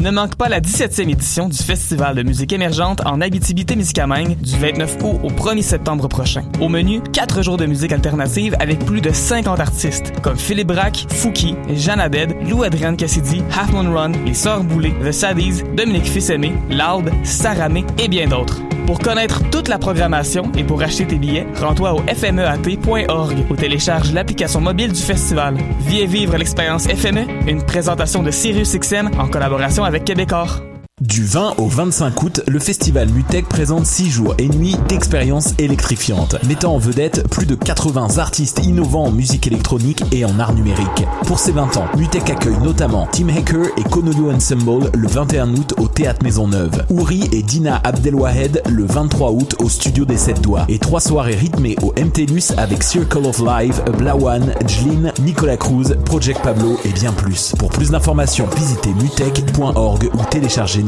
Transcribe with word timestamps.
Ne 0.00 0.12
manque 0.12 0.36
pas 0.36 0.48
la 0.48 0.60
17e 0.60 1.10
édition 1.10 1.48
du 1.48 1.56
Festival 1.56 2.14
de 2.14 2.22
musique 2.22 2.52
émergente 2.52 3.04
en 3.04 3.20
Abitibi-Témiscamingue 3.20 4.36
du 4.40 4.56
29 4.56 4.98
août 5.02 5.20
au 5.24 5.28
1er 5.28 5.62
septembre 5.62 6.06
prochain. 6.06 6.44
Au 6.60 6.68
menu, 6.68 7.00
4 7.12 7.42
jours 7.42 7.56
de 7.56 7.66
musique 7.66 7.90
alternative 7.90 8.54
avec 8.60 8.78
plus 8.84 9.00
de 9.00 9.10
50 9.10 9.58
artistes 9.58 10.12
comme 10.22 10.36
Philippe 10.36 10.68
Braque, 10.68 11.04
Fouki, 11.08 11.56
Jeanne 11.74 12.00
Abed, 12.00 12.32
Lou 12.48 12.62
Adrienne 12.62 12.96
Cassidy, 12.96 13.42
Half 13.58 13.72
Moon 13.72 13.92
Run, 13.92 14.12
Les 14.24 14.34
Sœurs 14.34 14.62
Boulay, 14.62 14.94
The 15.04 15.10
Saddies, 15.10 15.64
Dominique 15.76 16.06
Fils-Aimé, 16.06 16.52
Loud, 16.70 17.10
Saramé 17.24 17.84
et 17.98 18.06
bien 18.06 18.28
d'autres. 18.28 18.60
Pour 18.88 19.00
connaître 19.00 19.42
toute 19.50 19.68
la 19.68 19.76
programmation 19.76 20.50
et 20.56 20.64
pour 20.64 20.80
acheter 20.80 21.06
tes 21.06 21.18
billets, 21.18 21.46
rends-toi 21.60 21.92
au 21.92 21.98
fmeat.org 22.08 23.36
ou 23.50 23.54
télécharge 23.54 24.14
l'application 24.14 24.62
mobile 24.62 24.94
du 24.94 25.02
festival. 25.02 25.58
Viens 25.80 26.06
vivre 26.06 26.38
l'expérience 26.38 26.86
FME, 26.86 27.26
une 27.46 27.62
présentation 27.62 28.22
de 28.22 28.30
Sirius 28.30 28.74
XM 28.74 29.10
en 29.18 29.28
collaboration 29.28 29.84
avec 29.84 30.06
Québecor. 30.06 30.62
Du 31.00 31.24
20 31.24 31.54
au 31.58 31.68
25 31.68 32.22
août, 32.24 32.42
le 32.48 32.58
festival 32.58 33.08
Mutech 33.10 33.46
présente 33.46 33.86
6 33.86 34.10
jours 34.10 34.34
et 34.38 34.48
nuits 34.48 34.74
d'expériences 34.88 35.54
électrifiantes, 35.58 36.34
mettant 36.48 36.74
en 36.74 36.78
vedette 36.78 37.28
plus 37.28 37.46
de 37.46 37.54
80 37.54 38.18
artistes 38.18 38.64
innovants 38.64 39.04
en 39.04 39.12
musique 39.12 39.46
électronique 39.46 40.02
et 40.10 40.24
en 40.24 40.40
art 40.40 40.54
numérique. 40.54 41.06
Pour 41.24 41.38
ses 41.38 41.52
20 41.52 41.76
ans, 41.76 41.84
Mutech 41.96 42.28
accueille 42.30 42.58
notamment 42.64 43.06
Tim 43.12 43.28
Hacker 43.28 43.66
et 43.76 43.84
Konolu 43.84 44.32
Ensemble 44.34 44.90
le 44.92 45.06
21 45.06 45.54
août 45.54 45.74
au 45.78 45.86
Théâtre 45.86 46.24
Maisonneuve, 46.24 46.84
Ouri 46.90 47.28
et 47.30 47.44
Dina 47.44 47.80
Abdelwahed 47.84 48.62
le 48.68 48.84
23 48.84 49.30
août 49.30 49.54
au 49.60 49.68
Studio 49.68 50.04
des 50.04 50.18
7 50.18 50.40
Doigts, 50.40 50.64
et 50.68 50.80
trois 50.80 51.00
soirées 51.00 51.36
rythmées 51.36 51.76
au 51.80 51.92
MTLUS 51.92 52.54
avec 52.56 52.82
Circle 52.82 53.24
of 53.24 53.38
Life, 53.38 53.80
Blawan, 53.98 54.52
Jlin, 54.66 55.12
Nicolas 55.20 55.58
Cruz, 55.58 55.94
Project 56.04 56.42
Pablo 56.42 56.76
et 56.84 56.90
bien 56.90 57.12
plus. 57.12 57.54
Pour 57.56 57.70
plus 57.70 57.92
d'informations, 57.92 58.48
visitez 58.56 58.90
mutech.org 58.94 60.10
ou 60.12 60.24
téléchargez 60.28 60.87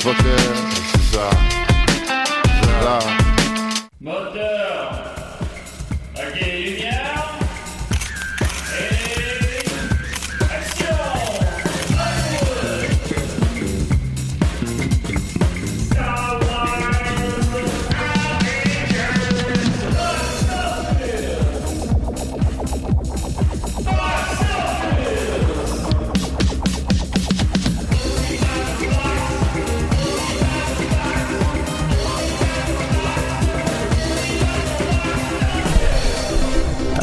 Oh 0.00 0.12
fuck 0.12 0.16
c'est 4.32 4.47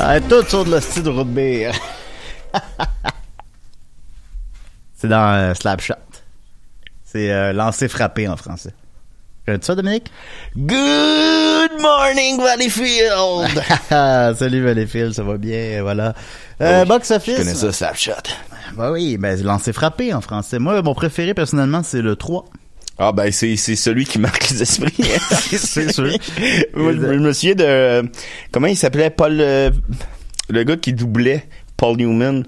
Ah, 0.08 0.20
tout 0.22 0.44
sur 0.48 0.64
de 0.66 0.70
la 0.70 0.82
style 0.82 1.02
de 1.02 1.10
route 1.10 1.34
beer. 1.34 1.72
C'est 4.96 5.08
dans 5.08 5.34
euh, 5.34 5.56
Slapshot. 5.56 5.96
C'est 7.04 7.32
euh, 7.32 7.54
lancer 7.54 7.88
frappé 7.88 8.28
en 8.28 8.38
français. 8.38 8.76
Connais-tu 9.48 9.66
ça, 9.66 9.74
Dominique? 9.74 10.12
Good 10.56 11.82
morning, 11.82 12.40
Valleyfield! 12.40 13.64
Salut, 14.38 14.64
Valleyfield, 14.64 15.14
ça 15.14 15.24
va 15.24 15.38
bien, 15.38 15.82
voilà. 15.82 16.14
Euh, 16.62 16.82
Oui, 16.84 16.88
box 16.88 17.10
office? 17.10 17.34
je 17.38 17.40
connais 17.42 17.56
ça, 17.56 17.72
Slapshot. 17.72 18.12
Bah 18.76 18.92
oui, 18.92 19.18
ben, 19.18 19.42
lancer 19.42 19.74
frappé 19.74 20.14
en 20.14 20.22
français. 20.22 20.60
Moi, 20.60 20.80
mon 20.84 20.94
préféré, 20.94 21.34
personnellement, 21.34 21.82
c'est 21.82 22.04
le 22.04 22.16
3. 22.16 22.46
Ah 22.98 23.12
ben 23.12 23.30
c'est 23.32 23.56
c'est 23.58 23.76
celui 23.76 24.06
qui 24.06 24.20
marque 24.20 24.50
les 24.50 24.62
esprits. 24.62 24.94
C'est 25.58 25.92
sûr. 25.92 26.06
Moi, 26.76 26.94
je, 26.94 26.98
me- 27.00 27.34
souviens 27.34 27.56
de 27.56 28.10
comment 28.52 28.68
il 28.68 28.78
s'appelait 28.78 29.10
Paul 29.10 29.38
euh, 29.42 29.70
le 30.50 30.64
gars 30.64 30.78
qui 30.78 30.94
doublait 30.94 31.46
Paul 31.78 31.98
Newman. 31.98 32.44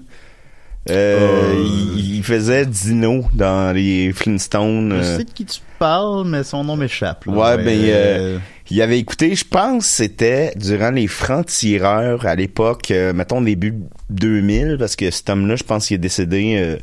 Euh, 0.90 1.18
Euh. 1.20 1.64
Il, 1.96 2.16
il 2.16 2.24
faisait 2.24 2.64
Dino 2.64 3.26
dans 3.34 3.74
les 3.74 4.10
Flintstones. 4.14 4.90
Je 4.90 4.96
euh. 5.06 5.16
sais 5.18 5.24
de 5.24 5.30
qui 5.30 5.44
tu 5.44 5.60
parles, 5.78 6.26
mais 6.26 6.42
son 6.44 6.64
nom 6.64 6.76
m'échappe. 6.76 7.26
Ouais, 7.26 7.62
ben, 7.62 8.40
il 8.70 8.82
avait 8.82 8.98
écouté, 8.98 9.34
je 9.34 9.44
pense, 9.44 9.84
c'était 9.86 10.52
durant 10.56 10.90
les 10.90 11.06
francs-tireurs 11.06 12.24
à 12.26 12.34
l'époque, 12.34 12.90
euh, 12.90 13.12
mettons 13.12 13.40
début 13.42 13.74
2000, 14.10 14.76
parce 14.78 14.96
que 14.96 15.10
cet 15.10 15.28
homme-là, 15.28 15.56
je 15.56 15.64
pense 15.64 15.86
qu'il 15.88 15.94
est 15.96 15.98
décédé. 15.98 16.54
euh, 16.56 16.76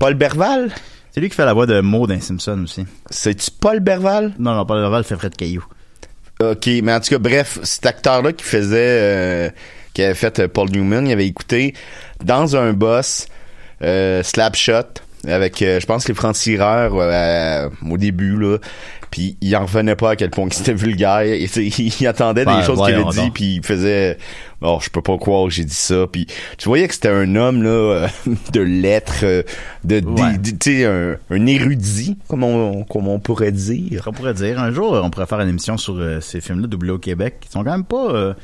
Paul 0.00 0.14
Berval? 0.14 0.72
C'est 1.12 1.20
lui 1.20 1.28
qui 1.28 1.36
fait 1.36 1.44
la 1.44 1.52
voix 1.52 1.66
de 1.66 1.80
Maud 1.80 2.08
dans 2.08 2.20
Simpson 2.20 2.58
aussi. 2.64 2.86
C'est-tu 3.10 3.50
Paul 3.50 3.80
Berval? 3.80 4.32
Non, 4.38 4.54
non, 4.54 4.64
Paul 4.64 4.80
Berval 4.80 5.04
fait 5.04 5.16
Fred 5.16 5.36
Caillou. 5.36 5.64
Ok, 6.40 6.66
mais 6.82 6.94
en 6.94 7.00
tout 7.00 7.10
cas, 7.10 7.18
bref, 7.18 7.58
cet 7.62 7.84
acteur-là 7.84 8.32
qui 8.32 8.44
faisait, 8.44 8.76
euh, 8.78 9.50
qui 9.92 10.02
avait 10.02 10.14
fait 10.14 10.40
euh, 10.40 10.48
Paul 10.48 10.70
Newman, 10.70 11.06
il 11.06 11.12
avait 11.12 11.26
écouté 11.26 11.74
dans 12.24 12.56
un 12.56 12.72
boss 12.72 13.26
euh, 13.82 14.22
Slapshot 14.22 15.02
avec, 15.26 15.60
euh, 15.62 15.80
je 15.80 15.86
pense, 15.86 16.08
les 16.08 16.14
francs-tireurs 16.14 16.94
euh, 16.96 17.68
au 17.88 17.98
début 17.98 18.38
là. 18.38 18.56
Puis 19.12 19.36
il 19.40 19.54
en 19.56 19.66
revenait 19.66 19.94
pas 19.94 20.10
à 20.10 20.16
quel 20.16 20.30
point 20.30 20.48
que 20.48 20.54
c'était 20.56 20.74
vulgaire. 20.74 21.22
Il, 21.22 21.48
il- 22.00 22.06
attendait 22.08 22.44
Ben, 22.44 22.58
des 22.58 22.64
choses 22.66 22.82
qu'il 22.84 22.94
avait 22.94 23.04
dit, 23.10 23.30
puis 23.30 23.56
il 23.56 23.62
faisait, 23.64 24.18
oh, 24.62 24.78
je 24.82 24.88
peux 24.90 25.02
pas 25.02 25.16
croire 25.18 25.44
que 25.44 25.50
j'ai 25.50 25.64
dit 25.64 25.74
ça. 25.74 26.06
Puis 26.10 26.26
tu 26.58 26.68
voyais 26.68 26.88
que 26.88 26.94
c'était 26.94 27.10
un 27.10 27.36
homme 27.36 27.62
là 27.62 27.68
euh, 27.70 28.08
de 28.52 28.60
lettres, 28.60 29.20
euh, 29.22 29.42
de, 29.84 29.96
Ouais. 30.04 30.38
tu 30.42 30.56
sais, 30.64 30.84
un, 30.86 31.16
un 31.30 31.46
érudit, 31.46 32.16
comme 32.26 32.42
on, 32.42 32.82
comme 32.84 33.06
on 33.06 33.20
pourrait 33.20 33.52
dire. 33.52 34.02
On 34.06 34.12
pourrait 34.12 34.34
dire, 34.34 34.58
un 34.58 34.72
jour, 34.72 34.98
on 35.04 35.10
pourrait 35.10 35.26
faire 35.26 35.40
une 35.40 35.48
émission 35.50 35.76
sur 35.76 35.94
euh, 35.98 36.20
ces 36.20 36.40
films-là 36.40 36.66
doublés 36.66 36.90
au 36.90 36.98
Québec, 36.98 37.36
qui 37.42 37.50
sont 37.50 37.62
quand 37.62 37.70
même 37.72 37.84
pas... 37.84 38.34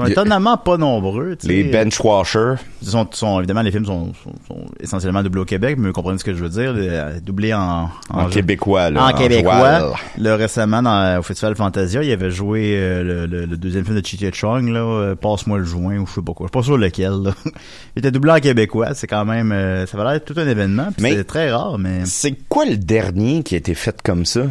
euh, 0.00 0.04
sont 0.04 0.10
étonnamment 0.10 0.56
pas 0.56 0.76
nombreux. 0.76 1.36
Les 1.44 1.64
benchwashers. 1.64 2.54
Ils 2.82 2.88
sont, 2.88 3.06
sont- 3.12 3.38
évidemment, 3.38 3.62
les 3.62 3.70
films 3.70 3.86
sont, 3.86 4.12
sont- 4.22 4.32
sont 4.46 4.64
essentiellement 4.80 5.22
doublés 5.22 5.40
au 5.42 5.44
Québec, 5.44 5.76
mais 5.78 5.88
vous 5.88 5.92
comprenez 5.92 6.18
ce 6.18 6.24
que 6.24 6.34
je 6.34 6.42
veux 6.42 6.48
dire, 6.50 6.74
euh, 6.76 7.18
doublés 7.20 7.54
en... 7.54 7.88
En 8.10 8.26
québécois, 8.28 8.90
là, 8.90 9.04
En, 9.04 9.08
en 9.08 9.12
québécois. 9.12 9.78
joual. 9.78 9.92
Là, 10.18 10.36
récemment, 10.36 10.82
dans, 10.82 11.18
au 11.18 11.22
Festival 11.22 11.54
Fantasia, 11.56 12.02
il 12.02 12.12
avait 12.12 12.30
joué 12.30 12.74
euh, 12.76 13.02
le, 13.02 13.26
le- 13.26 13.46
le 13.46 13.56
deuxième 13.56 13.84
film 13.84 14.00
de 14.00 14.04
Cheech 14.06 14.34
Chong, 14.34 14.68
là, 14.68 14.80
euh, 14.80 15.14
Passe-moi 15.14 15.58
le 15.58 15.64
joint, 15.64 15.96
ou 15.98 16.06
je 16.06 16.12
sais 16.14 16.22
pas 16.22 16.32
quoi. 16.34 16.46
Je 16.46 16.56
suis 16.58 16.60
pas 16.60 16.64
sûr 16.64 16.76
lequel, 16.78 17.12
là. 17.24 17.30
Il 17.96 18.00
était 18.00 18.10
doublé 18.10 18.32
en 18.32 18.40
québécois, 18.40 18.94
c'est 18.94 19.06
quand 19.06 19.24
même... 19.24 19.52
euh, 19.52 19.86
ça 19.86 19.96
va 19.96 20.10
l'air 20.12 20.24
tout 20.24 20.34
un 20.36 20.46
événement, 20.46 20.88
c'est 20.98 21.24
très 21.24 21.50
rare, 21.52 21.78
mais... 21.78 22.00
C'est 22.04 22.36
quoi 22.48 22.64
le 22.66 22.76
dernier 22.76 23.42
qui 23.42 23.54
a 23.54 23.58
été 23.58 23.74
fait 23.74 23.96
comme 24.02 24.24
ça? 24.26 24.42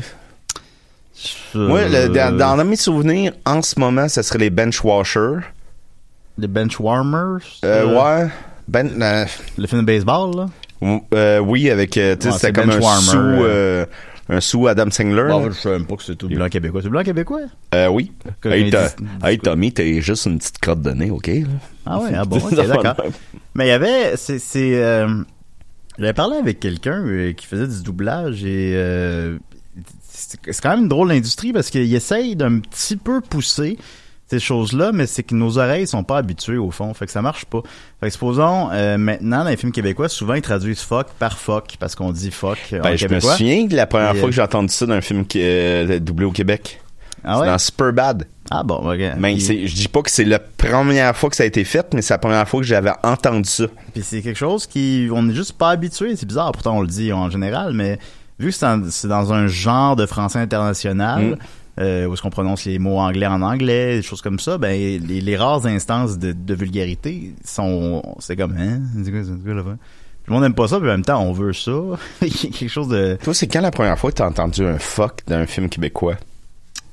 Euh, 1.55 1.67
Moi, 1.67 1.87
le- 1.87 2.09
dans, 2.09 2.35
dans 2.57 2.65
mes 2.65 2.75
souvenirs, 2.75 3.33
en 3.45 3.61
ce 3.61 3.79
moment, 3.79 4.07
ce 4.09 4.21
serait 4.21 4.39
les 4.39 4.49
benchwashers. 4.49 5.39
Les 6.37 6.47
benchwarmers? 6.47 7.39
Euh, 7.63 7.85
euh, 7.87 8.23
ouais. 8.25 8.29
Ben, 8.67 9.01
euh, 9.01 9.25
Le 9.57 9.67
film 9.67 9.81
de 9.81 9.85
baseball, 9.85 10.35
là? 10.35 10.45
euh, 11.13 11.39
oui, 11.39 11.69
avec, 11.69 11.95
Ouais, 11.95 12.17
c'était 12.19 12.51
comme 12.51 12.69
un 12.71 12.81
sous, 12.81 13.17
euh. 13.17 13.85
un 14.27 14.41
sous 14.41 14.67
Adam 14.67 14.91
Singler. 14.91 15.27
Bon, 15.29 15.49
je 15.49 15.55
sais 15.55 15.69
même 15.69 15.85
pas 15.85 15.95
que 15.95 16.03
c'est 16.03 16.15
tout 16.17 16.27
blanc 16.27 16.49
québécois. 16.49 16.81
C'est 16.83 16.89
blanc 16.89 17.03
québécois? 17.03 17.41
Euh, 17.73 17.87
oui. 17.87 18.11
Hey, 18.43 19.39
Tommy, 19.39 19.71
t'es 19.71 20.01
juste 20.01 20.25
une 20.25 20.37
petite 20.39 20.59
crotte 20.59 20.81
de 20.81 20.91
nez, 20.91 21.11
OK? 21.11 21.29
Ah 21.85 21.99
ouais, 21.99 22.09
ah 22.13 22.25
bon, 22.25 22.39
d'accord. 22.51 22.95
Mais 23.53 23.67
il 23.67 23.69
y 23.69 23.71
avait, 23.71 24.17
c'est, 24.17 24.39
j'avais 25.97 26.13
parlé 26.13 26.35
avec 26.37 26.59
quelqu'un 26.59 27.31
qui 27.37 27.45
faisait 27.45 27.67
du 27.67 27.81
doublage 27.83 28.43
et 28.43 28.73
c'est 30.45 30.61
quand 30.61 30.71
même 30.71 30.81
une 30.83 30.87
drôle 30.89 31.09
d'industrie 31.09 31.53
parce 31.53 31.69
qu'il 31.69 31.93
essaye 31.93 32.35
d'un 32.35 32.59
petit 32.59 32.95
peu 32.95 33.21
pousser 33.21 33.77
ces 34.27 34.39
choses-là, 34.39 34.91
mais 34.91 35.05
c'est 35.05 35.23
que 35.23 35.35
nos 35.35 35.57
oreilles 35.59 35.85
sont 35.85 36.03
pas 36.03 36.17
habituées 36.17 36.57
au 36.57 36.71
fond, 36.71 36.93
fait 36.95 37.05
que 37.05 37.11
ça 37.11 37.21
marche 37.21 37.45
pas. 37.45 37.61
Fait 37.99 38.07
que 38.07 38.13
supposons 38.13 38.69
euh, 38.71 38.97
maintenant 38.97 39.43
dans 39.43 39.49
les 39.49 39.57
films 39.57 39.71
québécois, 39.71 40.09
souvent 40.09 40.33
ils 40.33 40.41
traduisent 40.41 40.81
fuck 40.81 41.07
par 41.19 41.37
fuck 41.37 41.75
parce 41.79 41.93
qu'on 41.95 42.11
dit 42.11 42.31
fuck 42.31 42.57
en 42.73 42.79
Ben, 42.79 42.95
je 42.97 43.07
me 43.07 43.19
souviens 43.19 43.65
de 43.65 43.75
la 43.75 43.85
première 43.85 44.15
Et, 44.15 44.19
fois 44.19 44.25
euh, 44.25 44.29
que 44.29 44.35
j'ai 44.35 44.41
entendu 44.41 44.73
ça 44.73 44.85
dans 44.87 44.93
un 44.95 45.01
film 45.01 45.25
qui 45.25 45.39
euh, 45.41 45.99
doublé 45.99 46.25
au 46.25 46.31
Québec. 46.31 46.81
Ah 47.23 47.35
C'est 47.35 47.41
ouais? 47.41 47.47
dans 47.47 47.57
Superbad. 47.57 48.27
Ah 48.51 48.63
bon, 48.63 48.75
ok. 48.75 48.99
Mais 49.17 49.37
je 49.39 49.73
dis 49.73 49.87
pas 49.87 50.01
que 50.03 50.11
c'est 50.11 50.25
la 50.25 50.39
première 50.39 51.15
fois 51.15 51.29
que 51.29 51.35
ça 51.35 51.43
a 51.43 51.47
été 51.47 51.63
fait, 51.63 51.93
mais 51.93 52.01
c'est 52.03 52.13
la 52.13 52.19
première 52.19 52.47
fois 52.47 52.59
que 52.59 52.65
j'avais 52.65 52.91
entendu 53.03 53.49
ça. 53.49 53.65
Puis 53.93 54.03
c'est 54.03 54.21
quelque 54.21 54.37
chose 54.37 54.67
qui 54.67 55.07
on 55.11 55.27
est 55.29 55.33
juste 55.33 55.53
pas 55.53 55.69
habitué, 55.69 56.15
c'est 56.15 56.27
bizarre 56.27 56.51
pourtant 56.51 56.77
on 56.77 56.81
le 56.81 56.87
dit 56.87 57.11
en 57.13 57.29
général 57.29 57.73
mais 57.73 57.99
vu 58.39 58.51
que 58.51 58.89
c'est 58.89 59.07
dans 59.07 59.33
un 59.33 59.47
genre 59.47 59.95
de 59.95 60.05
français 60.05 60.39
international 60.39 61.37
Mm. 61.77 61.81
euh, 61.81 62.05
où 62.05 62.13
est-ce 62.13 62.21
qu'on 62.21 62.29
prononce 62.29 62.65
les 62.65 62.79
mots 62.79 62.99
anglais 62.99 63.27
en 63.27 63.41
anglais, 63.41 63.97
des 63.97 64.01
choses 64.01 64.21
comme 64.21 64.39
ça, 64.39 64.57
ben 64.57 64.71
les, 64.71 64.99
les 64.99 65.37
rares 65.37 65.65
instances 65.65 66.17
de, 66.17 66.31
de 66.31 66.53
vulgarité 66.53 67.33
sont 67.43 68.01
c'est 68.19 68.35
comme 68.37 68.55
hein, 68.57 68.79
c'est 69.03 69.11
quoi, 69.11 69.21
c'est 69.23 69.43
quoi 69.43 69.53
là 69.53 69.61
Tout 69.63 69.77
le 70.27 70.33
monde 70.33 70.43
aime 70.45 70.53
pas 70.53 70.67
ça, 70.69 70.79
puis 70.79 70.87
en 70.87 70.93
même 70.93 71.05
temps 71.05 71.21
on 71.21 71.33
veut 71.33 71.53
ça. 71.53 71.71
Quelque 72.21 72.69
chose 72.69 72.87
de 72.87 73.17
Toi, 73.21 73.33
c'est 73.33 73.47
quand 73.47 73.61
la 73.61 73.71
première 73.71 73.99
fois 73.99 74.11
que 74.11 74.15
t'as 74.17 74.27
entendu 74.27 74.65
un 74.65 74.79
fuck 74.79 75.25
d'un 75.27 75.45
film 75.45 75.69
québécois? 75.69 76.15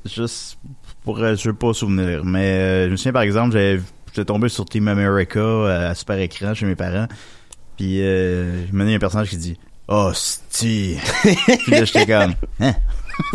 juste 0.04 0.58
pour 1.04 1.18
je 1.18 1.48
veux 1.48 1.54
pas 1.54 1.72
souvenir, 1.72 2.24
mais 2.24 2.52
euh, 2.52 2.86
je 2.86 2.90
me 2.90 2.96
souviens 2.96 3.12
par 3.12 3.22
exemple, 3.22 3.56
j'étais 3.56 4.24
tombé 4.24 4.48
sur 4.48 4.64
Team 4.64 4.88
America 4.88 5.38
euh, 5.38 5.90
à 5.90 5.94
super 5.94 6.18
écran 6.18 6.54
chez 6.54 6.66
mes 6.66 6.74
parents. 6.76 7.06
Puis 7.76 8.02
euh, 8.02 8.66
je 8.66 8.72
me 8.72 8.84
un 8.94 8.98
personnage 8.98 9.30
qui 9.30 9.36
dit 9.36 9.56
"Oh, 9.88 10.10
sti." 10.14 10.98
Puis 11.22 11.72
là 11.72 11.84
j'étais 11.84 12.06
comme 12.06 12.34
hein? 12.60 12.74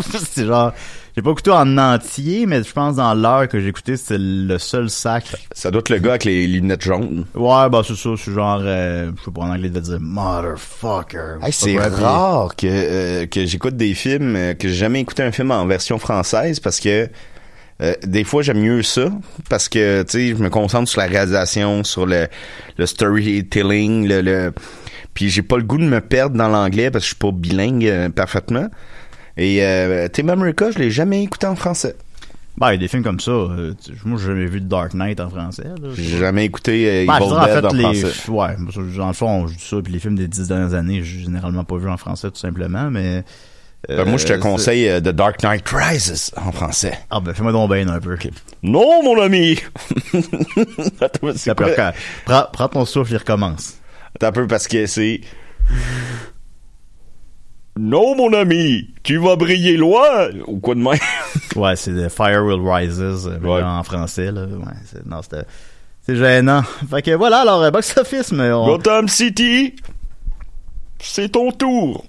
c'est 0.32 0.46
genre 0.46 0.72
j'ai 1.18 1.22
pas 1.22 1.32
écouté 1.32 1.50
en 1.50 1.78
entier, 1.78 2.46
mais 2.46 2.62
je 2.62 2.72
pense 2.72 2.94
dans 2.94 3.12
l'heure 3.12 3.48
que 3.48 3.58
j'ai 3.58 3.66
écouté, 3.70 3.96
c'était 3.96 4.18
le 4.20 4.56
seul 4.58 4.88
sac. 4.88 5.34
Ça 5.50 5.72
doit 5.72 5.80
être 5.80 5.88
le 5.88 5.98
gars 5.98 6.10
avec 6.10 6.24
les 6.24 6.46
lunettes 6.46 6.82
jaunes. 6.82 7.24
Ouais, 7.34 7.68
bah 7.68 7.82
c'est 7.84 7.96
ça, 7.96 8.10
c'est 8.16 8.32
genre 8.32 8.60
euh, 8.62 9.10
je 9.18 9.24
sais 9.24 9.30
pas 9.32 9.40
en 9.40 9.50
anglais 9.50 9.68
de 9.68 9.80
dire 9.80 9.98
motherfucker. 10.00 11.38
Hey, 11.42 11.52
c'est 11.52 11.76
rare 11.76 12.54
que, 12.54 12.68
euh, 12.68 13.26
que 13.26 13.46
j'écoute 13.46 13.76
des 13.76 13.94
films, 13.94 14.36
euh, 14.36 14.54
que 14.54 14.68
j'ai 14.68 14.74
jamais 14.74 15.00
écouté 15.00 15.24
un 15.24 15.32
film 15.32 15.50
en 15.50 15.66
version 15.66 15.98
française 15.98 16.60
parce 16.60 16.78
que 16.78 17.08
euh, 17.82 17.94
des 18.04 18.22
fois 18.22 18.42
j'aime 18.42 18.60
mieux 18.60 18.84
ça 18.84 19.10
parce 19.50 19.68
que 19.68 20.02
tu 20.02 20.10
sais 20.12 20.28
je 20.28 20.34
me 20.40 20.50
concentre 20.50 20.88
sur 20.88 21.00
la 21.00 21.08
réalisation, 21.08 21.82
sur 21.82 22.06
le, 22.06 22.28
le 22.76 22.86
storytelling, 22.86 24.06
le, 24.06 24.20
le 24.20 24.52
puis 25.18 25.30
j'ai 25.30 25.42
pas 25.42 25.56
le 25.56 25.64
goût 25.64 25.78
de 25.78 25.82
me 25.82 26.00
perdre 26.00 26.36
dans 26.36 26.46
l'anglais 26.46 26.92
parce 26.92 27.02
que 27.02 27.06
je 27.10 27.14
suis 27.14 27.18
pas 27.18 27.32
bilingue 27.32 27.84
euh, 27.86 28.08
parfaitement. 28.08 28.68
Et 29.36 29.64
euh, 29.64 30.06
Team 30.06 30.30
America, 30.30 30.70
je 30.70 30.78
l'ai 30.78 30.92
jamais 30.92 31.24
écouté 31.24 31.48
en 31.48 31.56
français. 31.56 31.96
Ben, 32.56 32.68
il 32.68 32.74
y 32.74 32.74
a 32.74 32.78
des 32.78 32.86
films 32.86 33.02
comme 33.02 33.18
ça. 33.18 33.32
euh, 33.32 33.74
tu- 33.84 33.90
moi, 34.04 34.16
j'ai 34.20 34.28
jamais 34.28 34.46
vu 34.46 34.60
The 34.60 34.68
Dark 34.68 34.94
Knight 34.94 35.18
en 35.18 35.28
français. 35.28 35.64
là. 35.64 35.88
J'ai 35.96 36.18
jamais 36.18 36.44
écouté 36.44 36.88
euh, 36.88 37.06
Ben, 37.06 37.18
je 37.18 37.24
Evil 37.24 37.52
Dead 37.54 37.64
en 37.64 37.72
les, 37.72 37.82
français. 38.00 38.30
ouais, 38.30 38.56
dans 38.96 39.06
le 39.08 39.12
fond, 39.12 39.46
je 39.48 39.54
dis 39.56 39.64
ça, 39.64 39.76
puis 39.82 39.92
les 39.92 39.98
films 39.98 40.14
des 40.14 40.28
dix 40.28 40.46
dernières 40.46 40.74
années, 40.74 41.02
j'ai 41.02 41.18
généralement 41.24 41.64
pas 41.64 41.78
vu 41.78 41.88
en 41.88 41.96
français, 41.96 42.30
tout 42.30 42.38
simplement, 42.38 42.88
mais... 42.88 43.24
Ben, 43.88 44.04
moi, 44.08 44.18
je 44.18 44.26
te 44.26 44.32
euh, 44.34 44.38
conseille 44.38 44.88
euh, 44.88 45.00
The 45.00 45.08
Dark 45.10 45.42
Knight 45.42 45.68
Rises 45.68 46.32
en 46.36 46.52
français. 46.52 46.90
c'est- 46.92 46.98
Ah, 47.10 47.18
ben, 47.20 47.34
fais-moi 47.34 47.50
donc 47.52 47.72
bien 47.72 47.88
un 47.88 47.98
peu. 48.00 48.16
Non, 48.62 49.02
mon 49.02 49.20
ami! 49.20 49.58
Attends, 51.00 51.28
c'est 51.36 51.50
Après, 51.50 51.74
quoi? 51.74 51.92
quand- 51.92 51.92
prends, 52.24 52.46
prends 52.52 52.68
ton 52.68 52.84
souffle, 52.84 53.12
il 53.12 53.16
recommence. 53.18 53.77
Un 54.22 54.32
peu 54.32 54.46
parce 54.46 54.66
que 54.68 54.86
c'est. 54.86 55.20
Non, 57.78 58.16
mon 58.16 58.32
ami, 58.32 58.92
tu 59.04 59.18
vas 59.18 59.36
briller 59.36 59.76
loin! 59.76 60.30
Ou 60.48 60.58
quoi 60.58 60.74
de 60.74 60.80
même? 60.80 60.98
Ouais, 61.56 61.76
c'est 61.76 61.92
The 61.92 62.08
Fire 62.08 62.44
Will 62.44 62.60
Rises, 62.68 63.00
euh, 63.00 63.38
Ouais. 63.40 63.62
en 63.62 63.82
français, 63.84 64.32
là. 64.32 64.42
Ouais, 64.46 64.72
c'est, 64.84 65.06
non, 65.06 65.22
c'était, 65.22 65.44
c'est 66.02 66.16
gênant. 66.16 66.62
Fait 66.90 67.02
que 67.02 67.12
voilà, 67.12 67.40
alors, 67.42 67.62
euh, 67.62 67.70
Box 67.70 67.96
Office, 67.96 68.32
mais 68.32 68.50
on... 68.50 68.66
Gotham 68.66 69.06
City, 69.08 69.76
c'est 70.98 71.28
ton 71.30 71.52
tour. 71.52 72.04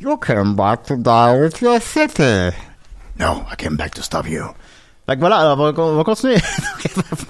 You 0.00 0.16
came 0.16 0.54
back 0.56 0.82
to 0.84 0.96
die 0.96 1.40
with 1.40 1.60
your 1.60 1.80
city. 1.80 2.50
No, 3.20 3.44
I 3.52 3.54
came 3.56 3.76
back 3.76 3.94
to 3.94 4.02
stop 4.02 4.26
you. 4.28 4.44
Fait 5.08 5.14
que 5.14 5.20
voilà, 5.20 5.36
alors 5.38 5.58
on 5.58 5.72
va, 5.72 5.82
on 5.82 5.96
va 5.96 6.04
continuer. 6.04 6.36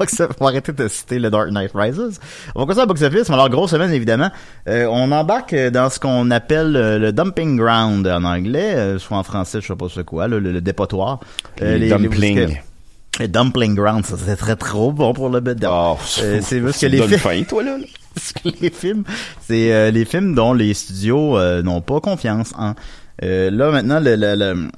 On 0.00 0.44
va 0.44 0.50
arrêter 0.50 0.72
de 0.72 0.88
citer 0.88 1.18
le 1.18 1.30
Dark 1.30 1.50
Knight 1.50 1.70
Rises. 1.74 2.20
On 2.54 2.60
va 2.60 2.66
continuer 2.66 2.82
à 2.82 2.86
Box 2.86 3.02
Office, 3.02 3.30
alors 3.30 3.48
grosse 3.50 3.70
semaine 3.72 3.92
évidemment. 3.92 4.30
Euh, 4.68 4.86
on 4.86 5.10
embarque 5.12 5.54
dans 5.54 5.90
ce 5.90 5.98
qu'on 5.98 6.30
appelle 6.30 6.76
euh, 6.76 6.98
le 6.98 7.12
dumping 7.12 7.56
ground 7.56 8.06
en 8.06 8.24
anglais, 8.24 8.74
euh, 8.74 8.98
soit 8.98 9.16
en 9.18 9.22
français, 9.22 9.60
je 9.60 9.66
sais 9.66 9.76
pas 9.76 9.86
c'est 9.92 10.04
quoi, 10.04 10.28
là, 10.28 10.38
le, 10.38 10.52
le 10.52 10.60
dépotoir. 10.60 11.20
Euh, 11.62 11.76
Les 11.76 11.88
dumplings. 11.88 12.58
Les 13.20 13.28
dumpling 13.28 13.74
ground, 13.74 14.04
ça 14.06 14.14
c'est 14.24 14.36
très 14.36 14.56
trop 14.56 14.92
bon 14.92 15.12
pour 15.12 15.28
le 15.28 15.40
bed. 15.40 15.66
Oh, 15.68 15.96
Euh, 16.22 16.40
c'est 16.42 16.60
parce 16.60 16.78
que 16.78 16.86
les 16.86 17.02
films- 17.02 17.18
faim, 17.18 17.42
toi, 17.48 17.62
là. 17.64 17.76
les 18.60 18.70
films, 18.70 19.04
c'est 19.46 19.72
euh, 19.72 19.90
les 19.90 20.04
films 20.04 20.34
dont 20.34 20.52
les 20.52 20.74
studios 20.74 21.36
euh, 21.38 21.62
n'ont 21.62 21.80
pas 21.80 22.00
confiance. 22.00 22.52
Euh, 23.24 23.50
là 23.50 23.70
maintenant, 23.70 23.98
le, 24.00 24.14
le- 24.16 24.34
le- 24.36 24.68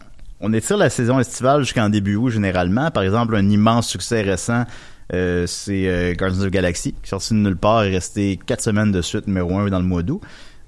on 0.41 0.53
étire 0.53 0.77
la 0.77 0.91
saison 0.91 1.19
estivale 1.19 1.61
jusqu'en 1.63 1.89
début 1.89 2.17
août 2.17 2.31
généralement. 2.31 2.91
Par 2.91 3.03
exemple, 3.03 3.37
un 3.37 3.49
immense 3.49 3.89
succès 3.89 4.23
récent, 4.23 4.65
euh, 5.13 5.47
c'est 5.47 5.87
euh, 5.87 6.15
Guardians 6.15 6.41
of 6.43 6.49
the 6.49 6.53
Galaxy, 6.53 6.93
qui 6.93 6.99
est 7.05 7.11
sorti 7.11 7.35
de 7.35 7.39
nulle 7.39 7.57
part 7.57 7.85
et 7.85 7.91
resté 7.91 8.39
quatre 8.47 8.63
semaines 8.63 8.93
de 8.93 9.03
suite 9.03 9.27
numéro 9.27 9.57
un 9.59 9.69
dans 9.69 9.79
le 9.81 9.85
mois 9.85 10.03
d'août. 10.03 10.21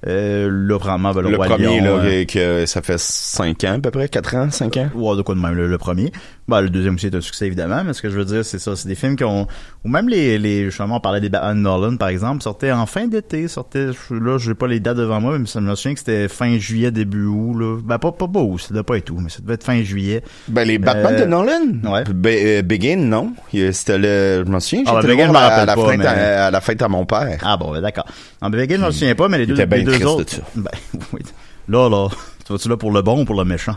Euh, 0.06 0.50
là, 0.50 0.78
probablement, 0.80 1.12
ben, 1.12 1.22
le, 1.22 1.30
Le 1.30 1.38
premier, 1.38 1.80
Lion, 1.80 1.84
là, 1.84 2.02
euh, 2.02 2.24
que 2.24 2.66
ça 2.66 2.82
fait 2.82 2.98
5 2.98 3.62
ans 3.64 3.74
à 3.74 3.78
peu 3.78 3.92
près, 3.92 4.08
4 4.08 4.34
ans, 4.34 4.50
5 4.50 4.76
ans? 4.78 4.88
Ouais, 4.94 5.16
de 5.16 5.22
quoi 5.22 5.36
de 5.36 5.40
même, 5.40 5.54
le, 5.54 5.68
le 5.68 5.78
premier. 5.78 6.10
Ben, 6.48 6.60
le 6.60 6.70
deuxième 6.70 6.96
aussi 6.96 7.06
est 7.06 7.14
un 7.14 7.20
succès, 7.20 7.46
évidemment, 7.46 7.84
mais 7.84 7.92
ce 7.92 8.02
que 8.02 8.10
je 8.10 8.18
veux 8.18 8.24
dire, 8.24 8.44
c'est 8.44 8.58
ça, 8.58 8.74
c'est 8.74 8.88
des 8.88 8.96
films 8.96 9.14
qui 9.14 9.22
ont, 9.22 9.46
ou 9.84 9.88
même 9.88 10.08
les, 10.08 10.38
les, 10.38 10.64
justement, 10.64 10.96
on 10.96 11.00
parlait 11.00 11.20
des 11.20 11.28
Batman 11.28 11.56
Nolan, 11.62 11.96
par 11.96 12.08
exemple, 12.08 12.42
sortaient 12.42 12.72
en 12.72 12.84
fin 12.86 13.06
d'été, 13.06 13.46
sortaient, 13.46 13.90
là, 14.10 14.38
j'ai 14.38 14.54
pas 14.54 14.66
les 14.66 14.80
dates 14.80 14.96
devant 14.96 15.20
moi, 15.20 15.38
mais 15.38 15.46
ça 15.46 15.60
me 15.60 15.72
souviens 15.76 15.94
que 15.94 16.00
c'était 16.00 16.26
fin 16.28 16.58
juillet, 16.58 16.90
début 16.90 17.26
août, 17.26 17.54
là. 17.58 17.78
Ben, 17.84 17.98
pas, 18.00 18.10
pas 18.10 18.26
beau, 18.26 18.58
ça 18.58 18.68
devait 18.70 18.82
pas 18.82 18.96
être 18.96 19.04
tout, 19.04 19.18
mais 19.20 19.30
ça 19.30 19.38
devait 19.40 19.54
être 19.54 19.62
fin 19.64 19.80
juillet. 19.84 20.22
Ben, 20.48 20.64
les 20.66 20.78
Batman 20.78 21.14
Euh, 21.14 21.20
de 21.20 21.24
Nolan? 21.26 21.92
ouais. 21.92 22.02
Be- 22.04 22.44
euh, 22.58 22.62
Begin, 22.62 22.96
non? 22.96 23.34
C'était 23.52 23.98
le, 23.98 24.42
je 24.44 24.50
m'en 24.50 24.58
souviens, 24.58 24.82
Ah, 24.88 24.94
ben, 24.94 25.00
j'étais 25.02 25.14
Begin, 25.14 25.26
je 25.28 25.32
m'en 25.32 25.38
à, 25.38 25.64
la 25.64 25.74
pas, 25.76 25.88
fête, 25.90 25.98
mais- 25.98 26.06
à, 26.06 26.46
à 26.46 26.50
la 26.50 26.60
fête 26.60 26.82
à 26.82 26.88
mon 26.88 27.06
père. 27.06 27.38
Ah 27.42 27.56
bon, 27.56 27.70
ben, 27.70 27.80
d'accord. 27.80 28.06
En 28.40 28.50
Begin, 28.50 28.78
je 28.80 28.84
me 28.86 28.90
souviens 28.90 29.14
pas, 29.14 29.28
mais 29.28 29.38
les 29.38 29.46
deux, 29.46 29.54
les 29.54 29.82
deux 29.84 29.98
de 30.00 30.04
autres. 30.04 30.34
ça. 30.34 30.42
Ben, 30.56 30.70
oui. 31.12 31.20
Là, 31.68 31.88
là, 31.88 32.08
tu 32.44 32.52
vas-tu 32.52 32.68
là 32.68 32.76
pour 32.76 32.90
le 32.90 33.00
bon 33.02 33.22
ou 33.22 33.24
pour 33.24 33.36
le 33.36 33.44
méchant? 33.44 33.76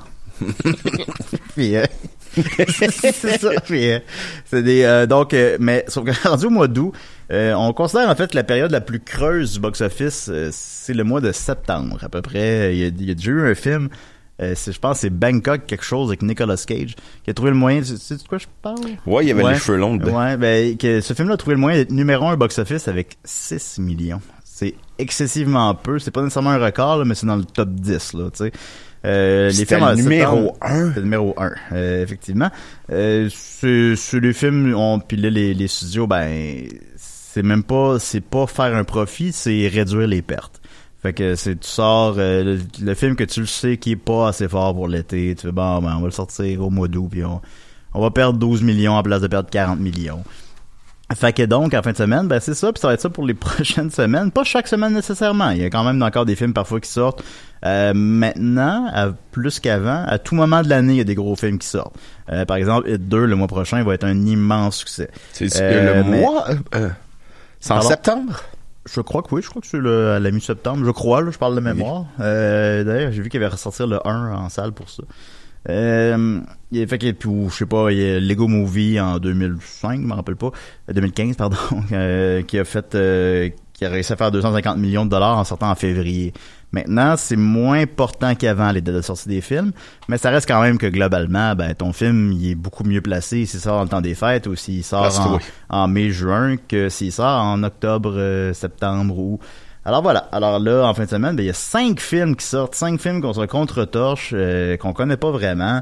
Puis, 1.56 1.76
euh, 1.78 1.86
c'est 2.68 2.92
ça. 3.40 3.50
Puis, 3.66 3.92
euh, 3.92 4.00
c'est 4.46 4.64
des 4.64 4.84
euh, 4.84 5.06
donc, 5.06 5.34
euh, 5.34 5.58
mais 5.60 5.86
sauf 5.88 6.06
que 6.06 6.12
rendu 6.28 6.46
au 6.46 6.50
mois 6.50 6.68
d'août, 6.68 6.94
euh, 7.32 7.54
on 7.54 7.74
considère 7.74 8.10
en 8.10 8.16
fait 8.16 8.32
que 8.32 8.36
la 8.36 8.44
période 8.44 8.72
la 8.72 8.82
plus 8.82 9.00
creuse 9.00 9.54
du 9.54 9.60
box-office, 9.60 10.32
c'est 10.52 10.94
le 10.94 11.04
mois 11.04 11.22
de 11.22 11.32
septembre 11.32 11.98
à 12.04 12.10
peu 12.10 12.22
près. 12.22 12.76
Il 12.76 12.80
y 12.80 12.84
a, 12.84 12.88
il 12.88 13.06
y 13.08 13.12
a 13.12 13.16
déjà 13.16 13.32
eu 13.32 13.50
un 13.52 13.56
film. 13.56 13.90
euh, 14.42 14.54
je 14.54 14.78
pense 14.80 14.98
que 14.98 15.02
c'est 15.02 15.10
Bangkok 15.10 15.66
quelque 15.66 15.86
chose 15.86 16.10
avec 16.10 16.22
Nicolas 16.22 16.58
Cage 16.68 16.96
qui 17.24 17.30
a 17.30 17.34
trouvé 17.34 17.52
le 17.52 17.58
moyen. 17.58 17.82
Tu 17.82 17.96
sais 17.98 18.18
de 18.18 18.24
quoi 18.24 18.38
je 18.38 18.48
parle? 18.62 18.80
Ouais, 19.06 19.24
il 19.24 19.30
y 19.30 19.32
avait 19.32 19.44
Ouais. 19.44 19.54
les 19.54 19.60
cheveux 19.60 19.78
longs 19.78 19.96
dedans. 19.96 20.20
Ouais, 20.20 20.36
ben, 20.36 20.76
que 20.78 21.00
ce 21.02 21.14
film-là 21.14 21.36
a 21.36 21.38
trouvé 21.38 21.56
le 21.56 21.62
moyen 21.62 21.78
d'être 21.78 21.92
numéro 21.92 22.26
un 22.28 22.34
au 22.34 22.38
box-office 22.38 22.88
avec 22.90 23.18
6 23.24 23.80
millions. 23.80 24.22
C'est 24.44 24.76
excessivement 25.00 25.74
peu. 25.76 26.00
C'est 26.00 26.12
pas 26.12 26.22
nécessairement 26.22 26.52
un 26.52 26.64
record, 26.64 26.98
là, 26.98 27.06
mais 27.06 27.16
c'est 27.16 27.26
dans 27.26 27.36
le 27.36 27.44
top 27.46 27.70
10, 27.72 28.14
là, 28.14 28.30
tu 28.32 28.38
sais. 28.46 28.52
Euh, 29.06 29.50
C'était 29.52 29.76
en 29.78 29.90
le 29.92 29.96
numéro 29.96 30.36
septembre- 30.36 30.58
un? 30.62 30.88
C'était 30.88 31.00
le 31.00 31.04
numéro 31.04 31.36
1, 31.72 31.76
effectivement. 32.02 32.50
Euh, 32.92 33.30
c'est 33.32 33.96
c'est 33.96 34.20
les 34.20 34.34
films, 34.34 34.74
on, 34.76 35.00
puis 35.00 35.18
là, 35.18 35.30
les, 35.30 35.54
les 35.54 35.68
studios, 35.68 36.08
ben, 36.08 36.64
c'est 36.96 37.44
même 37.44 37.64
pas, 37.64 38.00
c'est 38.00 38.22
pas 38.22 38.48
faire 38.48 38.76
un 38.76 38.84
profit, 38.84 39.32
c'est 39.32 39.68
réduire 39.68 40.08
les 40.08 40.22
pertes. 40.22 40.62
Fait 41.02 41.14
que 41.14 41.36
c'est 41.36 41.60
tu 41.60 41.68
sors 41.68 42.16
euh, 42.18 42.44
le, 42.44 42.60
le 42.84 42.94
film 42.96 43.16
que 43.16 43.24
tu 43.24 43.42
le 43.42 43.46
sais 43.46 43.78
qui 43.78 43.92
est 43.92 43.96
pas 43.96 44.30
assez 44.30 44.48
fort 44.48 44.74
pour 44.74 44.88
l'été, 44.88 45.36
tu 45.36 45.46
fais 45.48 45.52
bon 45.52 45.80
ben 45.82 45.94
on 45.98 46.00
va 46.00 46.06
le 46.08 46.12
sortir 46.12 46.62
au 46.62 46.72
mois 46.72 46.88
d'août 46.88 47.10
puis 47.12 47.24
on, 47.24 47.42
on 47.94 48.02
va 48.02 48.10
perdre 48.10 48.40
12 48.40 48.64
millions 48.64 48.98
à 48.98 49.04
place 49.04 49.22
de 49.22 49.28
perdre 49.28 49.48
40 49.50 49.80
millions. 49.80 50.24
Fait 51.14 51.34
que 51.34 51.44
donc, 51.44 51.74
en 51.76 51.82
fin 51.84 51.92
de 51.92 51.98
semaine, 51.98 52.28
ben 52.28 52.40
c'est 52.40 52.56
ça, 52.56 52.74
puis 52.74 52.80
ça 52.82 52.88
va 52.88 52.96
être 52.96 53.02
ça 53.02 53.10
pour 53.10 53.26
les 53.28 53.34
prochaines 53.36 53.92
semaines. 53.92 54.32
Pas 54.32 54.44
chaque 54.44 54.68
semaine 54.68 54.94
nécessairement. 54.94 55.52
Il 55.52 55.60
y 55.60 55.64
a 55.64 55.70
quand 55.70 55.84
même 55.84 56.02
encore 56.02 56.26
des 56.26 56.36
films 56.36 56.54
parfois 56.54 56.80
qui 56.80 56.90
sortent. 56.90 57.24
Euh, 57.64 57.94
maintenant, 57.94 58.88
à- 58.94 59.10
plus 59.32 59.60
qu'avant, 59.60 60.04
à 60.08 60.18
tout 60.18 60.34
moment 60.36 60.62
de 60.64 60.70
l'année, 60.70 60.94
il 60.94 60.98
y 60.98 61.02
a 61.02 61.06
des 61.06 61.16
gros 61.16 61.36
films 61.36 61.60
qui 61.60 61.68
sortent. 61.68 61.96
Euh, 62.32 62.46
par 62.46 62.58
exemple, 62.58 62.90
Hit 62.90 63.08
2, 63.08 63.26
le 63.26 63.36
mois 63.36 63.48
prochain, 63.48 63.84
va 63.84 63.94
être 63.94 64.04
un 64.04 64.26
immense 64.26 64.78
succès. 64.78 65.10
C'est 65.32 65.48
Euh, 65.62 66.04
le 66.04 66.10
mais- 66.10 66.22
mois? 66.22 66.50
euh, 66.50 66.56
euh, 66.76 66.90
c'est 67.60 67.72
en 67.72 67.76
Pardon? 67.76 67.90
septembre? 67.90 68.44
Je 68.92 69.02
crois 69.02 69.22
que 69.24 69.34
oui, 69.34 69.42
je 69.44 69.50
crois 69.50 69.62
que 69.62 69.68
c'est 69.68 69.78
à 69.78 70.20
la 70.20 70.32
mi-septembre. 70.32 70.86
Je 70.86 70.92
crois, 70.92 71.22
là, 71.22 71.32
je 71.32 71.38
parle 71.40 71.56
de 71.56 71.60
mémoire. 71.60 72.06
Euh, 72.20 72.84
D'ailleurs, 72.84 73.12
j'ai 73.12 73.22
vu 73.22 73.30
qu'il 73.30 73.40
va 73.40 73.50
ressortir 73.50 73.88
le 73.88 74.00
1 74.08 74.34
en 74.36 74.50
salle 74.50 74.74
pour 74.74 74.90
ça. 74.90 75.04
Euh, 75.70 76.40
il 76.72 76.84
a 76.84 76.88
fait 76.88 76.98
qu'il 76.98 77.16
puis, 77.16 77.30
je 77.50 77.54
sais 77.54 77.66
pas, 77.66 77.92
il 77.92 77.98
y 77.98 78.10
a 78.10 78.20
Lego 78.20 78.48
Movie 78.48 79.00
en 79.00 79.18
2005, 79.20 80.02
je 80.02 80.06
me 80.06 80.14
rappelle 80.14 80.36
pas, 80.36 80.52
euh, 80.90 80.94
2015 80.94 81.36
pardon, 81.38 81.58
euh, 81.92 82.42
qui 82.44 82.60
a 82.60 82.66
fait, 82.66 82.96
euh, 82.96 83.50
qui 83.74 83.86
a 83.86 83.90
réussi 83.90 84.14
à 84.14 84.16
faire 84.16 84.32
250 84.32 84.78
millions 84.78 85.06
de 85.06 85.10
dollars 85.10 85.38
en 85.38 85.44
sortant 85.44 85.70
en 85.70 85.76
février. 85.76 86.34
Maintenant, 86.72 87.16
c'est 87.18 87.38
moins 87.38 87.80
important 87.80 88.36
qu'avant 88.36 88.72
les 88.72 88.82
dates 88.82 88.96
de 88.96 89.02
sortie 89.02 89.30
des 89.30 89.40
films, 89.40 89.72
mais 90.10 90.18
ça 90.18 90.30
reste 90.30 90.48
quand 90.48 90.62
même 90.62 90.78
que 90.78 90.88
globalement, 90.88 91.56
ben 91.56 91.74
ton 91.74 91.94
film 91.94 92.34
il 92.34 92.52
est 92.52 92.56
beaucoup 92.56 92.84
mieux 92.84 93.00
placé. 93.00 93.46
S'il 93.46 93.62
sort 93.62 93.78
dans 93.78 93.84
le 93.84 93.90
temps 93.90 94.02
des 94.02 94.16
fêtes 94.16 94.46
ou 94.48 94.56
s'il 94.56 94.84
sort 94.84 95.08
que 95.08 95.74
en, 95.74 95.84
en 95.84 95.88
mai-juin 95.88 96.58
que 96.58 96.90
s'il 96.90 97.14
sort 97.14 97.42
en 97.42 97.64
octobre, 97.64 98.14
euh, 98.18 98.52
septembre 98.54 99.18
ou 99.18 99.40
alors 99.86 100.02
voilà. 100.02 100.28
Alors 100.32 100.60
là, 100.60 100.84
en 100.88 100.94
fin 100.94 101.06
de 101.06 101.10
semaine, 101.10 101.36
ben, 101.36 101.44
il 101.44 101.48
y 101.48 101.50
a 101.52 101.54
cinq 101.54 102.00
films 102.00 102.36
qui 102.36 102.46
sortent, 102.46 102.76
cinq 102.76 103.00
films 103.00 103.22
qu'on 103.22 103.34
se 103.34 103.46
contre-torche, 103.46 104.32
euh, 104.34 104.76
qu'on 104.78 104.94
connaît 104.94 105.18
pas 105.18 105.32
vraiment, 105.32 105.82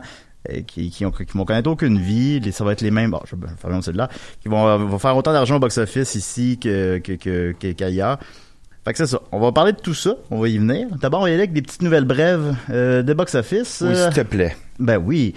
euh, 0.52 0.62
qui, 0.68 0.90
qui, 0.92 1.06
ont, 1.06 1.12
qui 1.12 1.26
vont 1.38 1.46
connaître 1.46 1.70
aucune 1.70 1.98
vie. 1.98 2.40
Les, 2.40 2.52
ça 2.52 2.64
va 2.64 2.74
être 2.74 2.82
les 2.82 2.92
mêmes. 2.92 3.12
Bon, 3.12 3.22
je 3.26 3.36
vais 3.36 3.48
faire 3.58 3.70
de 3.94 3.98
là 3.98 4.10
qui 4.42 4.50
vont, 4.50 4.68
euh, 4.68 4.78
vont 4.78 5.00
faire 5.00 5.16
autant 5.16 5.32
d'argent 5.34 5.56
au 5.56 5.60
box-office 5.60 6.16
ici 6.16 6.60
que 6.62 6.98
que- 7.00 7.14
que- 7.14 7.54
que- 7.60 7.72
qu'ailleurs. 7.72 8.20
Fait 8.86 8.92
que 8.92 8.98
c'est 8.98 9.08
ça. 9.08 9.22
On 9.32 9.40
va 9.40 9.54
parler 9.54 9.72
de 9.72 9.80
tout 9.80 9.94
ça. 9.94 10.16
On 10.30 10.40
va 10.42 10.50
y 10.50 10.58
venir. 10.58 10.88
D'abord, 11.02 11.22
on 11.22 11.24
va 11.24 11.30
y 11.30 11.34
aller 11.34 11.44
avec 11.44 11.54
des 11.54 11.62
petites 11.62 11.82
nouvelles 11.82 12.04
brèves 12.04 12.54
euh, 12.70 13.02
de 13.02 13.14
box-office. 13.14 13.82
Oui, 13.88 13.96
s'il 13.96 14.10
te 14.14 14.22
plaît. 14.28 14.58
ben 14.80 14.98
oui. 14.98 15.34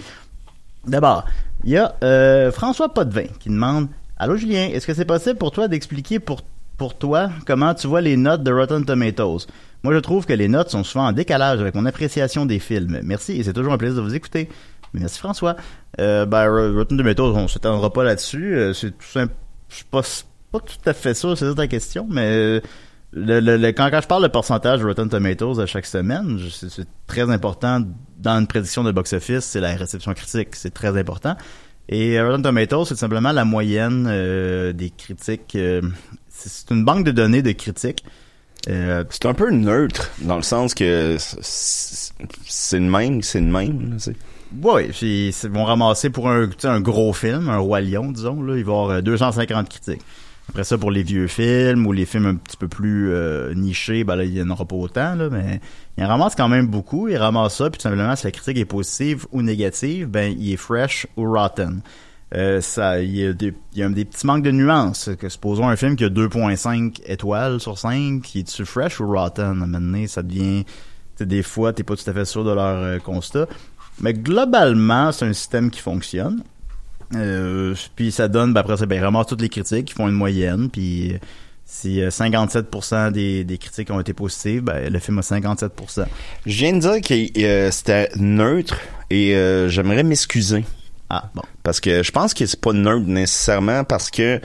D'abord, 0.86 1.24
il 1.64 1.70
y 1.70 1.76
a 1.76 1.94
euh, 2.02 2.50
François 2.52 2.92
Potvin 2.92 3.26
qui 3.38 3.48
demande 3.48 3.88
Allô 4.18 4.36
Julien, 4.36 4.68
est-ce 4.72 4.86
que 4.86 4.94
c'est 4.94 5.04
possible 5.04 5.36
pour 5.36 5.50
toi 5.52 5.68
d'expliquer 5.68 6.18
pour, 6.20 6.40
pour 6.76 6.96
toi 6.98 7.30
comment 7.46 7.74
tu 7.74 7.86
vois 7.86 8.00
les 8.00 8.16
notes 8.16 8.42
de 8.42 8.52
Rotten 8.52 8.84
Tomatoes? 8.84 9.46
Moi, 9.82 9.94
je 9.94 9.98
trouve 10.00 10.26
que 10.26 10.32
les 10.32 10.48
notes 10.48 10.70
sont 10.70 10.82
souvent 10.82 11.06
en 11.06 11.12
décalage 11.12 11.60
avec 11.60 11.74
mon 11.74 11.86
appréciation 11.86 12.44
des 12.44 12.58
films. 12.58 12.98
Merci 13.04 13.32
et 13.32 13.44
c'est 13.44 13.52
toujours 13.52 13.72
un 13.72 13.78
plaisir 13.78 13.98
de 13.98 14.08
vous 14.08 14.14
écouter. 14.14 14.48
Merci 14.92 15.18
François. 15.18 15.56
Euh, 16.00 16.26
ben, 16.26 16.48
Ro- 16.48 16.74
Rotten 16.78 16.98
Tomatoes, 16.98 17.34
on 17.36 17.46
s'étendra 17.46 17.92
pas 17.92 18.02
là-dessus. 18.02 18.56
Euh, 18.56 18.72
c'est 18.72 18.90
tout 18.90 19.06
simple. 19.06 19.34
Je 19.68 19.76
suis 19.76 19.84
pas, 19.84 20.02
pas 20.50 20.60
tout 20.60 20.88
à 20.88 20.92
fait 20.92 21.14
sûr, 21.14 21.36
c'est 21.36 21.54
ta 21.54 21.66
question, 21.66 22.06
mais 22.10 22.60
euh, 23.14 23.72
quand, 23.72 23.90
je 23.92 24.06
parle 24.06 24.22
de 24.22 24.28
pourcentage 24.28 24.80
de 24.80 24.86
Rotten 24.86 25.08
Tomatoes 25.08 25.60
à 25.60 25.66
chaque 25.66 25.86
semaine, 25.86 26.38
c'est 26.50 26.86
très 27.06 27.30
important 27.30 27.82
dans 28.18 28.38
une 28.38 28.46
prédiction 28.46 28.82
de 28.84 28.92
box-office, 28.92 29.44
c'est 29.44 29.60
la 29.60 29.74
réception 29.74 30.14
critique, 30.14 30.48
c'est 30.56 30.72
très 30.74 30.98
important. 30.98 31.36
Et 31.88 32.20
Rotten 32.20 32.42
Tomatoes, 32.42 32.86
c'est 32.86 32.96
simplement 32.96 33.32
la 33.32 33.44
moyenne 33.44 34.72
des 34.72 34.90
critiques. 34.90 35.56
C'est 36.36 36.70
une 36.70 36.84
banque 36.84 37.04
de 37.04 37.12
données 37.12 37.42
de 37.42 37.52
critiques. 37.52 38.04
Euh, 38.68 39.04
C'est 39.10 39.26
un 39.26 39.34
peu 39.34 39.50
neutre, 39.50 40.10
dans 40.22 40.36
le 40.36 40.42
sens 40.42 40.74
que 40.74 41.16
c'est 41.18 42.78
le 42.78 42.90
même, 42.90 43.22
c'est 43.22 43.40
le 43.40 43.46
même. 43.46 43.98
ouais, 44.62 44.88
puis 44.88 45.28
ils 45.28 45.50
vont 45.50 45.64
ramasser 45.64 46.10
pour 46.10 46.28
un, 46.28 46.48
gros 46.80 47.12
film, 47.12 47.48
un 47.48 47.58
roi 47.58 47.80
lion, 47.80 48.10
disons, 48.10 48.42
là, 48.42 48.56
il 48.56 48.64
va 48.64 48.72
y 48.72 48.74
avoir 48.74 48.90
euh, 48.90 49.00
250 49.02 49.68
critiques. 49.68 50.02
Après 50.48 50.62
ça, 50.62 50.78
pour 50.78 50.92
les 50.92 51.02
vieux 51.02 51.26
films 51.26 51.86
ou 51.86 51.92
les 51.92 52.06
films 52.06 52.26
un 52.26 52.34
petit 52.36 52.56
peu 52.56 52.68
plus 52.68 53.10
euh, 53.12 53.52
nichés, 53.54 54.04
ben 54.04 54.14
là, 54.14 54.24
il 54.24 54.32
n'y 54.32 54.42
en 54.42 54.50
aura 54.50 54.64
pas 54.64 54.76
autant, 54.76 55.14
là, 55.16 55.28
mais 55.28 55.60
il 55.98 56.04
en 56.04 56.08
ramasse 56.08 56.36
quand 56.36 56.48
même 56.48 56.68
beaucoup. 56.68 57.08
Il 57.08 57.16
ramasse 57.16 57.56
ça, 57.56 57.68
puis 57.68 57.78
tout 57.78 57.82
simplement, 57.82 58.14
si 58.14 58.26
la 58.26 58.30
critique 58.30 58.56
est 58.56 58.64
positive 58.64 59.26
ou 59.32 59.42
négative, 59.42 60.06
ben, 60.06 60.34
il 60.38 60.52
est 60.52 60.56
fresh 60.56 61.06
ou 61.16 61.32
rotten. 61.32 61.82
Euh, 62.36 62.60
ça, 62.60 63.00
il 63.00 63.16
y, 63.16 63.26
a 63.26 63.32
des, 63.32 63.54
des 63.72 64.04
petits 64.04 64.26
manques 64.26 64.42
de 64.42 64.50
nuances. 64.50 65.08
Que 65.18 65.28
supposons 65.28 65.68
un 65.68 65.76
film 65.76 65.96
qui 65.96 66.04
a 66.04 66.10
2.5 66.10 67.00
étoiles 67.06 67.60
sur 67.60 67.78
5, 67.78 68.20
qui 68.20 68.40
est-tu 68.40 68.66
fresh 68.66 69.00
ou 69.00 69.06
rotten? 69.10 69.44
À 69.44 69.48
un 69.50 69.54
moment 69.54 69.80
donné, 69.80 70.06
ça 70.06 70.22
devient... 70.22 70.64
Des 71.18 71.42
fois, 71.42 71.72
t'es 71.72 71.82
pas 71.82 71.96
tout 71.96 72.08
à 72.10 72.12
fait 72.12 72.26
sûr 72.26 72.44
de 72.44 72.50
leur 72.50 72.76
euh, 72.76 72.98
constat. 72.98 73.46
Mais 74.02 74.12
globalement, 74.12 75.12
c'est 75.12 75.24
un 75.24 75.32
système 75.32 75.70
qui 75.70 75.80
fonctionne. 75.80 76.42
Euh, 77.14 77.74
puis 77.94 78.12
ça 78.12 78.28
donne, 78.28 78.52
ben 78.52 78.60
après 78.60 78.76
ça, 78.76 78.84
ben, 78.84 78.96
ils 78.96 79.04
ramassent 79.04 79.28
toutes 79.28 79.40
les 79.40 79.48
critiques, 79.48 79.90
ils 79.92 79.94
font 79.94 80.08
une 80.08 80.14
moyenne, 80.14 80.68
puis 80.68 81.14
si 81.64 82.02
euh, 82.02 82.10
57% 82.10 83.12
des, 83.12 83.44
des 83.44 83.58
critiques 83.58 83.90
ont 83.90 84.00
été 84.00 84.12
positives, 84.12 84.62
ben, 84.62 84.92
le 84.92 84.98
film 84.98 85.16
a 85.18 85.22
57%. 85.22 86.04
Je 86.44 86.52
viens 86.52 86.72
de 86.74 86.80
dire 86.80 87.00
que 87.00 87.70
c'était 87.70 88.10
neutre 88.16 88.76
et 89.08 89.30
j'aimerais 89.68 90.02
m'excuser. 90.02 90.64
Ah, 91.10 91.30
bon. 91.34 91.42
Parce 91.62 91.80
que 91.80 92.02
je 92.02 92.10
pense 92.10 92.34
que 92.34 92.46
c'est 92.46 92.60
pas 92.60 92.72
neutre 92.72 93.06
nécessairement 93.06 93.84
parce 93.84 94.10
que 94.10 94.40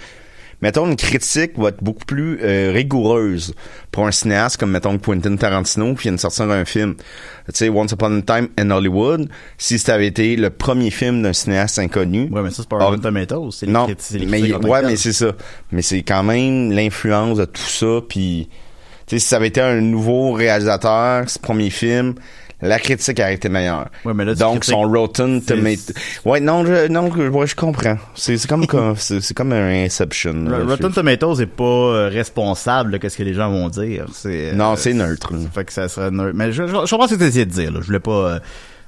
mettons 0.62 0.88
une 0.88 0.96
critique 0.96 1.58
va 1.58 1.70
être 1.70 1.84
beaucoup 1.84 2.06
plus 2.06 2.40
euh, 2.44 2.72
rigoureuse 2.72 3.56
pour 3.92 4.06
un 4.06 4.12
cinéaste 4.12 4.58
comme 4.58 4.72
mettons 4.72 4.98
Quentin 4.98 5.36
Tarantino 5.36 5.96
qui 5.96 6.04
vient 6.04 6.12
de 6.14 6.18
sortir 6.18 6.50
un 6.52 6.66
film. 6.66 6.96
Tu 6.96 7.52
sais 7.54 7.70
Once 7.70 7.92
Upon 7.92 8.20
a 8.20 8.22
Time 8.22 8.50
in 8.58 8.70
Hollywood, 8.70 9.28
si 9.58 9.80
ça 9.80 9.96
avait 9.96 10.08
été 10.08 10.36
le 10.36 10.50
premier 10.50 10.92
film 10.92 11.24
d'un 11.24 11.34
cinéaste 11.34 11.80
inconnu. 11.80 12.30
Ouais, 12.32 12.42
mais 12.44 12.52
ça, 12.52 12.58
c'est 12.58 12.70
pas 12.70 12.78
Rotten 12.78 13.02
Tomatoes, 13.02 13.52
c'est 13.52 13.68
non, 13.68 13.88
les 13.88 14.26
mais 14.26 14.54
ouais, 14.54 14.82
mais 14.84 14.96
c'est 14.96 15.14
ça. 15.14 15.32
Mais 15.72 15.82
c'est 15.82 16.04
quand 16.04 16.24
même 16.24 16.72
l'influence 16.72 17.40
de 17.40 17.46
tout 17.46 17.62
ça 17.62 18.02
puis 18.08 18.50
tu 19.08 19.16
sais 19.16 19.20
si 19.20 19.28
ça 19.28 19.38
avait 19.38 19.48
été 19.48 19.60
un 19.60 19.82
nouveau 19.82 20.32
réalisateur, 20.32 21.30
ce 21.30 21.40
premier 21.40 21.70
film, 21.70 22.14
la 22.62 22.80
critique 22.80 23.20
aurait 23.20 23.34
été 23.34 23.50
meilleure. 23.50 23.88
Ouais, 24.06 24.14
mais 24.14 24.26
là, 24.26 24.36
Donc 24.36 24.64
son 24.66 24.82
Rotten 24.82 25.42
Tomatoes. 25.42 25.94
Ouais, 26.26 26.40
non, 26.40 26.66
je, 26.66 26.88
non, 26.88 27.12
je, 27.16 27.24
ouais, 27.28 27.48
je 27.48 27.56
comprends. 27.56 27.98
C'est, 28.16 28.38
c'est 28.38 28.48
comme, 28.48 28.68
comme 28.68 28.96
c'est, 28.98 29.22
c'est 29.22 29.34
comme 29.34 29.52
un 29.52 29.84
Inception. 29.86 30.34
là. 30.48 30.60
Rotten 30.66 30.92
Tomatoes 30.92 31.40
est 31.42 31.46
pas 31.48 31.64
euh, 31.64 32.10
responsable 32.12 32.92
de 32.92 32.98
qu'est-ce 32.98 33.18
que 33.18 33.24
les 33.24 33.34
gens 33.34 33.50
vont 33.50 33.70
dire. 33.70 34.06
C'est, 34.14 34.54
Non, 34.54 34.74
euh, 34.74 34.76
c'est 34.76 34.94
neutre. 34.94 35.32
Fait 35.54 35.66
que 35.66 35.74
ça 35.74 35.88
serait 35.90 36.12
neutre. 36.12 36.36
Mais 36.36 36.52
je, 36.52 36.64
je, 36.68 36.72
je 36.72 36.90
comprends 36.90 37.08
ce 37.08 37.16
que 37.16 37.20
tu 37.20 37.26
essayé 37.26 37.46
de 37.46 37.52
dire, 37.52 37.72
là. 37.72 37.80
Je 37.82 37.86
voulais 37.88 38.00
pas, 38.00 38.12
euh, 38.12 38.40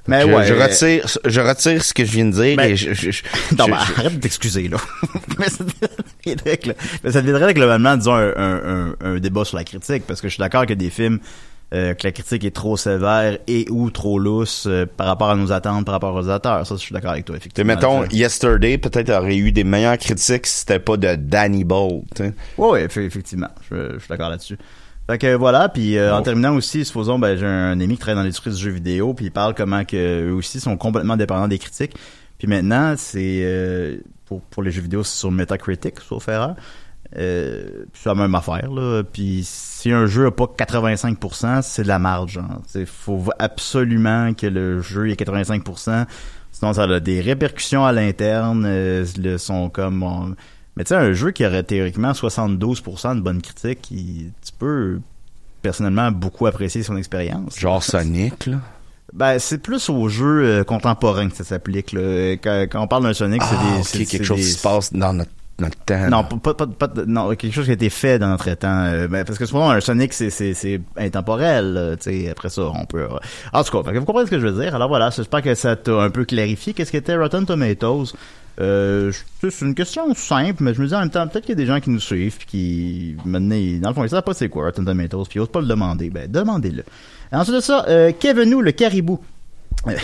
mais 0.06 0.20
je, 0.22 0.26
ouais. 0.26 0.44
je 0.46 0.52
euh, 0.54 0.62
retire, 0.62 1.06
je 1.24 1.40
retire 1.40 1.82
ce 1.82 1.94
que 1.94 2.04
je 2.04 2.10
viens 2.12 2.26
de 2.26 2.30
dire 2.32 2.56
Ben, 2.56 2.70
et 2.70 2.76
je, 2.76 2.92
je, 2.92 3.22
Non, 3.58 3.66
mais 3.68 3.72
arrête 3.74 4.16
de 4.16 4.20
t'excuser, 4.20 4.68
là. 4.68 4.76
mais, 5.38 5.48
ça 5.48 5.64
deviendrait 5.64 6.56
que- 6.58 6.70
mais 7.02 7.10
ça 7.10 7.22
deviendrait 7.22 7.54
globalement, 7.54 7.96
disons, 7.96 8.14
un, 8.14 8.32
un, 8.36 8.60
un, 8.66 8.94
un 9.00 9.18
débat 9.18 9.44
sur 9.46 9.56
la 9.56 9.64
critique, 9.64 10.04
parce 10.06 10.20
que 10.20 10.28
je 10.28 10.34
suis 10.34 10.40
d'accord 10.40 10.66
que 10.66 10.74
des 10.74 10.90
films, 10.90 11.20
euh, 11.72 11.94
que 11.94 12.06
la 12.06 12.12
critique 12.12 12.44
est 12.44 12.54
trop 12.54 12.76
sévère 12.76 13.38
et 13.48 13.66
ou 13.70 13.90
trop 13.90 14.18
lousse 14.18 14.66
euh, 14.68 14.86
par 14.86 15.06
rapport 15.06 15.30
à 15.30 15.34
nos 15.36 15.50
attentes, 15.50 15.84
par 15.84 15.94
rapport 15.94 16.14
aux 16.14 16.28
auteurs. 16.28 16.66
Ça, 16.66 16.74
je 16.76 16.80
suis 16.80 16.92
d'accord 16.92 17.12
avec 17.12 17.24
toi, 17.24 17.36
effectivement. 17.36 17.74
mettons. 17.74 18.04
Yesterday, 18.10 18.78
peut-être 18.78 19.10
aurait 19.10 19.36
eu 19.36 19.50
des 19.50 19.64
meilleures 19.64 19.98
critiques 19.98 20.46
si 20.46 20.60
c'était 20.60 20.78
pas 20.78 20.96
de 20.96 21.14
Danny 21.16 21.64
Bolt. 21.64 22.04
sais. 22.16 22.32
Ouais, 22.58 22.68
ouais, 22.68 22.86
effe- 22.86 23.00
effectivement. 23.00 23.48
Je, 23.70 23.94
je 23.94 23.98
suis 23.98 24.08
d'accord 24.08 24.30
là-dessus. 24.30 24.58
Fait 25.08 25.18
que 25.18 25.34
voilà, 25.34 25.68
puis 25.68 25.98
euh, 25.98 26.14
en 26.16 26.22
terminant 26.22 26.54
aussi, 26.54 26.84
supposons, 26.84 27.18
ben, 27.18 27.36
j'ai 27.36 27.44
un 27.46 27.78
ami 27.80 27.94
qui 27.94 27.98
travaille 28.00 28.16
dans 28.16 28.22
l'industrie 28.22 28.50
du 28.50 28.56
jeu 28.56 28.70
vidéo, 28.70 29.12
puis 29.12 29.26
il 29.26 29.30
parle 29.30 29.54
comment 29.54 29.84
que 29.84 30.28
eux 30.28 30.32
aussi 30.32 30.60
sont 30.60 30.76
complètement 30.76 31.16
dépendants 31.16 31.48
des 31.48 31.58
critiques. 31.58 31.94
Puis 32.38 32.48
maintenant, 32.48 32.94
c'est 32.96 33.98
pour, 34.26 34.40
pour 34.42 34.62
les 34.62 34.70
jeux 34.70 34.80
vidéo, 34.82 35.02
c'est 35.04 35.18
sur 35.18 35.30
Metacritic, 35.30 36.00
sauf 36.00 36.26
erreur. 36.28 36.54
Euh, 37.16 37.84
puis 37.92 38.00
c'est 38.02 38.08
la 38.08 38.14
même 38.14 38.34
affaire, 38.34 38.70
là. 38.70 39.02
Puis 39.04 39.42
si 39.44 39.92
un 39.92 40.06
jeu 40.06 40.26
a 40.26 40.30
pas 40.30 40.44
85%, 40.46 41.62
c'est 41.62 41.82
de 41.82 41.88
la 41.88 41.98
marge. 41.98 42.40
Il 42.74 42.86
faut 42.86 43.22
absolument 43.38 44.34
que 44.34 44.46
le 44.46 44.80
jeu 44.80 45.10
ait 45.10 45.14
85%. 45.14 46.06
Sinon, 46.52 46.72
ça 46.72 46.84
a 46.84 47.00
des 47.00 47.20
répercussions 47.20 47.84
à 47.84 47.92
l'interne. 47.92 48.64
Euh, 48.66 49.04
le 49.18 49.38
sont 49.38 49.68
comme... 49.70 50.02
on- 50.02 50.34
mais 50.76 50.82
tu 50.84 50.88
sais, 50.88 50.96
un 50.96 51.12
jeu 51.12 51.30
qui 51.30 51.46
aurait 51.46 51.62
théoriquement 51.62 52.12
72% 52.12 53.14
de 53.16 53.20
bonnes 53.20 53.42
critiques, 53.42 53.90
il- 53.92 54.32
tu 54.44 54.52
peux 54.58 55.00
personnellement 55.62 56.10
beaucoup 56.10 56.46
apprécier 56.46 56.82
son 56.82 56.96
expérience. 56.96 57.58
Genre 57.58 57.82
Sonic, 57.82 58.46
là. 58.46 58.56
Ben, 59.12 59.38
c'est 59.38 59.58
plus 59.58 59.88
aux 59.88 60.08
jeux 60.08 60.44
euh, 60.44 60.64
contemporains 60.64 61.28
que 61.28 61.36
ça 61.36 61.44
s'applique. 61.44 61.92
là. 61.92 62.32
Quand, 62.32 62.66
quand 62.68 62.82
on 62.82 62.88
parle 62.88 63.04
d'un 63.04 63.14
Sonic, 63.14 63.40
c'est 63.42 63.54
Ah, 63.56 63.74
des... 63.74 63.78
ok, 63.80 63.86
c'est- 63.86 64.04
quelque 64.06 64.24
chose 64.24 64.38
qui 64.40 64.44
se 64.44 64.60
passe 64.62 64.92
dans 64.92 65.12
notre, 65.12 65.30
notre 65.58 65.78
temps. 65.84 66.08
non, 66.10 66.24
pas, 66.24 66.54
pas, 66.54 66.88
non, 67.06 67.34
quelque 67.36 67.52
chose 67.54 67.64
qui 67.66 67.70
a 67.70 67.74
été 67.74 67.90
fait 67.90 68.18
dans 68.18 68.28
notre 68.28 68.52
temps. 68.54 68.84
euh, 68.84 69.06
ben, 69.08 69.24
parce 69.24 69.38
que 69.38 69.46
souvent, 69.46 69.70
un 69.70 69.80
Sonic, 69.80 70.12
c'est, 70.12 70.30
c'est, 70.30 70.54
c'est 70.54 70.80
intemporel. 70.96 71.96
sais, 72.00 72.28
après 72.30 72.48
ça, 72.50 72.62
on 72.62 72.84
peut... 72.86 73.02
euh, 73.02 73.18
En 73.52 73.62
tout 73.62 73.82
cas, 73.82 73.90
vous 73.92 74.04
comprenez 74.04 74.26
ce 74.26 74.30
que 74.32 74.40
je 74.40 74.46
veux 74.46 74.62
dire. 74.62 74.74
Alors 74.74 74.88
voilà, 74.88 75.10
j'espère 75.10 75.42
que 75.42 75.54
ça 75.54 75.76
t'a 75.76 75.92
un 76.02 76.10
peu 76.10 76.24
clarifié. 76.24 76.72
Qu'est-ce 76.72 76.90
qu'était 76.92 77.16
Rotten 77.16 77.46
Tomatoes? 77.46 78.14
Euh, 78.60 79.10
c'est 79.40 79.60
une 79.62 79.74
question 79.74 80.14
simple, 80.14 80.62
mais 80.62 80.74
je 80.74 80.80
me 80.80 80.86
dis 80.86 80.94
en 80.94 81.00
même 81.00 81.10
temps, 81.10 81.26
peut-être 81.26 81.44
qu'il 81.44 81.58
y 81.58 81.60
a 81.60 81.64
des 81.64 81.66
gens 81.66 81.80
qui 81.80 81.90
nous 81.90 81.98
suivent 81.98 82.36
puis 82.38 82.46
qui, 82.46 83.16
maintenant, 83.24 83.56
dans 83.80 83.88
le 83.88 83.94
fond, 83.94 84.04
ils 84.04 84.10
savent 84.10 84.22
pas 84.22 84.32
c'est 84.34 84.48
quoi 84.48 84.66
Rotten 84.66 84.84
Tomatoes, 84.84 85.24
puis 85.28 85.38
ils 85.38 85.42
osent 85.42 85.48
pas 85.50 85.60
le 85.60 85.66
demander. 85.66 86.08
Ben, 86.10 86.30
demandez-le. 86.30 86.84
Ensuite 87.32 87.56
de 87.56 87.60
ça, 87.60 87.84
euh, 87.88 88.12
Kevenou, 88.12 88.60
le 88.60 88.70
caribou. 88.72 89.20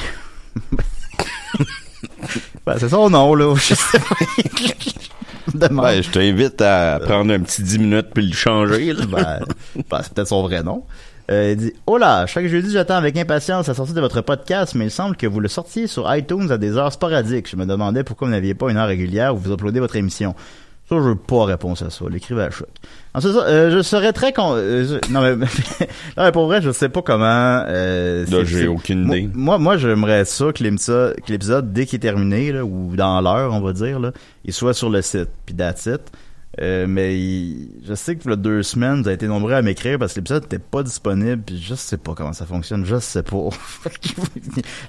Ben, 2.66 2.76
c'est 2.78 2.88
son 2.88 3.08
nom, 3.10 3.34
là. 3.34 3.54
Je 3.56 3.74
sais 3.74 3.98
pas. 3.98 4.16
Demande. 5.54 5.84
Ben, 5.84 6.02
je 6.02 6.10
t'invite 6.10 6.60
à 6.60 7.00
prendre 7.00 7.32
un 7.32 7.40
petit 7.40 7.62
10 7.62 7.78
minutes 7.78 8.08
puis 8.14 8.26
le 8.26 8.34
changer, 8.34 8.92
là. 8.92 9.04
Ben, 9.10 9.40
ben, 9.90 10.00
c'est 10.02 10.12
peut-être 10.12 10.28
son 10.28 10.42
vrai 10.42 10.62
nom. 10.62 10.84
Euh, 11.30 11.52
il 11.52 11.56
dit 11.56 11.72
Oh 11.86 11.96
là, 11.96 12.26
chaque 12.26 12.46
jeudi, 12.46 12.72
j'attends 12.72 12.96
avec 12.96 13.16
impatience 13.16 13.68
la 13.68 13.74
sortie 13.74 13.92
de 13.92 14.00
votre 14.00 14.20
podcast, 14.20 14.74
mais 14.74 14.86
il 14.86 14.90
semble 14.90 15.16
que 15.16 15.26
vous 15.26 15.40
le 15.40 15.48
sortiez 15.48 15.86
sur 15.86 16.12
iTunes 16.14 16.50
à 16.50 16.58
des 16.58 16.76
heures 16.76 16.92
sporadiques. 16.92 17.48
Je 17.48 17.56
me 17.56 17.66
demandais 17.66 18.02
pourquoi 18.02 18.26
vous 18.26 18.32
n'aviez 18.32 18.54
pas 18.54 18.70
une 18.70 18.76
heure 18.76 18.88
régulière 18.88 19.34
où 19.34 19.38
vous 19.38 19.52
uploadez 19.52 19.80
votre 19.80 19.96
émission. 19.96 20.34
Ça, 20.90 20.96
je 20.96 21.00
veux 21.02 21.14
pas 21.14 21.44
réponse 21.44 21.80
à 21.82 21.88
ça. 21.90 22.04
L'écrivez 22.10 22.42
à 22.42 22.50
choc. 22.50 22.68
Ensuite, 23.14 23.32
ça, 23.32 23.44
euh, 23.46 23.70
je 23.70 23.80
serais 23.80 24.12
très 24.12 24.32
con. 24.32 24.54
euh, 24.56 24.84
je- 24.84 25.12
Non, 25.12 25.20
mais, 25.22 25.36
non, 26.16 26.24
mais 26.24 26.32
pour 26.32 26.46
vrai, 26.46 26.60
je 26.60 26.70
sais 26.72 26.88
pas 26.88 27.00
comment. 27.00 27.24
Euh, 27.68 28.26
Là, 28.28 28.44
j'ai 28.44 28.66
aucune 28.66 29.06
idée. 29.06 29.30
Moi, 29.32 29.58
moi, 29.58 29.76
j'aimerais 29.76 30.24
ça 30.24 30.52
que 30.52 30.62
l'épisode, 30.64 31.14
que 31.24 31.30
l'épisode, 31.32 31.72
dès 31.72 31.86
qu'il 31.86 31.96
est 31.96 32.00
terminé, 32.00 32.52
là, 32.52 32.64
ou 32.64 32.96
dans 32.96 33.20
l'heure, 33.20 33.52
on 33.54 33.60
va 33.60 33.72
dire, 33.72 34.00
là, 34.00 34.10
il 34.44 34.52
soit 34.52 34.74
sur 34.74 34.90
le 34.90 35.00
site. 35.00 35.28
Puis 35.46 35.54
that's 35.54 35.86
it. 35.86 36.00
Euh, 36.62 36.86
mais 36.86 37.18
il- 37.18 37.68
je 37.86 37.94
sais 37.94 38.16
que 38.16 38.22
pour 38.22 38.36
deux 38.36 38.62
semaines, 38.62 39.00
vous 39.00 39.06
avez 39.08 39.14
été 39.14 39.26
nombreux 39.26 39.54
à 39.54 39.62
m'écrire 39.62 39.98
parce 39.98 40.12
que 40.12 40.20
l'épisode 40.20 40.42
n'était 40.42 40.58
pas 40.58 40.82
disponible. 40.82 41.42
Puis 41.46 41.58
je 41.58 41.74
sais 41.74 41.96
pas 41.96 42.14
comment 42.14 42.32
ça 42.34 42.44
fonctionne. 42.44 42.84
Je 42.84 42.98
sais 42.98 43.22
pas. 43.22 43.48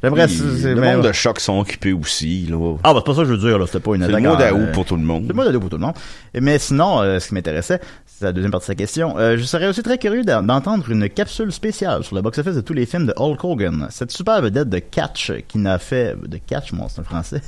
J'aimerais. 0.03 0.27
Le 0.27 0.75
mais- 0.75 0.95
monde 0.95 1.05
de 1.07 1.11
choc 1.11 1.39
sont 1.39 1.59
occupés 1.59 1.93
aussi, 1.93 2.45
là. 2.47 2.75
Ah, 2.83 2.93
bah, 2.93 2.99
c'est 2.99 3.05
pas 3.05 3.15
ça 3.15 3.21
que 3.21 3.27
je 3.27 3.33
veux 3.33 3.37
dire, 3.49 3.57
là. 3.57 3.65
C'était 3.67 3.79
pas 3.79 3.95
une 3.95 4.01
C'est 4.01 4.07
le 4.09 4.15
attaque 4.15 4.23
mot 4.25 4.35
d'août 4.35 4.67
euh, 4.67 4.71
pour 4.73 4.85
tout 4.85 4.95
le 4.95 5.03
monde. 5.03 5.23
c'est 5.23 5.29
le 5.29 5.33
mot 5.35 5.49
d'août 5.49 5.59
pour 5.59 5.69
tout 5.69 5.77
le 5.77 5.81
monde. 5.85 5.95
Mais 6.39 6.59
sinon, 6.59 7.01
euh, 7.01 7.19
ce 7.19 7.29
qui 7.29 7.33
m'intéressait, 7.35 7.79
c'est 8.05 8.25
la 8.25 8.31
deuxième 8.33 8.51
partie 8.51 8.65
de 8.65 8.71
sa 8.71 8.75
question. 8.75 9.17
Euh, 9.17 9.37
je 9.37 9.43
serais 9.43 9.67
aussi 9.67 9.81
très 9.83 9.97
curieux 9.97 10.23
d'en- 10.23 10.43
d'entendre 10.43 10.89
une 10.91 11.09
capsule 11.09 11.51
spéciale 11.51 12.03
sur 12.03 12.15
le 12.15 12.21
box-office 12.21 12.55
de 12.55 12.61
tous 12.61 12.73
les 12.73 12.85
films 12.85 13.07
de 13.07 13.13
Hulk 13.15 13.43
Hogan. 13.43 13.87
Cette 13.89 14.11
super 14.11 14.41
vedette 14.41 14.69
de 14.69 14.79
catch 14.79 15.31
qui 15.47 15.57
n'a 15.57 15.79
fait, 15.79 16.15
de 16.27 16.37
catch, 16.37 16.71
mon 16.73 16.87
c'est 16.89 17.01
un 17.01 17.03
français, 17.03 17.41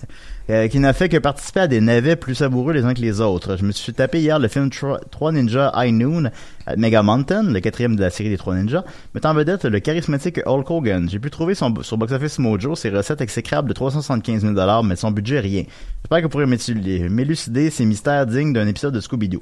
euh, 0.50 0.68
qui 0.68 0.80
n'a 0.80 0.94
fait 0.94 1.08
que 1.10 1.18
participer 1.18 1.62
à 1.62 1.68
des 1.68 1.80
navets 1.80 2.16
plus 2.16 2.36
savoureux 2.36 2.74
les 2.74 2.84
uns 2.84 2.94
que 2.94 3.02
les 3.02 3.22
autres. 3.22 3.56
Je 3.58 3.64
me 3.66 3.72
suis 3.72 3.94
tapé 3.94 4.20
hier 4.20 4.40
le 4.40 4.48
film 4.48 4.70
3 4.70 5.32
Ninja 5.32 5.72
High 5.76 5.94
Noon 5.94 6.30
à 6.66 6.76
Mega 6.76 7.02
Mountain, 7.04 7.44
le 7.44 7.60
quatrième 7.60 7.96
de 7.96 8.02
la 8.02 8.10
série 8.10 8.30
des 8.30 8.38
Trois 8.38 8.56
Ninjas, 8.56 8.84
mettant 9.16 9.32
en 9.32 9.34
vedette 9.34 9.66
le 9.66 9.80
charismatique 9.80 10.40
Hulk 10.46 10.70
Hogan. 10.70 11.10
J'ai 11.10 11.20
pu 11.20 11.30
trouver 11.30 11.56
son, 11.56 11.74
sur 11.82 11.98
Box 11.98 12.12
Office 12.14 12.40
Mojo 12.40 12.76
ses 12.76 12.90
recettes 12.90 13.22
exécrables 13.22 13.68
de 13.70 13.74
375 13.74 14.42
000 14.42 14.54
mais 14.84 14.96
son 14.96 15.12
budget 15.12 15.40
rien. 15.40 15.64
J'espère 16.02 16.18
que 16.20 16.24
vous 16.24 16.30
pourrez 16.30 16.46
m'élu- 16.46 17.10
m'élucider 17.10 17.70
ces 17.70 17.86
mystères 17.86 18.26
dignes 18.26 18.54
d'un 18.54 18.68
épisode 18.68 18.94
de 18.94 19.00
Scooby-Doo. 19.00 19.42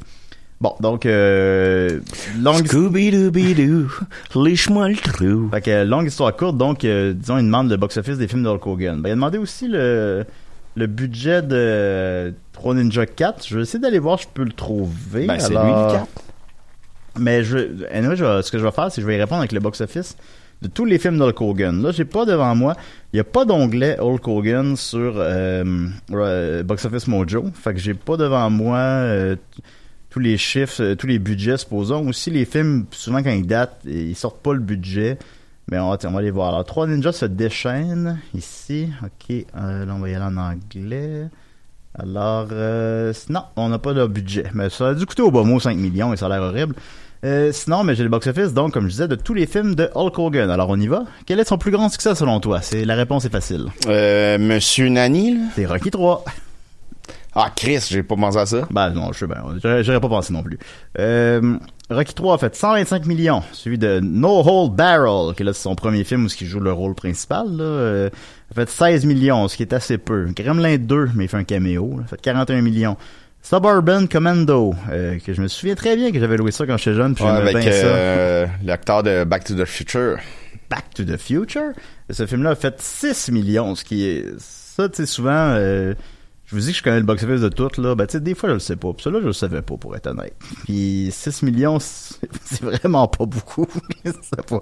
Bon, 0.60 0.76
donc, 0.80 1.08
euh, 1.08 2.00
longue, 2.40 2.68
Scooby-Dooby-Doo, 2.68 3.88
lèche-moi 4.44 4.90
le 4.90 4.96
trou. 4.96 5.50
fait 5.52 5.62
que, 5.62 5.84
longue 5.86 6.06
histoire 6.06 6.36
courte, 6.36 6.56
donc, 6.58 6.86
euh, 6.86 7.14
disons, 7.14 7.40
il 7.40 7.46
demande 7.46 7.72
le 7.72 7.78
box-office 7.78 8.20
des 8.20 8.28
films 8.28 8.44
de 8.44 8.50
Hulk 8.50 8.68
Hogan. 8.68 9.02
Ben, 9.02 9.10
il 9.10 9.12
a 9.14 9.16
demandé 9.16 9.38
aussi 9.40 9.68
le, 9.68 10.24
le 10.76 10.88
budget 10.88 11.42
de 11.42 12.34
3 12.54 12.76
Ninja 12.76 13.06
4. 13.06 13.46
Je 13.48 13.56
vais 13.58 13.62
essayer 13.64 13.80
d'aller 13.80 14.00
voir 14.00 14.20
si 14.20 14.26
je 14.26 14.30
peux 14.34 14.44
le 14.44 14.54
trouver. 14.54 15.26
Ben, 15.28 15.40
c'est 15.40 15.50
lui, 15.50 15.58
le 15.58 15.92
4. 15.94 16.08
Mais 17.20 17.44
je, 17.44 17.58
anyway, 17.92 18.16
je 18.16 18.24
vais- 18.24 18.42
ce 18.42 18.52
que 18.52 18.58
je 18.58 18.64
vais 18.64 18.72
faire, 18.72 18.90
c'est 18.92 18.98
que 18.98 19.02
je 19.02 19.08
vais 19.08 19.18
y 19.18 19.20
répondre 19.20 19.40
avec 19.40 19.52
le 19.52 19.60
box-office 19.60 20.16
de 20.62 20.68
tous 20.68 20.86
les 20.86 20.98
films 21.00 21.18
d'Hulk 21.18 21.42
Hogan. 21.42 21.82
Là, 21.82 21.92
j'ai 21.92 22.06
pas 22.06 22.24
devant 22.26 22.56
moi, 22.56 22.76
il 23.12 23.18
y 23.18 23.20
a 23.20 23.24
pas 23.26 23.44
d'onglet 23.46 24.00
Hulk 24.00 24.28
Hogan 24.28 24.76
sur 24.78 25.16
euh, 25.18 25.88
euh, 26.12 26.64
Box 26.64 26.86
Office 26.86 27.08
Mojo. 27.08 27.46
Fait 27.54 27.74
que 27.74 27.80
j'ai 27.80 27.96
pas 27.96 28.16
devant 28.16 28.50
moi 28.50 28.78
euh, 28.78 29.36
tous 30.10 30.20
les 30.20 30.38
chiffres, 30.38 30.94
tous 30.94 31.08
les 31.08 31.20
budgets, 31.20 31.58
supposons. 31.58 32.08
Aussi, 32.08 32.30
les 32.30 32.46
films, 32.46 32.86
souvent 32.92 33.22
quand 33.24 33.32
ils 33.32 33.46
datent, 33.48 33.82
ils 33.86 34.16
sortent 34.16 34.42
pas 34.42 34.54
le 34.54 34.60
budget. 34.60 35.18
Mais 35.70 35.80
on 35.80 35.90
va, 35.90 35.98
on 36.04 36.12
va 36.12 36.20
aller 36.20 36.32
voir. 36.32 36.50
Alors, 36.50 36.66
Trois 36.66 36.88
Ninjas 36.88 37.14
se 37.14 37.26
déchaînent 37.26 38.20
ici. 38.36 38.90
OK, 39.04 39.36
euh, 39.56 39.86
là, 39.86 39.94
on 39.96 40.00
va 40.00 40.10
y 40.10 40.16
aller 40.16 40.26
en 40.26 40.38
anglais. 40.38 41.30
Alors, 41.98 42.48
euh, 42.52 43.14
non, 43.30 43.44
on 43.56 43.70
n'a 43.70 43.80
pas 43.80 43.94
de 43.94 44.06
budget. 44.08 44.46
Mais 44.54 44.70
ça 44.70 44.90
a 44.90 44.94
dû 44.94 45.06
coûter 45.06 45.22
au 45.22 45.32
bas 45.32 45.44
mot 45.44 45.60
5 45.60 45.78
millions 45.78 46.14
et 46.14 46.18
ça 46.18 46.28
a 46.28 46.30
l'air 46.30 46.42
horrible. 46.42 46.76
Euh, 47.24 47.52
sinon, 47.52 47.84
mais 47.84 47.94
j'ai 47.94 48.04
le 48.04 48.10
box-office, 48.10 48.54
donc, 48.54 48.74
comme 48.74 48.86
je 48.86 48.92
disais, 48.92 49.08
de 49.08 49.16
tous 49.16 49.34
les 49.34 49.46
films 49.46 49.76
de 49.76 49.90
Hulk 49.94 50.18
Hogan. 50.18 50.50
Alors, 50.50 50.70
on 50.70 50.80
y 50.80 50.88
va. 50.88 51.04
Quel 51.26 51.40
est 51.40 51.48
son 51.48 51.58
plus 51.58 51.72
grand 51.72 51.90
succès 51.90 52.16
selon 52.16 52.40
toi? 52.40 52.62
C'est, 52.62 52.84
la 52.86 52.96
réponse 52.96 53.26
est 53.26 53.30
facile. 53.30 53.68
Euh, 53.88 54.40
Monsieur 54.40 54.90
Nani, 54.90 55.36
là? 55.36 55.42
C'est 55.56 55.66
Rocky 55.66 55.92
3. 55.92 56.24
Ah, 57.34 57.50
Chris, 57.56 57.86
j'ai 57.90 58.04
pas 58.04 58.16
pensé 58.16 58.38
à 58.38 58.46
ça. 58.46 58.68
Ben 58.72 58.90
non, 58.90 59.14
je 59.14 59.20
sais 59.20 59.28
bien. 59.28 59.82
J'aurais 59.84 60.02
pas 60.02 60.10
pensé 60.10 60.34
non 60.34 60.44
plus. 60.44 60.60
Euh, 61.00 61.58
Rocky 61.90 62.14
3 62.14 62.36
a 62.36 62.38
fait 62.38 62.54
125 62.56 63.06
millions, 63.06 63.42
suivi 63.54 63.78
de 63.78 64.00
No 64.02 64.42
Hold 64.46 64.74
Barrel, 64.76 65.34
qui 65.36 65.44
là 65.44 65.54
c'est 65.54 65.62
son 65.64 65.76
premier 65.76 66.04
film 66.04 66.26
où 66.26 66.28
il 66.40 66.48
joue 66.48 66.60
le 66.60 66.74
rôle 66.74 66.94
principal. 66.94 67.48
Là, 67.56 67.64
euh, 67.64 68.10
a 68.52 68.54
fait 68.54 68.70
16 68.70 69.06
millions, 69.06 69.48
ce 69.48 69.56
qui 69.56 69.64
est 69.64 69.72
assez 69.74 69.98
peu. 69.98 70.26
Gremlin 70.36 70.78
2, 70.78 71.10
mais 71.16 71.26
il 71.26 71.28
fait 71.30 71.38
un 71.38 71.44
caméo. 71.46 71.96
Là, 71.98 72.04
a 72.06 72.08
fait 72.08 72.20
41 72.22 72.62
millions. 72.62 72.98
Suburban 73.42 74.06
Commando, 74.08 74.76
euh, 74.92 75.18
que 75.26 75.34
je 75.34 75.42
me 75.42 75.48
souviens 75.48 75.76
très 75.76 75.96
bien 75.96 76.12
que 76.12 76.20
j'avais 76.20 76.38
loué 76.38 76.52
ça 76.52 76.68
quand 76.68 76.78
j'étais 76.78 76.94
jeune, 76.96 77.16
puis 77.16 77.24
Ouais, 77.24 77.32
avec 77.32 77.56
bien 77.58 77.72
ça. 77.72 77.88
euh, 77.88 78.46
l'acteur 78.64 79.04
de 79.04 79.24
Back 79.24 79.46
to 79.46 79.56
the 79.56 79.66
Future. 79.66 80.18
Back 80.70 80.86
to 80.94 81.04
the 81.04 81.18
Future? 81.18 81.72
Ce 82.10 82.26
film-là 82.28 82.52
a 82.52 82.56
fait 82.56 82.80
6 82.80 83.32
millions, 83.32 83.74
ce 83.76 83.84
qui 83.84 84.06
est... 84.06 84.26
Ça, 84.38 84.90
tu 84.90 84.98
sais, 84.98 85.06
souvent... 85.08 85.32
euh, 85.56 85.94
je 86.52 86.58
vous 86.58 86.62
dis 86.62 86.72
que 86.72 86.78
je 86.80 86.84
connais 86.84 87.00
le 87.00 87.06
box-office 87.06 87.40
de 87.40 87.48
tout, 87.48 87.70
là. 87.82 87.96
Ben, 87.96 88.06
tu 88.06 88.12
sais, 88.12 88.20
des 88.20 88.36
fois, 88.36 88.50
je 88.50 88.56
le 88.56 88.60
sais 88.60 88.76
pas. 88.76 88.92
Puis 88.92 89.04
ça, 89.04 89.10
là, 89.10 89.20
je 89.22 89.28
le 89.28 89.32
savais 89.32 89.62
pas, 89.62 89.78
pour 89.78 89.96
être 89.96 90.08
honnête. 90.08 90.36
Puis 90.66 91.08
6 91.10 91.44
millions, 91.44 91.78
c'est 91.80 92.62
vraiment 92.62 93.08
pas 93.08 93.26
beaucoup. 93.26 93.66
Pas. 94.50 94.62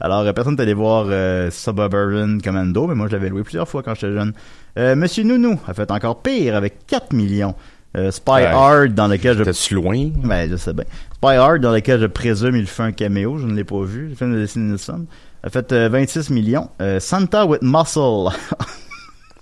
Alors, 0.00 0.20
euh, 0.20 0.32
personne 0.34 0.56
n'est 0.56 0.62
allé 0.62 0.74
voir 0.74 1.06
euh, 1.08 1.50
Suburban 1.50 2.38
Commando, 2.44 2.86
mais 2.88 2.94
moi, 2.94 3.06
je 3.08 3.12
l'avais 3.12 3.30
loué 3.30 3.42
plusieurs 3.42 3.66
fois 3.66 3.82
quand 3.82 3.94
j'étais 3.94 4.12
jeune. 4.12 4.34
Euh, 4.76 4.94
Monsieur 4.96 5.24
Nounou 5.24 5.58
a 5.66 5.72
fait 5.72 5.90
encore 5.90 6.20
pire, 6.20 6.56
avec 6.56 6.86
4 6.86 7.14
millions. 7.14 7.54
Euh, 7.96 8.10
Spy 8.10 8.30
Ouais. 8.30 8.46
Hard, 8.46 8.94
dans 8.94 9.08
lequel 9.08 9.38
je... 9.38 9.44
T'es-tu 9.44 9.74
loin? 9.74 10.10
Ben, 10.22 10.48
je 10.50 10.56
sais 10.56 10.72
bien. 10.72 10.84
Spy 11.14 11.34
Hard, 11.36 11.60
dans 11.60 11.72
lequel 11.72 12.00
je 12.00 12.06
présume 12.06 12.56
il 12.56 12.66
fait 12.66 12.82
un 12.82 12.92
caméo, 12.92 13.38
je 13.38 13.46
ne 13.46 13.54
l'ai 13.54 13.64
pas 13.64 13.82
vu, 13.82 14.08
le 14.08 14.14
film 14.14 14.34
de 14.34 14.38
Leslie 14.38 14.62
Nielsen, 14.62 15.06
a 15.42 15.50
fait 15.50 15.72
euh, 15.72 15.88
26 15.88 16.30
millions. 16.30 16.68
Euh, 16.80 17.00
Santa 17.00 17.46
with 17.46 17.62
Muscle 17.62 18.28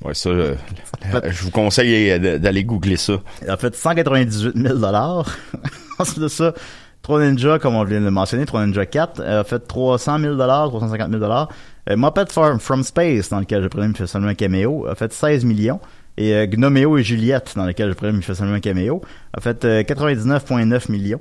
Ouais, 0.05 0.15
ça, 0.15 0.31
euh, 0.31 0.55
je 1.25 1.43
vous 1.43 1.51
conseille 1.51 2.11
euh, 2.11 2.39
d'aller 2.39 2.65
googler 2.65 2.97
ça. 2.97 3.15
a 3.47 3.57
fait 3.57 3.75
198 3.75 4.57
000 4.57 4.79
Ensuite 5.99 6.21
de 6.21 6.29
ça, 6.29 6.55
3 7.03 7.21
Ninja, 7.21 7.59
comme 7.59 7.75
on 7.75 7.85
vient 7.85 8.01
de 8.01 8.05
le 8.05 8.11
mentionner, 8.11 8.47
3 8.47 8.67
Ninja 8.67 8.87
4, 8.87 9.21
a 9.21 9.43
fait 9.43 9.59
300 9.59 10.21
000 10.21 10.37
350 10.37 11.11
000 11.11 11.25
euh, 11.25 11.97
Muppet 11.97 12.27
from, 12.31 12.61
from 12.61 12.83
Space, 12.85 13.31
dans 13.31 13.41
lequel 13.41 13.63
je 13.63 13.69
présume 13.69 13.97
fait 13.97 14.07
seulement 14.07 14.29
un 14.29 14.35
caméo, 14.35 14.87
a 14.87 14.95
fait 14.95 15.13
16 15.13 15.45
millions. 15.45 15.81
Et 16.17 16.35
euh, 16.35 16.47
Gnoméo 16.47 16.99
et 16.99 17.03
Juliette, 17.03 17.55
dans 17.57 17.65
lequel 17.65 17.89
je 17.91 17.95
présume 17.95 18.23
fait 18.23 18.35
seulement 18.35 18.55
un 18.55 18.61
caméo, 18.61 19.01
a 19.33 19.41
fait 19.41 19.65
euh, 19.65 19.83
99,9 19.83 20.91
millions. 20.93 21.21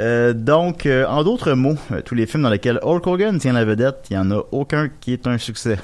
Euh, 0.00 0.32
donc, 0.32 0.86
euh, 0.86 1.06
en 1.06 1.22
d'autres 1.22 1.52
mots, 1.52 1.76
euh, 1.92 2.00
tous 2.00 2.14
les 2.14 2.26
films 2.26 2.44
dans 2.44 2.50
lesquels 2.50 2.80
Hulk 2.82 3.06
Hogan 3.06 3.38
tient 3.38 3.52
la 3.52 3.64
vedette, 3.64 4.06
il 4.10 4.14
n'y 4.14 4.18
en 4.18 4.30
a 4.30 4.42
aucun 4.52 4.88
qui 4.88 5.12
est 5.12 5.26
un 5.26 5.38
succès. 5.38 5.78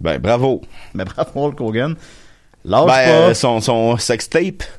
Ben, 0.00 0.18
bravo. 0.18 0.62
Mais 0.94 1.04
bravo 1.04 1.46
Hulk 1.48 1.60
Hogan. 1.60 1.94
Lâche 2.64 2.86
Ben, 2.86 3.04
pas. 3.04 3.10
euh, 3.30 3.34
son, 3.34 3.60
son 3.60 3.96
sextape. 3.98 4.62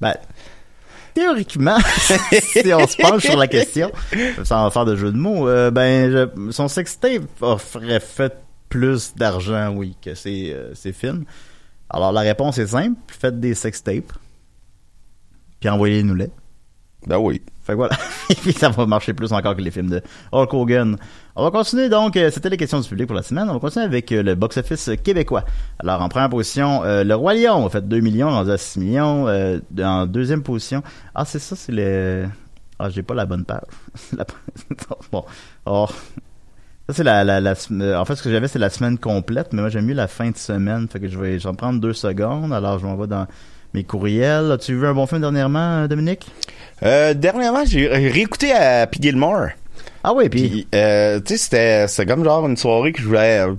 Ben, 0.00 0.14
théoriquement, 1.12 1.76
si 1.98 2.72
on 2.72 2.86
se 2.86 2.96
penche 2.96 3.24
sur 3.26 3.36
la 3.36 3.46
question, 3.48 3.92
sans 4.44 4.70
faire 4.70 4.86
de 4.86 4.96
jeu 4.96 5.12
de 5.12 5.16
mots, 5.18 5.46
euh, 5.46 5.70
ben, 5.70 6.10
je- 6.10 6.50
son 6.50 6.66
sextape 6.68 7.22
aurait 7.42 8.00
fait 8.00 8.34
plus 8.70 9.14
d'argent, 9.14 9.74
oui, 9.74 9.94
que 10.00 10.14
ses, 10.14 10.52
euh, 10.54 10.74
ses 10.74 10.94
films. 10.94 11.24
Alors, 11.90 12.12
la 12.12 12.20
réponse 12.22 12.56
est 12.56 12.68
simple. 12.68 12.96
Faites 13.08 13.38
des 13.40 13.54
sextapes. 13.54 14.12
Puis 15.58 15.68
envoyez-nous-les. 15.68 16.30
Ben 17.06 17.18
oui. 17.18 17.40
Fait 17.62 17.72
que 17.72 17.76
voilà. 17.76 17.96
Ça 18.56 18.68
va 18.68 18.86
marcher 18.86 19.14
plus 19.14 19.32
encore 19.32 19.56
que 19.56 19.62
les 19.62 19.70
films 19.70 19.88
de 19.88 20.02
Hulk 20.32 20.52
Hogan. 20.52 20.96
On 21.34 21.44
va 21.44 21.50
continuer 21.50 21.88
donc, 21.88 22.16
euh, 22.16 22.30
c'était 22.30 22.50
les 22.50 22.56
questions 22.56 22.80
du 22.80 22.88
public 22.88 23.06
pour 23.06 23.16
la 23.16 23.22
semaine. 23.22 23.48
On 23.48 23.54
va 23.54 23.58
continuer 23.58 23.86
avec 23.86 24.12
euh, 24.12 24.22
le 24.22 24.34
box-office 24.34 24.90
québécois. 25.02 25.44
Alors 25.78 26.02
en 26.02 26.08
première 26.08 26.28
position, 26.28 26.82
euh, 26.84 27.04
Le 27.04 27.14
Roi 27.14 27.34
Lion 27.34 27.66
a 27.66 27.70
fait 27.70 27.86
2 27.86 28.00
millions, 28.00 28.28
rendu 28.28 28.50
à 28.50 28.58
6 28.58 28.80
millions. 28.80 29.28
Euh, 29.28 29.58
en 29.78 30.06
deuxième 30.06 30.42
position, 30.42 30.82
ah 31.14 31.24
c'est 31.24 31.38
ça, 31.38 31.56
c'est 31.56 31.72
le... 31.72 32.26
Ah 32.78 32.88
j'ai 32.88 33.02
pas 33.02 33.14
la 33.14 33.26
bonne 33.26 33.44
page. 33.44 33.60
Bon, 35.12 35.24
oh. 35.66 35.86
Ça 36.88 36.94
c'est 36.94 37.04
la, 37.04 37.24
la, 37.24 37.52
En 38.00 38.04
fait 38.04 38.16
ce 38.16 38.22
que 38.22 38.30
j'avais 38.30 38.48
c'est 38.48 38.58
la 38.58 38.70
semaine 38.70 38.98
complète, 38.98 39.52
mais 39.52 39.60
moi 39.60 39.70
j'aime 39.70 39.86
mieux 39.86 39.94
la 39.94 40.08
fin 40.08 40.30
de 40.30 40.36
semaine. 40.36 40.88
Fait 40.88 40.98
que 40.98 41.08
je 41.08 41.18
vais, 41.18 41.38
je 41.38 41.44
vais 41.44 41.50
en 41.50 41.54
prendre 41.54 41.80
deux 41.80 41.92
secondes. 41.92 42.52
Alors 42.52 42.78
je 42.78 42.86
m'en 42.86 42.96
vais 42.96 43.06
dans 43.06 43.26
mes 43.74 43.84
courriels. 43.84 44.50
As-tu 44.52 44.74
vu 44.74 44.86
un 44.86 44.94
bon 44.94 45.06
film 45.06 45.20
dernièrement, 45.20 45.82
euh, 45.82 45.88
Dominique? 45.88 46.26
Euh, 46.82 47.14
dernièrement, 47.14 47.64
j'ai 47.64 47.88
réécouté 47.88 48.52
à 48.52 48.86
P. 48.86 48.98
Gilmore. 49.00 49.48
Ah 50.02 50.14
oui, 50.14 50.28
puis 50.28 50.66
euh, 50.74 51.20
tu 51.20 51.36
sais, 51.36 51.86
c'était, 51.86 52.06
comme 52.06 52.24
genre 52.24 52.46
une 52.46 52.56
soirée 52.56 52.92
que 52.92 53.02
je 53.02 53.06
voulais 53.06 53.40
euh, 53.40 53.54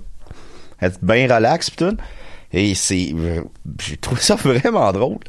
être 0.82 0.98
bien 1.04 1.34
relax 1.34 1.70
pis 1.70 1.78
tout. 1.78 1.98
Et 2.52 2.74
c'est, 2.76 3.14
j'ai 3.80 3.98
trouvé 3.98 4.22
ça 4.22 4.36
vraiment 4.44 4.92
drôle. 4.92 5.20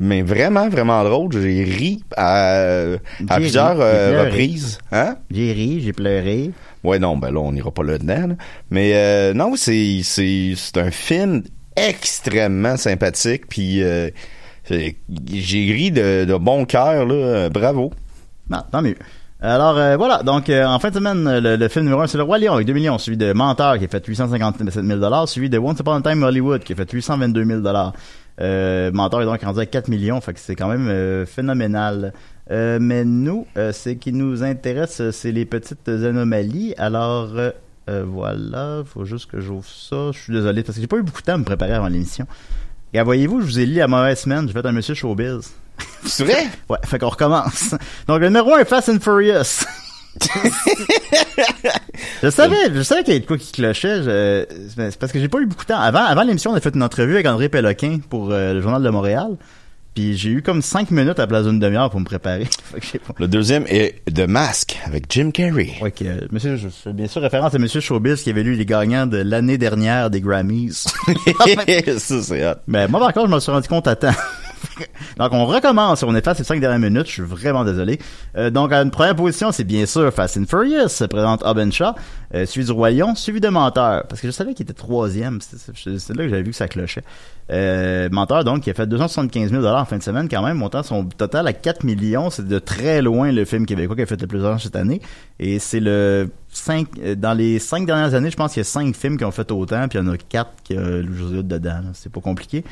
Mais 0.00 0.22
vraiment, 0.22 0.68
vraiment 0.68 1.04
drôle. 1.04 1.32
J'ai 1.32 1.62
ri 1.62 2.02
à, 2.16 2.96
plusieurs 3.36 3.76
ri, 3.76 3.82
euh, 3.82 4.24
reprises. 4.24 4.78
Hein? 4.90 5.16
j'ai 5.30 5.52
ri, 5.52 5.80
j'ai 5.82 5.92
pleuré. 5.92 6.50
Ouais, 6.82 6.98
non, 6.98 7.16
ben 7.16 7.30
là, 7.30 7.40
on 7.40 7.52
n'ira 7.52 7.70
pas 7.70 7.84
là-dedans. 7.84 8.28
là. 8.28 8.34
Mais 8.70 8.92
euh, 8.94 9.34
non, 9.34 9.54
c'est, 9.56 10.00
c'est, 10.02 10.54
c'est 10.56 10.78
un 10.78 10.90
film 10.90 11.44
extrêmement 11.76 12.76
sympathique. 12.76 13.46
Puis 13.48 13.82
euh, 13.82 14.10
j'ai 14.70 15.72
ri 15.72 15.90
de, 15.90 16.36
bon 16.36 16.64
cœur. 16.64 17.06
là. 17.06 17.48
Bravo. 17.50 17.92
Non, 18.50 18.62
tant 18.70 18.82
mieux. 18.82 18.96
Alors 19.44 19.76
euh, 19.76 19.98
voilà, 19.98 20.22
donc 20.22 20.48
euh, 20.48 20.64
en 20.64 20.78
fin 20.78 20.88
de 20.88 20.94
semaine, 20.94 21.38
le, 21.38 21.68
film 21.68 21.84
numéro 21.84 22.00
1 22.00 22.06
c'est 22.06 22.16
Le 22.16 22.24
Roi 22.24 22.38
Lion 22.38 22.54
avec 22.54 22.66
2 22.66 22.72
millions, 22.72 22.96
suivi 22.96 23.18
de 23.18 23.34
Menteur 23.34 23.78
qui 23.78 23.84
a 23.84 23.88
fait 23.88 24.02
857 24.06 24.82
000 24.82 25.26
suivi 25.26 25.50
de 25.50 25.58
Once 25.58 25.78
Upon 25.80 25.92
a 25.92 26.00
Time 26.00 26.22
Hollywood 26.22 26.62
qui 26.62 26.72
a 26.72 26.76
fait 26.76 26.90
822 26.90 27.44
000 27.44 27.60
euh, 28.40 28.90
Menteur 28.92 29.20
est 29.20 29.26
donc 29.26 29.42
rendu 29.42 29.60
à 29.60 29.66
4 29.66 29.88
millions, 29.88 30.18
fait 30.22 30.32
que 30.32 30.40
c'est 30.40 30.56
quand 30.56 30.68
même 30.68 31.26
phénoménal. 31.26 32.14
Mais 32.48 33.04
nous, 33.04 33.46
ce 33.54 33.90
qui 33.90 34.14
nous 34.14 34.42
intéresse, 34.42 35.10
c'est 35.10 35.32
les 35.32 35.44
petites 35.44 35.88
anomalies. 35.88 36.74
Alors 36.78 37.34
euh, 37.88 38.04
voilà, 38.06 38.82
faut 38.86 39.04
juste 39.04 39.30
que 39.30 39.40
j'ouvre 39.40 39.64
ça. 39.66 40.10
Je 40.12 40.18
suis 40.18 40.32
désolé 40.32 40.62
parce 40.62 40.76
que 40.76 40.80
j'ai 40.80 40.86
pas 40.86 40.96
eu 40.96 41.02
beaucoup 41.02 41.20
de 41.20 41.26
temps 41.26 41.34
à 41.34 41.38
me 41.38 41.44
préparer 41.44 41.72
avant 41.74 41.88
l'émission. 41.88 42.26
Et 42.92 43.00
voyez-vous, 43.02 43.40
je 43.40 43.46
vous 43.46 43.58
ai 43.58 43.66
lu 43.66 43.74
la 43.74 43.88
mauvaise 43.88 44.20
semaine, 44.20 44.46
j'ai 44.46 44.52
fait 44.52 44.64
un 44.66 44.72
monsieur 44.72 44.94
showbiz. 44.94 45.52
C'est 46.04 46.24
vrai? 46.24 46.46
Ouais, 46.68 46.78
fait 46.84 46.98
qu'on 46.98 47.08
recommence. 47.08 47.74
Donc, 48.06 48.20
le 48.20 48.26
numéro 48.28 48.54
1 48.54 48.58
est 48.60 48.64
Fast 48.64 48.88
and 48.88 49.00
Furious. 49.00 49.64
je 52.22 52.30
savais, 52.30 52.72
je 52.72 52.82
savais 52.82 53.02
qu'il 53.02 53.12
y 53.14 53.16
avait 53.16 53.20
de 53.22 53.26
quoi 53.26 53.36
qui 53.38 53.52
clochait. 53.52 54.02
je- 54.02 54.44
C'est 54.74 54.98
parce 54.98 55.12
que 55.12 55.18
j'ai 55.18 55.28
pas 55.28 55.38
eu 55.40 55.46
beaucoup 55.46 55.64
de 55.64 55.68
temps. 55.68 55.80
Avant, 55.80 56.04
avant 56.04 56.22
l'émission, 56.22 56.52
on 56.52 56.54
a 56.54 56.60
fait 56.60 56.74
une 56.74 56.82
entrevue 56.82 57.14
avec 57.14 57.26
André 57.26 57.48
Péloquin 57.48 57.98
pour 58.08 58.30
euh, 58.30 58.54
le 58.54 58.60
Journal 58.60 58.82
de 58.82 58.90
Montréal. 58.90 59.36
Puis 59.94 60.16
j'ai 60.16 60.30
eu 60.30 60.42
comme 60.42 60.60
cinq 60.60 60.90
minutes 60.90 61.18
à 61.20 61.22
la 61.22 61.26
place 61.28 61.44
d'une 61.44 61.60
demi-heure 61.60 61.88
pour 61.88 62.00
me 62.00 62.04
préparer. 62.04 62.44
Fait 62.72 62.80
que 62.80 62.86
j'ai 62.92 62.98
pas- 62.98 63.14
Le 63.18 63.28
deuxième 63.28 63.64
est 63.68 64.02
The 64.12 64.26
Mask 64.26 64.76
avec 64.84 65.04
Jim 65.08 65.30
Carrey. 65.32 65.70
Ouais, 65.80 65.92
que, 65.92 66.04
euh, 66.04 66.26
monsieur, 66.32 66.56
je 66.56 66.68
fais 66.68 66.92
bien 66.92 67.06
sûr 67.06 67.22
référence 67.22 67.54
à 67.54 67.58
Monsieur 67.58 67.80
Showbiz 67.80 68.22
qui 68.22 68.30
avait 68.30 68.42
lu 68.42 68.54
les 68.54 68.66
gagnants 68.66 69.06
de 69.06 69.18
l'année 69.18 69.56
dernière 69.56 70.10
des 70.10 70.20
Grammys. 70.20 70.72
ça, 71.98 72.22
c'est 72.22 72.44
hot. 72.46 72.54
Mais 72.66 72.88
moi, 72.88 72.98
par 72.98 73.12
contre, 73.12 73.28
je 73.28 73.34
me 73.34 73.40
suis 73.40 73.52
rendu 73.52 73.68
compte 73.68 73.86
à 73.86 73.94
temps. 73.94 74.10
donc, 75.18 75.32
on 75.32 75.46
recommence. 75.46 76.02
On 76.02 76.14
efface 76.14 76.38
les 76.38 76.44
cinq 76.44 76.60
dernières 76.60 76.78
minutes. 76.78 77.06
Je 77.06 77.12
suis 77.12 77.22
vraiment 77.22 77.64
désolé. 77.64 77.98
Euh, 78.36 78.50
donc, 78.50 78.72
à 78.72 78.80
une 78.82 78.90
première 78.90 79.16
position, 79.16 79.52
c'est 79.52 79.64
bien 79.64 79.86
sûr 79.86 80.12
Fast 80.12 80.36
and 80.36 80.46
Furious. 80.48 80.88
Se 80.88 81.04
présente 81.04 81.42
Hobbs 81.44 81.70
Shaw, 81.70 81.94
euh, 82.34 82.46
suivi 82.46 82.72
du 82.72 82.78
Lion, 82.78 83.14
suivi 83.14 83.40
de 83.40 83.48
Menteur. 83.48 84.06
Parce 84.08 84.20
que 84.20 84.28
je 84.28 84.32
savais 84.32 84.54
qu'il 84.54 84.64
était 84.64 84.72
troisième. 84.72 85.40
C'est 85.40 86.14
là 86.14 86.24
que 86.24 86.28
j'avais 86.28 86.42
vu 86.42 86.50
que 86.50 86.56
ça 86.56 86.68
clochait. 86.68 87.04
Euh, 87.50 88.08
Menteur, 88.10 88.44
donc, 88.44 88.62
qui 88.62 88.70
a 88.70 88.74
fait 88.74 88.86
275 88.86 89.50
000 89.50 89.64
en 89.64 89.84
fin 89.84 89.98
de 89.98 90.02
semaine, 90.02 90.28
quand 90.28 90.42
même, 90.42 90.56
montant 90.56 90.82
son 90.82 91.04
total 91.04 91.46
à 91.46 91.52
4 91.52 91.84
millions. 91.84 92.30
C'est 92.30 92.46
de 92.46 92.58
très 92.58 93.02
loin 93.02 93.32
le 93.32 93.44
film 93.44 93.66
québécois 93.66 93.96
qui 93.96 94.02
a 94.02 94.06
fait 94.06 94.20
le 94.20 94.26
plus 94.26 94.40
d'argent 94.40 94.58
cette 94.58 94.76
année. 94.76 95.00
Et 95.38 95.58
c'est 95.58 95.80
le 95.80 96.30
5, 96.54 96.88
euh, 96.98 97.14
dans 97.14 97.34
les 97.34 97.58
cinq 97.58 97.86
dernières 97.86 98.14
années, 98.14 98.30
je 98.30 98.36
pense 98.36 98.52
qu'il 98.52 98.60
y 98.60 98.62
a 98.62 98.64
cinq 98.64 98.94
films 98.94 99.18
qui 99.18 99.24
ont 99.24 99.30
fait 99.30 99.50
autant, 99.50 99.88
puis 99.88 99.98
il 99.98 100.04
y 100.04 100.08
en 100.08 100.12
a 100.12 100.16
quatre 100.16 100.52
qui 100.62 100.76
a 100.76 101.02
Louis 101.02 101.42
dedans. 101.42 101.82
C'est 101.92 102.12
pas 102.12 102.20
compliqué. 102.20 102.64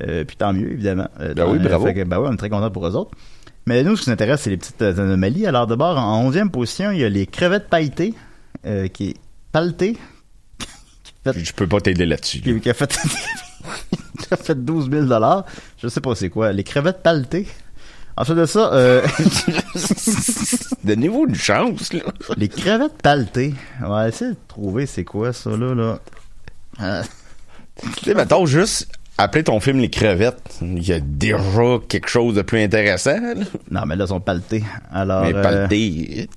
Euh, 0.00 0.24
puis 0.24 0.36
tant 0.36 0.52
mieux, 0.52 0.70
évidemment. 0.72 1.08
Euh, 1.20 1.34
Ben 1.34 1.46
oui, 1.48 1.58
bravo. 1.58 1.92
que, 1.92 2.04
ben 2.04 2.18
oui, 2.18 2.28
on 2.30 2.32
est 2.32 2.36
très 2.38 2.48
content 2.50 2.70
pour 2.70 2.86
eux 2.86 2.96
autres. 2.96 3.10
Mais 3.66 3.82
nous, 3.82 3.96
ce 3.96 4.02
qui 4.04 4.10
nous 4.10 4.14
intéresse, 4.14 4.40
c'est 4.42 4.50
les 4.50 4.56
petites 4.56 4.82
euh, 4.82 4.92
anomalies. 4.92 5.46
Alors 5.46 5.66
d'abord, 5.66 5.98
en 5.98 6.30
11e 6.30 6.48
position, 6.50 6.90
il 6.90 6.98
y 7.00 7.04
a 7.04 7.08
les 7.08 7.26
crevettes 7.26 7.68
pailletées, 7.68 8.14
euh, 8.66 8.88
qui 8.88 9.10
est 9.10 9.16
paletées, 9.52 9.96
Je 11.36 11.52
peux 11.52 11.66
pas 11.68 11.80
t'aider 11.80 12.06
là-dessus. 12.06 12.40
qui, 12.40 12.58
qui 12.60 12.70
a 12.70 12.74
fait 12.74 12.90
qui 14.18 14.34
a 14.34 14.36
fait 14.36 14.56
12 14.64 14.90
000 14.90 15.06
Je 15.78 15.88
sais 15.88 16.00
pas 16.00 16.14
c'est 16.16 16.30
quoi. 16.30 16.52
Les 16.52 16.64
crevettes 16.64 17.02
paletées. 17.02 17.46
Ensuite 18.16 18.36
de 18.38 18.46
ça, 18.46 18.72
euh, 18.74 19.06
Donnez-vous 20.84 21.26
une 21.28 21.34
chance, 21.34 21.92
là. 21.92 22.00
les 22.36 22.48
crevettes 22.48 23.00
paletées. 23.02 23.54
On 23.82 23.88
va 23.88 24.08
essayer 24.08 24.32
de 24.32 24.36
trouver 24.48 24.86
c'est 24.86 25.04
quoi 25.04 25.32
ça 25.32 25.50
là. 25.50 25.74
là. 25.74 25.98
Euh, 26.80 27.02
Tu 27.80 28.04
sais, 28.04 28.14
mettons 28.14 28.44
juste 28.46 28.88
appeler 29.18 29.44
ton 29.44 29.60
film 29.60 29.78
Les 29.78 29.90
Crevettes. 29.90 30.58
Il 30.62 30.86
y 30.86 30.92
a 30.92 31.00
déjà 31.00 31.78
quelque 31.88 32.08
chose 32.08 32.34
de 32.34 32.42
plus 32.42 32.60
intéressant, 32.62 33.20
là. 33.20 33.34
non, 33.70 33.82
mais 33.86 33.96
là, 33.96 34.04
ils 34.04 34.08
sont 34.08 34.20
paletées. 34.20 34.64
Alors, 34.92 35.22
Mais 35.24 35.34
euh, 35.34 35.42
palté. 35.42 36.28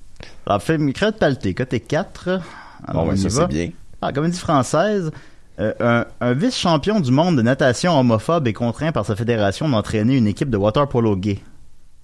alors 0.46 0.62
film 0.62 0.92
crevettes 0.92 1.18
paletées, 1.18 1.54
côté 1.54 1.80
4. 1.80 2.28
Alors, 2.28 3.04
Bon, 3.04 3.10
on 3.10 3.14
ben, 3.14 3.16
ça, 3.16 3.30
c'est 3.30 3.46
bien. 3.48 3.70
Ah, 4.02 4.12
comédie 4.12 4.38
française. 4.38 5.10
Euh, 5.58 5.72
un, 5.80 6.04
un 6.20 6.32
vice-champion 6.34 7.00
du 7.00 7.10
monde 7.10 7.36
de 7.36 7.42
natation 7.42 7.98
homophobe 7.98 8.46
est 8.46 8.52
contraint 8.52 8.92
par 8.92 9.06
sa 9.06 9.16
fédération 9.16 9.66
d'entraîner 9.68 10.16
une 10.16 10.26
équipe 10.26 10.50
de 10.50 10.56
water 10.58 10.86
polo 10.86 11.16
gay. 11.16 11.38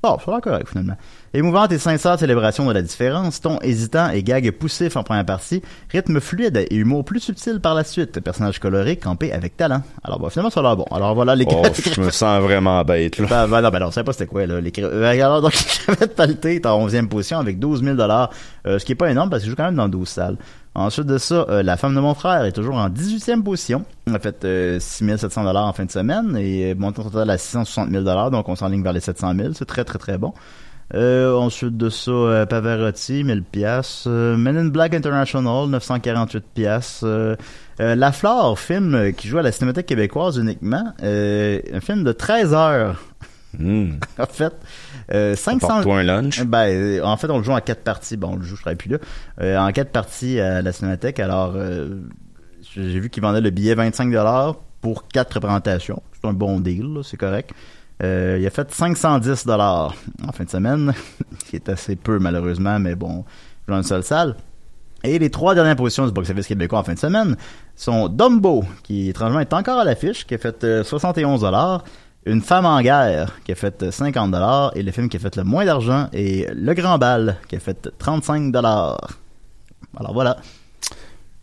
Oh, 0.05 0.17
ça 0.25 0.33
a 0.33 0.35
l'air 0.35 0.41
correct, 0.41 0.69
finalement. 0.69 0.97
Émouvante 1.33 1.71
et 1.71 1.79
sincère 1.79 2.19
célébration 2.19 2.67
de 2.67 2.73
la 2.73 2.83
différence, 2.83 3.41
ton 3.41 3.61
hésitant 3.61 4.11
et 4.11 4.25
gag 4.25 4.51
poussif 4.51 4.97
en 4.97 5.05
première 5.05 5.25
partie, 5.25 5.63
rythme 5.91 6.19
fluide 6.19 6.67
et 6.69 6.75
humour 6.75 7.05
plus 7.05 7.21
subtil 7.21 7.61
par 7.61 7.77
la 7.77 7.85
suite, 7.85 8.19
personnage 8.19 8.59
coloré, 8.59 8.97
campé 8.97 9.33
avec 9.33 9.57
talent. 9.57 9.83
Alors, 10.03 10.19
bon, 10.19 10.29
finalement, 10.29 10.51
ça 10.51 10.59
a 10.59 10.65
l'air 10.65 10.77
bon. 10.77 10.87
Alors, 10.91 11.15
voilà 11.15 11.37
les 11.37 11.47
Oh, 11.49 11.63
je 11.95 12.01
me 12.01 12.11
sens 12.11 12.43
vraiment 12.43 12.83
bête, 12.83 13.19
là. 13.19 13.27
ben, 13.31 13.47
ben, 13.47 13.61
non, 13.63 13.71
ben 13.71 13.79
non, 13.79 13.87
on 13.87 13.91
savait 13.93 14.05
pas 14.05 14.13
c'était 14.13 14.27
quoi, 14.27 14.45
là. 14.45 14.61
Les, 14.61 14.73
euh, 14.79 15.05
alors, 15.05 15.41
donc, 15.41 15.55
les 15.89 15.95
crevettes 15.95 16.17
paletées 16.17 16.57
est 16.57 16.67
en 16.67 16.85
11e 16.89 17.07
position 17.07 17.39
avec 17.39 17.61
12 17.61 17.85
000 17.85 17.97
euh, 18.01 18.79
ce 18.79 18.85
qui 18.85 18.93
est 18.93 18.97
pas 18.97 19.11
énorme 19.11 19.31
parce 19.31 19.43
qu'il 19.43 19.51
joue 19.51 19.57
quand 19.57 19.65
même 19.65 19.77
dans 19.77 19.89
12 19.89 20.09
salles. 20.09 20.37
Ensuite 20.75 21.07
de 21.07 21.19
ça, 21.19 21.47
euh, 21.51 21.63
La 21.63 21.77
femme 21.77 21.95
de 21.95 22.01
mon 22.01 22.15
frère 22.15 22.45
est 22.45 22.53
toujours 22.53 22.77
en 22.77 22.89
18e 22.89 23.43
position. 23.43 23.85
On 24.07 24.15
a 24.15 24.19
fait 24.19 24.45
euh, 24.45 24.79
6 24.81 25.19
700 25.19 25.47
en 25.47 25.73
fin 25.73 25.85
de 25.85 25.91
semaine 25.91 26.37
et 26.37 26.73
euh, 26.73 26.75
montant 26.75 27.03
total 27.03 27.29
à 27.31 27.37
660 27.39 27.91
000 27.91 28.31
donc 28.31 28.49
on 28.49 28.57
s'enligne 28.57 28.83
vers 28.83 28.93
les 28.93 29.01
700 29.01 29.35
000. 29.37 29.53
C'est 29.55 29.67
très, 29.67 29.85
très, 29.85 29.99
très 29.99 30.19
bon. 30.19 30.33
Euh, 30.95 31.35
ensuite 31.35 31.77
de 31.77 31.89
ça, 31.89 32.11
euh, 32.11 32.47
Pavarotti, 32.47 33.25
1000 33.25 33.43
pièces. 33.43 34.07
Men 34.07 34.57
in 34.57 34.67
Black 34.67 34.95
International, 34.95 35.69
948 35.69 36.45
pièces. 36.55 37.01
Euh, 37.05 37.37
euh, 37.81 37.95
La 37.95 38.13
Flore, 38.13 38.59
film 38.59 38.95
euh, 38.95 39.13
qui 39.13 39.29
joue 39.29 39.39
à 39.39 39.43
la 39.43 39.53
Cinémathèque 39.53 39.87
québécoise 39.87 40.37
uniquement. 40.37 40.93
Euh, 41.03 41.61
un 41.73 41.81
film 41.81 42.05
de 42.05 42.13
13 42.13 42.55
heures. 42.55 43.03
Hmm. 43.59 43.93
en 44.19 44.27
fait, 44.27 44.53
euh, 45.13 45.35
500... 45.37 45.67
Apporte-toi 45.67 45.99
un 45.99 46.03
lunch. 46.03 46.43
Ben, 46.45 46.69
euh, 46.69 47.05
en 47.05 47.17
fait, 47.17 47.31
on 47.31 47.39
le 47.39 47.45
joue 47.45 47.53
en 47.53 47.61
quatre 47.61 47.83
parties. 47.83 48.17
Bon, 48.17 48.33
on 48.33 48.37
le 48.37 48.43
joue, 48.43 48.57
je 48.57 48.63
serai 48.63 48.77
plus 48.77 48.91
là. 48.91 48.99
Euh, 49.41 49.59
en 49.59 49.71
quatre 49.73 49.91
parties 49.91 50.41
à 50.41 50.63
la 50.63 50.73
Cinémathèque. 50.73 51.21
Alors, 51.21 51.53
euh, 51.57 52.01
j'ai 52.75 53.01
vu 53.01 53.11
qu'ils 53.11 53.23
vendaient 53.23 53.41
le 53.41 53.51
billet 53.51 53.75
25$ 53.75 54.57
pour 54.81 55.07
quatre 55.09 55.35
représentations. 55.35 56.03
C'est 56.13 56.29
un 56.29 56.33
bon 56.33 56.61
deal, 56.61 57.01
c'est 57.05 57.17
correct. 57.17 57.51
Euh, 58.03 58.39
il 58.41 58.47
a 58.47 58.51
fait 58.51 58.69
510$ 58.71 59.51
en 59.51 60.33
fin 60.33 60.45
de 60.45 60.51
semaine, 60.51 60.93
qui 61.49 61.57
est 61.57 61.69
assez 61.69 61.97
peu 61.97 62.19
malheureusement, 62.19 62.79
mais 62.79 62.95
bon, 62.95 63.25
dans 63.69 63.77
une 63.77 63.83
seule 63.83 64.03
salle. 64.03 64.37
Et 65.05 65.19
les 65.19 65.31
trois 65.31 65.55
dernières 65.55 65.77
positions 65.77 66.07
du 66.07 66.13
box-office 66.13 66.47
québécois 66.47 66.81
en 66.81 66.85
fin 66.85 66.95
de 66.95 66.99
semaine 66.99 67.37
sont 67.75 68.09
Dumbo, 68.09 68.65
qui 68.83 69.09
étrangement 69.09 69.41
est 69.41 69.53
encore 69.53 69.79
à 69.79 69.85
l'affiche, 69.85 70.27
qui 70.27 70.35
a 70.35 70.39
fait 70.39 70.63
euh, 70.65 70.83
71$, 70.83 71.81
Une 72.25 72.41
femme 72.41 72.67
en 72.67 72.81
guerre, 72.81 73.41
qui 73.45 73.53
a 73.53 73.55
fait 73.57 73.83
euh, 73.83 73.91
50$, 73.91 74.71
et 74.77 74.83
le 74.83 74.93
film 74.93 75.09
qui 75.09 75.17
a 75.17 75.21
fait 75.21 75.35
le 75.37 75.45
moins 75.45 75.65
d'argent 75.65 76.09
est 76.13 76.53
Le 76.55 76.73
Grand 76.75 76.97
Bal, 76.99 77.37
qui 77.49 77.57
a 77.57 77.61
fait 77.61 77.91
35$. 77.99 78.57
Alors 79.97 80.13
voilà. 80.13 80.37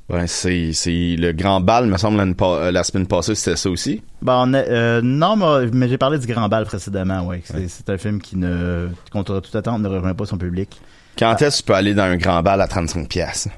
Ouais, 0.09 0.25
c'est, 0.25 0.71
le 1.19 1.31
grand 1.33 1.61
bal, 1.61 1.85
me 1.85 1.95
semble, 1.97 2.19
euh, 2.41 2.71
la 2.71 2.83
semaine 2.83 3.05
passée, 3.05 3.35
c'était 3.35 3.55
ça 3.55 3.69
aussi. 3.69 4.01
Ben, 4.23 4.43
on 4.43 4.53
a- 4.55 4.57
euh, 4.57 5.01
non, 5.03 5.35
mais, 5.35 5.69
mais 5.71 5.87
j'ai 5.87 5.99
parlé 5.99 6.17
du 6.17 6.25
Grand 6.25 6.49
Bal 6.49 6.65
précédemment, 6.65 7.27
ouais. 7.27 7.43
C'est, 7.43 7.89
un 7.91 7.97
film 7.99 8.19
qui 8.19 8.35
ne, 8.35 8.87
contre 9.11 9.39
toute 9.39 9.55
attente, 9.55 9.81
ne 9.81 9.87
revient 9.87 10.15
pas 10.15 10.25
son 10.25 10.39
public. 10.39 10.81
Quand 11.17 11.39
est-ce 11.41 11.57
que 11.57 11.61
tu 11.61 11.67
peux 11.67 11.75
aller 11.75 11.93
dans 11.93 12.03
un 12.03 12.17
grand 12.17 12.41
bal 12.41 12.59
à 12.59 12.67
35 12.67 13.07
pièces 13.07 13.49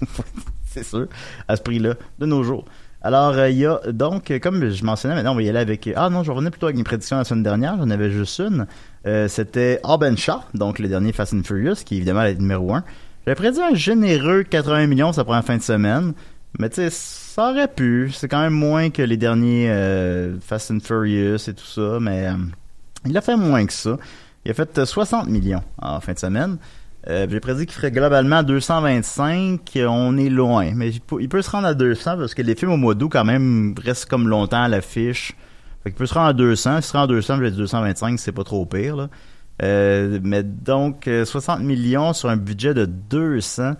c'est 0.66 0.84
sûr, 0.84 1.06
à 1.48 1.56
ce 1.56 1.62
prix-là, 1.62 1.94
de 2.18 2.26
nos 2.26 2.42
jours. 2.42 2.64
Alors, 3.04 3.34
euh, 3.34 3.50
il 3.50 3.58
y 3.58 3.66
a 3.66 3.78
donc, 3.92 4.30
euh, 4.30 4.38
comme 4.38 4.68
je 4.68 4.84
mentionnais, 4.84 5.14
maintenant, 5.14 5.32
on 5.32 5.36
va 5.36 5.42
y 5.42 5.48
aller 5.50 5.58
avec... 5.58 5.90
Ah 5.94 6.08
non, 6.08 6.22
je 6.22 6.32
revenais 6.32 6.50
plutôt 6.50 6.66
avec 6.66 6.76
mes 6.78 6.84
prédictions 6.84 7.18
la 7.18 7.24
semaine 7.24 7.42
dernière, 7.42 7.76
j'en 7.76 7.90
avais 7.90 8.10
juste 8.10 8.40
une. 8.40 8.66
Euh, 9.06 9.28
c'était 9.28 9.78
Alban 9.84 10.16
Shaw, 10.16 10.40
donc 10.54 10.78
le 10.78 10.88
dernier 10.88 11.12
Fast 11.12 11.34
and 11.34 11.42
Furious, 11.44 11.84
qui 11.84 11.96
évidemment 11.96 12.22
est 12.22 12.34
numéro 12.34 12.72
1. 12.72 12.82
J'avais 13.26 13.34
prédit 13.36 13.60
un 13.60 13.74
généreux 13.74 14.42
80 14.42 14.86
millions 14.86 15.12
sa 15.12 15.22
première 15.22 15.44
fin 15.44 15.58
de 15.58 15.62
semaine, 15.62 16.14
mais 16.58 16.70
tu 16.70 16.76
sais, 16.76 16.88
ça 16.90 17.50
aurait 17.50 17.68
pu. 17.68 18.10
C'est 18.14 18.28
quand 18.28 18.40
même 18.40 18.54
moins 18.54 18.88
que 18.88 19.02
les 19.02 19.18
derniers 19.18 19.70
euh, 19.70 20.38
Fast 20.40 20.70
and 20.70 20.80
Furious 20.80 21.48
et 21.48 21.54
tout 21.54 21.66
ça, 21.66 21.98
mais 22.00 22.28
euh, 22.28 22.36
il 23.04 23.16
a 23.18 23.20
fait 23.20 23.36
moins 23.36 23.66
que 23.66 23.72
ça. 23.72 23.98
Il 24.44 24.50
a 24.50 24.54
fait 24.54 24.78
euh, 24.78 24.86
60 24.86 25.28
millions 25.28 25.62
en 25.78 26.00
fin 26.00 26.12
de 26.14 26.18
semaine. 26.18 26.56
Euh, 27.08 27.26
J'ai 27.30 27.40
prédit 27.40 27.66
qu'il 27.66 27.74
ferait 27.74 27.90
globalement 27.90 28.42
225. 28.42 29.60
On 29.88 30.16
est 30.16 30.30
loin, 30.30 30.72
mais 30.74 30.90
il 30.90 31.28
peut, 31.28 31.42
se 31.42 31.50
rendre 31.50 31.66
à 31.66 31.74
200 31.74 32.16
parce 32.16 32.34
que 32.34 32.42
les 32.42 32.54
films 32.54 32.72
au 32.72 32.76
mois 32.76 32.94
d'août 32.94 33.10
quand 33.12 33.24
même 33.24 33.74
restent 33.82 34.06
comme 34.06 34.28
longtemps 34.28 34.62
à 34.62 34.68
l'affiche. 34.68 35.32
Fait 35.82 35.90
qu'il 35.90 35.98
peut 35.98 36.06
se 36.06 36.14
rendre 36.14 36.28
à 36.28 36.32
200. 36.32 36.80
S'il 36.80 36.90
se 36.90 36.96
rend 36.96 37.02
à 37.02 37.06
200, 37.06 37.36
je 37.36 37.40
vais 37.42 37.50
dire 37.50 37.58
225, 37.58 38.18
c'est 38.18 38.32
pas 38.32 38.44
trop 38.44 38.64
pire. 38.64 38.96
Là. 38.96 39.08
Euh, 39.62 40.18
mais 40.22 40.42
donc 40.42 41.06
euh, 41.06 41.24
60 41.24 41.60
millions 41.60 42.12
sur 42.12 42.28
un 42.28 42.36
budget 42.36 42.74
de 42.74 42.86
200, 42.86 43.74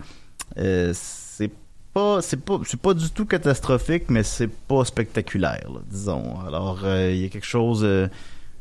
euh, 0.57 0.91
c'est 0.93 1.51
pas 1.93 2.21
c'est 2.21 2.39
pas 2.39 2.59
c'est 2.63 2.79
pas 2.79 2.93
du 2.93 3.09
tout 3.09 3.25
catastrophique, 3.25 4.03
mais 4.09 4.23
c'est 4.23 4.47
pas 4.47 4.85
spectaculaire, 4.85 5.69
disons. 5.89 6.39
Alors 6.47 6.81
euh, 6.85 7.11
il 7.11 7.21
y 7.21 7.25
a 7.25 7.29
quelque 7.29 7.45
chose. 7.45 7.81
euh, 7.83 8.07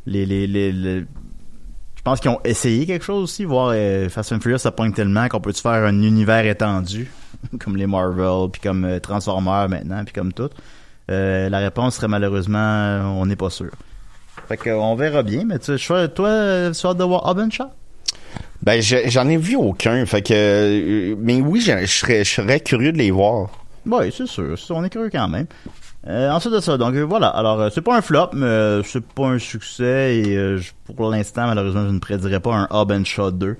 les, 0.07 0.27
les, 0.27 0.47
les, 0.47 1.05
pense 2.05 2.21
qu'ils 2.21 2.31
ont 2.31 2.41
essayé 2.45 2.87
quelque 2.87 3.05
chose 3.05 3.23
aussi, 3.25 3.45
voir 3.45 3.73
euh, 3.75 4.09
Fast 4.09 4.33
and 4.33 4.41
Furious 4.41 4.59
ça 4.59 4.71
pointe 4.71 4.95
tellement 4.95 5.27
qu'on 5.29 5.41
peut-tu 5.41 5.63
faire 5.63 5.85
un 5.85 6.03
univers 6.03 6.45
étendu, 6.47 7.11
comme 7.61 7.77
les 7.77 7.87
Marvel, 7.87 8.51
puis 8.53 8.61
comme 8.61 8.85
euh, 8.85 9.01
Transformers 9.01 9.69
maintenant, 9.69 10.05
puis 10.05 10.13
comme 10.13 10.33
tout. 10.33 10.51
Euh, 11.11 11.49
la 11.49 11.59
réponse 11.59 11.97
serait 11.97 12.09
malheureusement, 12.09 13.19
on 13.21 13.27
n'est 13.27 13.37
pas 13.37 13.51
sûr. 13.51 13.71
Fait 14.49 14.57
qu'on 14.57 14.95
verra 14.97 15.23
bien, 15.23 15.45
mais 15.47 15.59
tu 15.59 15.77
sais, 15.79 15.87
toi, 15.87 16.09
tu 16.09 16.23
as 16.25 16.71
hâte 16.85 16.97
de 16.97 17.05
voir 17.05 17.35
Shaw? 17.51 17.67
Ben, 18.63 18.81
je- 18.81 19.09
j'en 19.09 19.29
ai 19.29 19.37
vu 19.37 19.57
aucun, 19.57 20.05
fait 20.07 20.23
que... 20.23 21.15
Mais 21.21 21.41
oui, 21.41 21.61
je 21.61 21.79
je 21.81 21.87
serais, 21.87 22.25
je 22.25 22.59
curieux 22.59 22.93
de 22.93 22.99
les 22.99 23.11
voir. 23.11 23.49
Oui, 23.87 24.13
c'est 24.17 24.27
sûr. 24.27 24.57
On 24.71 24.83
est 24.85 24.91
curieux 24.91 25.11
quand 25.11 25.29
même. 25.29 25.47
Euh, 26.07 26.31
ensuite 26.31 26.53
de 26.53 26.61
ça, 26.61 26.77
donc 26.77 26.95
euh, 26.95 27.03
voilà. 27.03 27.29
Alors, 27.29 27.61
euh, 27.61 27.71
c'est 27.75 27.81
pas 27.81 27.97
un 27.97 28.03
flop, 28.03 28.29
mais 28.35 28.45
euh, 28.47 28.83
c'est 28.83 29.03
pas 29.05 29.27
un 29.29 29.39
succès. 29.39 30.17
Et 30.19 30.37
euh, 30.37 30.59
je- 30.59 30.73
pour 30.95 31.11
l'instant, 31.11 31.47
malheureusement, 31.47 31.87
je 31.87 31.93
ne 31.93 31.99
prédirais 31.99 32.41
pas 32.41 32.55
un 32.55 32.67
Hob 32.71 32.93
and 32.93 33.05
Shot 33.05 33.31
2. 33.33 33.57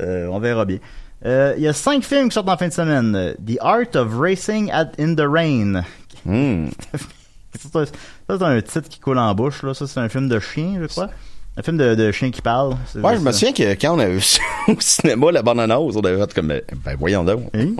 Euh, 0.00 0.26
on 0.28 0.38
verra 0.40 0.64
bien. 0.64 0.78
Euh, 1.26 1.52
Il 1.58 1.62
y 1.62 1.68
a 1.68 1.72
cinq 1.74 2.02
films 2.02 2.28
qui 2.30 2.34
sortent 2.34 2.48
en 2.48 2.56
fin 2.56 2.68
de 2.68 2.72
semaine. 2.72 3.34
The 3.46 3.58
Art 3.60 3.94
of 3.94 4.14
Racing 4.18 4.70
at 4.72 4.92
in 4.98 5.14
the 5.14 5.26
Rain. 5.28 5.82
Hmm. 6.24 6.68
Ça, 7.72 7.84
c'est 8.28 8.42
un 8.42 8.60
titre 8.62 8.88
qui 8.88 8.98
coule 8.98 9.18
en 9.18 9.34
bouche, 9.34 9.62
là. 9.62 9.74
Ça, 9.74 9.86
c'est 9.86 10.00
un 10.00 10.08
film 10.08 10.28
de 10.28 10.40
chien, 10.40 10.78
je 10.80 10.86
crois. 10.86 11.10
Un 11.54 11.62
film 11.62 11.76
de, 11.76 11.94
de 11.94 12.10
chien 12.12 12.30
qui 12.30 12.40
parle. 12.40 12.74
Ouais, 12.94 13.14
je 13.14 13.20
me 13.20 13.30
c'est- 13.30 13.46
souvien 13.46 13.52
que 13.52 13.78
quand 13.78 13.94
on 13.94 13.98
a 13.98 14.06
vu 14.08 14.22
au 14.68 14.74
cinéma, 14.80 15.30
la 15.32 15.42
bande-annonce, 15.42 15.94
on 15.96 16.00
avait 16.00 16.16
fait 16.18 16.32
comme, 16.32 16.46
ben 16.48 16.96
voyons 16.98 17.24
donc. 17.24 17.50
Oui. 17.52 17.76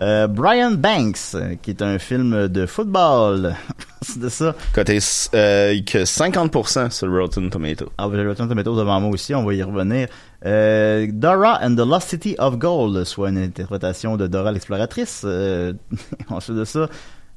Euh, 0.00 0.26
Brian 0.26 0.72
Banks, 0.72 1.18
euh, 1.36 1.54
qui 1.62 1.70
est 1.70 1.82
un 1.82 2.00
film 2.00 2.48
de 2.48 2.66
football. 2.66 3.54
c'est 4.02 4.18
de 4.18 4.28
ça. 4.28 4.56
Côté, 4.74 4.98
euh, 5.36 5.80
que 5.86 5.98
50% 6.04 6.90
sur 6.90 7.12
Rotten 7.12 7.48
Tomato. 7.48 7.90
Ah, 7.96 8.08
j'ai 8.12 8.26
Rotten 8.26 8.48
Tomatoes 8.48 8.76
devant 8.76 9.00
moi 9.00 9.10
aussi, 9.10 9.32
on 9.36 9.44
va 9.44 9.54
y 9.54 9.62
revenir. 9.62 10.08
Euh, 10.44 11.06
Dora 11.12 11.60
and 11.62 11.76
the 11.76 11.86
Lost 11.86 12.08
City 12.08 12.34
of 12.40 12.58
Gold, 12.58 13.04
soit 13.04 13.28
une 13.28 13.38
interprétation 13.38 14.16
de 14.16 14.26
Dora 14.26 14.50
l'exploratrice. 14.50 15.22
Euh, 15.24 15.72
ensuite 16.28 16.56
de 16.56 16.64
ça, 16.64 16.88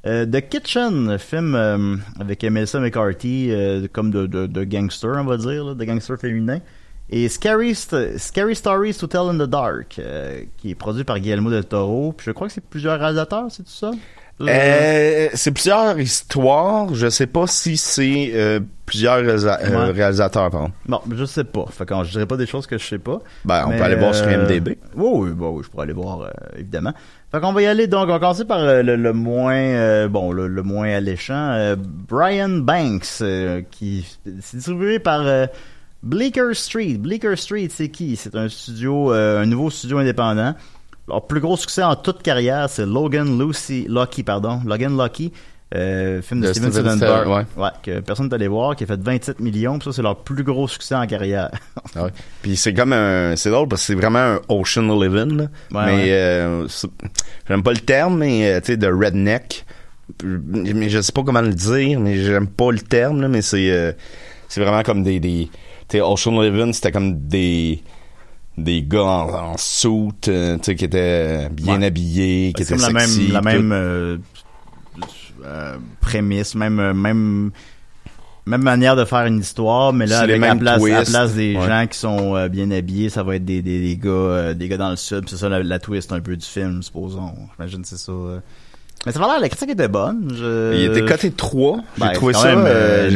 euh, 0.05 0.25
The 0.25 0.47
Kitchen, 0.49 1.17
film 1.17 1.55
euh, 1.55 1.95
avec 2.19 2.43
Melissa 2.43 2.79
McCarthy, 2.79 3.49
euh, 3.51 3.87
comme 3.91 4.11
de, 4.11 4.25
de, 4.27 4.47
de 4.47 4.63
gangster, 4.63 5.11
on 5.17 5.25
va 5.25 5.37
dire, 5.37 5.75
de 5.75 5.83
gangster 5.83 6.17
féminin. 6.17 6.59
Et 7.09 7.29
Scary, 7.29 7.73
St- 7.75 8.17
Scary 8.17 8.55
Stories 8.55 8.95
to 8.95 9.07
Tell 9.07 9.29
in 9.29 9.37
the 9.37 9.49
Dark, 9.49 9.99
qui 10.57 10.71
est 10.71 10.75
produit 10.75 11.03
par 11.03 11.19
Guillermo 11.19 11.51
del 11.51 11.65
Toro. 11.65 12.13
Puis 12.13 12.25
je 12.25 12.31
crois 12.31 12.47
que 12.47 12.53
c'est 12.53 12.63
plusieurs 12.63 12.99
réalisateurs, 12.99 13.45
c'est 13.49 13.63
tout 13.63 13.69
ça? 13.69 13.91
Euh, 14.41 15.29
c'est 15.33 15.51
plusieurs 15.51 15.97
histoires. 15.99 16.93
Je 16.93 17.09
sais 17.09 17.27
pas 17.27 17.47
si 17.47 17.77
c'est 17.77 18.31
euh, 18.33 18.59
plusieurs 18.85 19.21
réalisa- 19.21 19.59
euh, 19.63 19.85
Ouais. 19.87 19.91
réalisateurs, 19.91 20.49
pardon. 20.51 20.71
Bon, 20.87 20.99
je 21.15 21.23
sais 21.23 21.45
pas. 21.45 21.65
Fait 21.71 21.85
que 21.85 21.93
je 22.03 22.11
dirais 22.11 22.25
pas 22.25 22.35
des 22.35 22.45
choses 22.45 22.67
que 22.67 22.77
je 22.77 22.85
sais 22.85 22.99
pas. 22.99 23.19
Ben, 23.45 23.63
on 23.67 23.71
peut 23.77 23.81
aller 23.83 23.95
voir 23.95 24.13
sur 24.13 24.29
IMDb. 24.29 24.77
Oui, 24.95 25.09
oui, 25.13 25.29
bah 25.33 25.47
oui, 25.51 25.63
je 25.63 25.69
pourrais 25.69 25.83
aller 25.83 25.93
voir, 25.93 26.29
évidemment. 26.57 26.91
Fait 27.31 27.39
qu'on 27.39 27.53
va 27.53 27.61
y 27.61 27.65
aller, 27.65 27.87
donc, 27.87 28.03
on 28.09 28.11
va 28.13 28.19
commencer 28.19 28.45
par 28.45 28.59
le, 28.59 28.95
le 28.95 29.13
moins, 29.13 30.07
bon, 30.07 30.31
le, 30.33 30.47
le 30.47 30.63
moins 30.63 30.89
alléchant, 30.89 31.75
Brian 31.77 32.49
Banks, 32.49 33.23
qui 33.71 34.05
c'est 34.25 34.55
distribué 34.55 34.99
par 34.99 35.47
Bleecker 36.03 36.53
Street. 36.55 36.97
Bleecker 36.99 37.37
Street, 37.37 37.67
c'est 37.71 37.89
qui? 37.89 38.15
C'est 38.15 38.35
un 38.35 38.47
studio, 38.47 39.11
euh, 39.13 39.41
un 39.41 39.45
nouveau 39.47 39.69
studio 39.71 39.97
indépendant. 39.97 40.53
Leur 41.07 41.27
plus 41.27 41.39
gros 41.39 41.55
succès 41.57 41.83
en 41.83 41.95
toute 41.95 42.23
carrière, 42.23 42.69
c'est 42.69 42.85
Logan 42.85 43.39
Lucy, 43.39 43.85
Lucky, 43.87 44.23
pardon, 44.23 44.61
Logan 44.65 44.97
Lucky, 44.97 45.31
euh, 45.75 46.21
film 46.21 46.41
de, 46.41 46.47
De 46.47 46.53
Steven 46.53 46.71
Soderbergh, 46.71 47.21
Spielberg, 47.21 47.47
ouais, 47.57 47.69
que 47.83 47.99
personne 47.99 48.27
n'est 48.27 48.35
allé 48.35 48.47
voir, 48.47 48.75
qui 48.75 48.83
a 48.85 48.87
fait 48.87 48.99
27 48.99 49.39
millions, 49.39 49.77
puis 49.77 49.85
ça 49.85 49.95
c'est 49.95 50.01
leur 50.01 50.17
plus 50.17 50.43
gros 50.43 50.67
succès 50.67 50.95
en 50.95 51.05
carrière. 51.07 51.51
Ah 51.97 52.05
ouais. 52.05 52.09
Puis 52.41 52.57
c'est 52.57 52.73
comme 52.73 52.91
un, 52.91 53.35
c'est 53.37 53.49
drôle 53.51 53.69
parce 53.69 53.81
que 53.81 53.87
c'est 53.87 53.95
vraiment 53.95 54.19
un 54.19 54.39
ocean 54.49 54.99
living, 54.99 55.37
là. 55.37 55.43
Ouais, 55.71 55.85
mais 55.85 56.03
ouais. 56.03 56.11
euh, 56.11 56.67
j'aime 57.47 57.63
pas 57.63 57.71
le 57.71 57.79
terme, 57.79 58.17
mais 58.17 58.53
euh, 58.53 58.59
tu 58.59 58.67
sais 58.67 58.77
de 58.77 58.87
redneck. 58.87 59.65
Mais 60.23 60.89
je 60.89 60.99
sais 61.01 61.11
pas 61.13 61.23
comment 61.23 61.41
le 61.41 61.53
dire, 61.53 61.99
mais 61.99 62.17
j'aime 62.17 62.47
pas 62.47 62.71
le 62.71 62.79
terme, 62.79 63.21
là, 63.21 63.27
mais 63.27 63.41
c'est, 63.41 63.71
euh, 63.71 63.93
c'est 64.49 64.61
vraiment 64.61 64.83
comme 64.83 65.03
des, 65.03 65.19
des, 65.19 65.49
tu 65.87 65.97
sais, 65.97 66.01
ocean 66.01 66.41
living, 66.41 66.73
c'était 66.73 66.91
comme 66.91 67.17
des 67.27 67.81
des 68.57 68.81
gars 68.83 69.03
en, 69.03 69.51
en 69.51 69.57
suit, 69.57 70.11
euh, 70.29 70.55
tu 70.57 70.63
sais, 70.63 70.75
qui 70.75 70.85
étaient 70.85 71.49
bien 71.49 71.79
Ouais. 71.79 71.85
habillés, 71.87 72.53
qui 72.53 72.63
étaient 72.63 72.73
comme 72.75 72.81
la 72.83 72.91
même, 72.91 73.31
la 73.31 73.41
même 73.41 73.71
euh, 73.71 74.17
euh, 75.43 75.77
prémisse, 76.01 76.55
même, 76.55 76.79
euh, 76.79 76.93
même, 76.93 77.51
même 78.45 78.63
manière 78.63 78.95
de 78.95 79.03
faire 79.05 79.25
une 79.25 79.39
histoire, 79.39 79.91
mais 79.91 80.05
là, 80.05 80.19
avec 80.21 80.41
à 80.41 80.47
la 80.47 80.55
place, 80.55 80.83
à 81.11 81.27
des 81.27 81.55
Ouais. 81.57 81.67
gens 81.67 81.85
qui 81.89 81.97
sont 81.97 82.35
euh, 82.35 82.47
bien 82.47 82.71
habillés, 82.71 83.09
ça 83.09 83.23
va 83.23 83.35
être 83.35 83.45
des, 83.45 83.61
des, 83.61 83.81
des 83.81 83.97
gars, 83.97 84.53
des 84.53 84.67
gars 84.69 84.77
dans 84.77 84.91
le 84.91 84.95
sud. 84.95 85.27
C'est 85.27 85.37
ça 85.37 85.49
la, 85.49 85.61
la 85.63 85.79
twist 85.79 86.11
un 86.13 86.21
peu 86.21 86.37
du 86.37 86.45
film, 86.45 86.81
supposons. 86.81 87.33
J'imagine 87.57 87.81
que 87.81 87.87
c'est 87.87 87.97
ça. 87.97 88.11
Euh. 89.05 89.07
Mais 89.07 89.11
ça 89.11 89.19
va 89.19 89.39
la 89.39 89.49
critique 89.49 89.69
était 89.69 89.87
bonne. 89.87 90.33
Je... 90.35 90.73
Il 90.75 90.83
était 90.85 91.05
coté 91.05 91.31
3. 91.31 91.77
J'ai 91.97 92.01
Ben, 92.05 92.11
trouvé 92.13 92.33
ça 92.33 92.47
euh, 92.47 92.65
euh, 92.65 93.09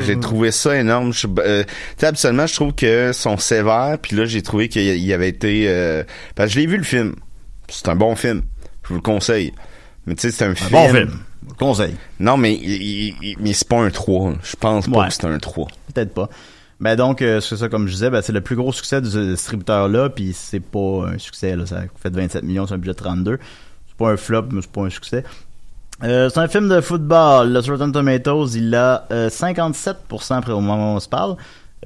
j'ai 0.00 0.14
trou- 0.14 0.20
trouvé 0.20 0.50
ça 0.50 0.76
énorme. 0.76 1.12
Je- 1.12 1.26
euh, 1.38 1.62
tu 1.64 1.70
sais, 1.98 2.06
absolument, 2.06 2.46
je 2.46 2.54
trouve 2.54 2.72
que 2.74 3.12
sont 3.12 3.36
sévères. 3.38 3.98
Puis 4.00 4.16
là, 4.16 4.24
j'ai 4.24 4.42
trouvé 4.42 4.68
qu'il 4.68 4.82
il 4.82 5.12
avait 5.12 5.28
été. 5.28 5.66
Euh, 5.68 6.02
parce 6.34 6.48
que 6.48 6.54
je 6.54 6.60
l'ai 6.60 6.66
vu 6.66 6.76
le 6.76 6.82
film. 6.84 7.14
C'est 7.68 7.88
un 7.88 7.96
bon 7.96 8.16
film. 8.16 8.42
Je 8.84 8.88
vous 8.88 8.94
le 8.96 9.00
conseille. 9.02 9.52
Mais 10.06 10.14
tu 10.14 10.22
sais, 10.22 10.30
c'est 10.30 10.44
un, 10.44 10.54
film. 10.54 10.70
bon 10.70 10.88
film. 10.88 11.10
Conseil. 11.58 11.94
Non, 12.18 12.36
mais 12.36 12.54
il- 12.54 13.14
il- 13.22 13.36
mais 13.40 13.52
c'est 13.52 13.68
pas 13.68 13.78
un 13.78 13.90
3. 13.90 14.34
Je 14.42 14.56
pense 14.56 14.88
pas 14.88 14.98
Ouais. 15.00 15.08
que 15.08 15.14
c'est 15.14 15.24
un 15.26 15.38
3. 15.38 15.68
Peut-être 15.94 16.12
pas. 16.14 16.28
Ben 16.80 16.96
donc, 16.96 17.20
euh, 17.20 17.40
c'est 17.42 17.56
ça, 17.58 17.68
comme 17.68 17.86
je 17.88 17.92
disais, 17.92 18.08
ben, 18.08 18.22
c'est 18.22 18.32
le 18.32 18.40
plus 18.40 18.56
gros 18.56 18.72
succès 18.72 19.02
de 19.02 19.08
ce 19.10 19.18
distributeur-là, 19.32 20.08
puis 20.08 20.32
c'est 20.34 20.60
pas 20.60 21.08
un 21.12 21.18
succès, 21.18 21.54
là, 21.54 21.66
ça 21.66 21.76
a 21.76 21.82
fait 22.02 22.08
27 22.08 22.42
millions 22.42 22.66
sur 22.66 22.74
un 22.74 22.78
budget 22.78 22.92
de 22.94 22.96
32. 22.98 23.38
Pas 24.00 24.10
un 24.12 24.16
flop, 24.16 24.46
mais 24.50 24.62
c'est 24.62 24.70
pas 24.72 24.80
un 24.82 24.90
succès. 24.90 25.22
Euh, 26.02 26.28
c'est 26.32 26.40
un 26.40 26.48
film 26.48 26.68
de 26.68 26.80
football. 26.80 27.52
Le 27.52 27.60
Rotten 27.60 27.92
Tomatoes, 27.92 28.48
il 28.56 28.74
a 28.74 29.06
euh, 29.12 29.28
57% 29.28 29.94
après 30.34 30.52
au 30.52 30.60
moment 30.60 30.94
où 30.94 30.96
on 30.96 31.00
se 31.00 31.08
parle. 31.08 31.36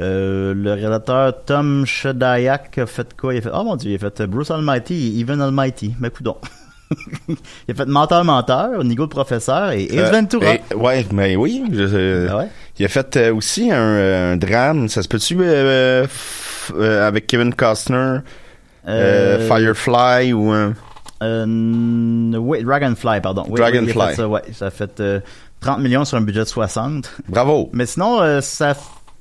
Euh, 0.00 0.54
le 0.54 0.72
réalisateur 0.72 1.34
Tom 1.44 1.84
Shadyac 1.86 2.78
a 2.78 2.86
fait 2.86 3.08
quoi? 3.16 3.34
Il 3.34 3.38
a 3.38 3.40
fait, 3.42 3.50
oh 3.52 3.62
mon 3.64 3.76
dieu, 3.76 3.90
il 3.92 3.94
a 3.96 3.98
fait 3.98 4.20
euh, 4.22 4.26
Bruce 4.26 4.50
Almighty 4.50 4.94
et 5.16 5.20
Even 5.20 5.40
Almighty. 5.40 5.94
Ben, 5.98 6.10
coudon. 6.10 6.36
il 7.28 7.36
a 7.70 7.74
fait 7.74 7.86
Menteur 7.86 8.24
Menteur, 8.24 8.84
Nigo 8.84 9.02
le 9.04 9.08
professeur 9.08 9.70
et 9.72 9.84
Ace 9.84 9.92
Euh, 9.96 10.10
Ventura. 10.10 10.54
et- 10.54 10.74
ouais, 10.74 11.06
mais 11.12 11.34
oui. 11.36 11.64
je- 11.72 11.82
euh, 11.92 12.28
Ah 12.30 12.36
ouais? 12.38 12.48
Il 12.78 12.84
a 12.84 12.88
fait 12.88 13.16
euh, 13.16 13.34
aussi 13.34 13.70
un, 13.72 14.32
un 14.32 14.36
drame. 14.36 14.88
Ça 14.88 15.02
se 15.02 15.08
peut-tu 15.08 15.36
euh, 15.40 16.06
euh, 16.76 17.06
avec 17.08 17.26
Kevin 17.26 17.52
Costner? 17.54 17.96
Euh, 17.96 18.18
Euh, 18.88 19.48
Firefly 19.48 20.32
ou 20.34 20.50
un... 20.50 20.74
Euh, 21.24 22.36
oui, 22.38 22.62
Dragonfly, 22.62 23.20
pardon. 23.20 23.44
Oui, 23.48 23.60
Dragonfly. 23.60 23.92
oui, 23.96 24.06
fait 24.08 24.14
ça, 24.14 24.28
ouais. 24.28 24.42
Ça 24.52 24.66
a 24.66 24.70
fait 24.70 25.00
euh, 25.00 25.20
30 25.60 25.80
millions 25.80 26.04
sur 26.04 26.18
un 26.18 26.20
budget 26.20 26.40
de 26.40 26.48
60. 26.48 27.10
Bravo. 27.28 27.70
Mais 27.72 27.86
sinon, 27.86 28.20
euh, 28.20 28.40
sa, 28.40 28.74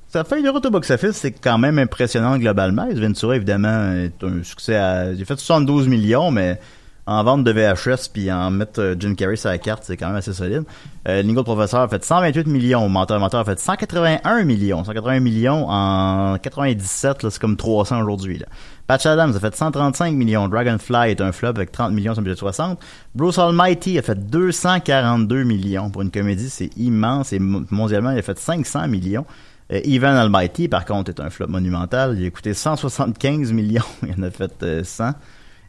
sa 0.08 0.24
feuille 0.24 0.42
de 0.42 0.50
route 0.50 0.64
au 0.66 0.70
box-office, 0.70 1.16
c'est 1.16 1.32
quand 1.32 1.58
même 1.58 1.78
impressionnant 1.78 2.36
globalement. 2.38 2.86
Ventura, 2.92 3.36
évidemment, 3.36 3.92
est 3.92 4.22
un 4.22 4.42
succès 4.42 4.76
à... 4.76 5.12
Il 5.12 5.22
a 5.22 5.24
fait 5.24 5.38
72 5.38 5.88
millions, 5.88 6.30
mais 6.30 6.60
en 7.06 7.22
vente 7.22 7.44
de 7.44 7.52
VHS 7.52 8.08
puis 8.12 8.32
en 8.32 8.50
mettre 8.50 8.80
euh, 8.80 8.94
Jim 8.98 9.14
Carrey 9.14 9.36
sur 9.36 9.50
la 9.50 9.58
carte, 9.58 9.84
c'est 9.84 9.96
quand 9.96 10.06
même 10.06 10.16
assez 10.16 10.32
solide. 10.32 10.64
Euh, 11.06 11.42
professeur 11.42 11.80
a 11.80 11.88
fait 11.88 12.02
128 12.02 12.46
millions. 12.46 12.88
Menteur 12.88 13.20
Menteur 13.20 13.40
a 13.40 13.44
fait 13.44 13.58
181 13.58 14.44
millions. 14.44 14.84
181 14.84 15.20
millions 15.20 15.66
en 15.68 16.38
97, 16.38 17.22
là, 17.22 17.30
c'est 17.30 17.40
comme 17.40 17.56
300 17.56 18.00
aujourd'hui. 18.02 18.38
là. 18.38 18.46
Patch 18.86 19.06
Adams 19.06 19.34
a 19.34 19.40
fait 19.40 19.54
135 19.54 20.14
millions. 20.14 20.48
Dragonfly 20.48 21.10
est 21.10 21.20
un 21.20 21.32
flop 21.32 21.48
avec 21.50 21.72
30 21.72 21.92
millions 21.92 22.14
sur 22.14 22.22
budget 22.22 22.34
de 22.34 22.38
60. 22.38 22.78
Bruce 23.14 23.38
Almighty 23.38 23.98
a 23.98 24.02
fait 24.02 24.14
242 24.30 25.42
millions. 25.44 25.90
Pour 25.90 26.02
une 26.02 26.10
comédie, 26.10 26.48
c'est 26.50 26.70
immense. 26.76 27.32
Et 27.32 27.38
mo- 27.38 27.64
mondialement, 27.70 28.10
il 28.10 28.18
a 28.18 28.22
fait 28.22 28.38
500 28.38 28.88
millions. 28.88 29.24
Euh, 29.72 29.80
Almighty, 30.02 30.68
par 30.68 30.84
contre, 30.84 31.10
est 31.10 31.20
un 31.20 31.30
flop 31.30 31.48
monumental. 31.48 32.16
Il 32.18 32.26
a 32.26 32.30
coûté 32.30 32.52
175 32.54 33.52
millions. 33.52 33.82
Il 34.02 34.14
en 34.18 34.26
a 34.26 34.30
fait 34.30 34.52
euh, 34.62 34.84
100. 34.84 35.12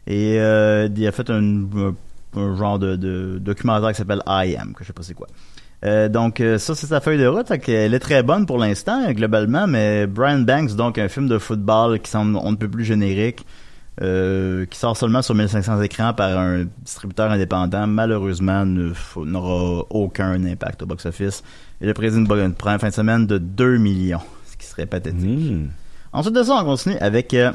Et 0.06 0.38
euh, 0.38 0.88
il 0.94 1.06
a 1.06 1.12
fait 1.12 1.28
un, 1.30 1.42
un- 1.42 1.94
un 2.36 2.56
genre 2.56 2.78
de, 2.78 2.96
de 2.96 3.38
documentaire 3.40 3.90
qui 3.90 3.96
s'appelle 3.96 4.22
I 4.26 4.56
Am, 4.60 4.72
que 4.74 4.82
je 4.82 4.88
sais 4.88 4.92
pas 4.92 5.02
c'est 5.02 5.14
quoi. 5.14 5.26
Euh, 5.84 6.08
donc 6.08 6.40
euh, 6.40 6.58
ça 6.58 6.74
c'est 6.74 6.86
sa 6.86 7.00
feuille 7.00 7.18
de 7.18 7.26
route, 7.26 7.48
fait 7.48 7.58
qu'elle 7.58 7.92
est 7.94 7.98
très 7.98 8.22
bonne 8.22 8.46
pour 8.46 8.58
l'instant 8.58 9.10
globalement, 9.12 9.66
mais 9.66 10.06
Brian 10.06 10.38
Banks 10.40 10.74
donc 10.74 10.96
un 10.98 11.08
film 11.08 11.28
de 11.28 11.38
football 11.38 12.00
qui 12.00 12.10
semble 12.10 12.36
on 12.42 12.52
ne 12.52 12.56
peut 12.56 12.68
plus 12.68 12.84
générique, 12.84 13.44
euh, 14.02 14.64
qui 14.66 14.78
sort 14.78 14.96
seulement 14.96 15.22
sur 15.22 15.34
1500 15.34 15.82
écrans 15.82 16.12
par 16.14 16.38
un 16.38 16.64
distributeur 16.82 17.30
indépendant, 17.30 17.86
malheureusement 17.86 18.64
n'aura 18.66 19.84
aucun 19.90 20.42
impact 20.44 20.82
au 20.82 20.86
box-office. 20.86 21.42
Prévu 21.94 22.16
une, 22.18 22.26
bo- 22.26 22.36
une 22.36 22.54
première 22.54 22.80
fin 22.80 22.88
de 22.88 22.94
semaine 22.94 23.26
de 23.26 23.38
2 23.38 23.76
millions, 23.78 24.20
ce 24.50 24.56
qui 24.56 24.66
serait 24.66 24.86
pathétique. 24.86 25.24
Hmm. 25.52 25.68
Ensuite 26.12 26.34
de 26.34 26.42
ça, 26.42 26.54
on 26.60 26.64
continue 26.64 26.96
avec 27.00 27.32
euh, 27.34 27.52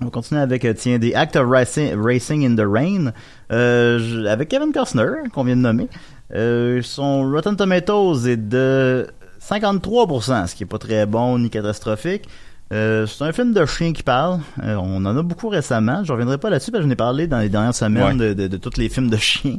on 0.00 0.06
va 0.06 0.10
continuer 0.10 0.40
avec, 0.40 0.64
euh, 0.64 0.72
tiens, 0.74 0.98
des 0.98 1.14
Act 1.14 1.36
of 1.36 1.48
Racing, 1.48 1.94
Racing 2.00 2.46
in 2.46 2.56
the 2.56 2.66
Rain, 2.66 3.12
euh, 3.52 4.24
avec 4.26 4.48
Kevin 4.48 4.72
Costner, 4.72 5.28
qu'on 5.32 5.44
vient 5.44 5.56
de 5.56 5.60
nommer. 5.60 5.88
Euh, 6.34 6.80
son 6.82 7.30
Rotten 7.30 7.56
Tomatoes 7.56 8.26
est 8.26 8.36
de 8.36 9.06
53%, 9.40 10.46
ce 10.46 10.54
qui 10.54 10.62
est 10.62 10.66
pas 10.66 10.78
très 10.78 11.04
bon 11.06 11.38
ni 11.38 11.50
catastrophique. 11.50 12.24
Euh, 12.72 13.06
c'est 13.06 13.22
un 13.24 13.32
film 13.32 13.52
de 13.52 13.66
chien 13.66 13.92
qui 13.92 14.02
parle. 14.02 14.40
Euh, 14.62 14.76
on 14.76 15.04
en 15.04 15.16
a 15.16 15.22
beaucoup 15.22 15.50
récemment. 15.50 16.04
Je 16.04 16.12
reviendrai 16.12 16.38
pas 16.38 16.48
là-dessus 16.48 16.70
parce 16.70 16.82
que 16.82 16.88
j'en 16.88 16.92
ai 16.92 16.96
parlé 16.96 17.26
dans 17.26 17.38
les 17.38 17.50
dernières 17.50 17.74
semaines 17.74 18.16
de, 18.16 18.32
de, 18.32 18.48
de 18.48 18.56
tous 18.56 18.78
les 18.78 18.88
films 18.88 19.10
de 19.10 19.16
chiens. 19.18 19.58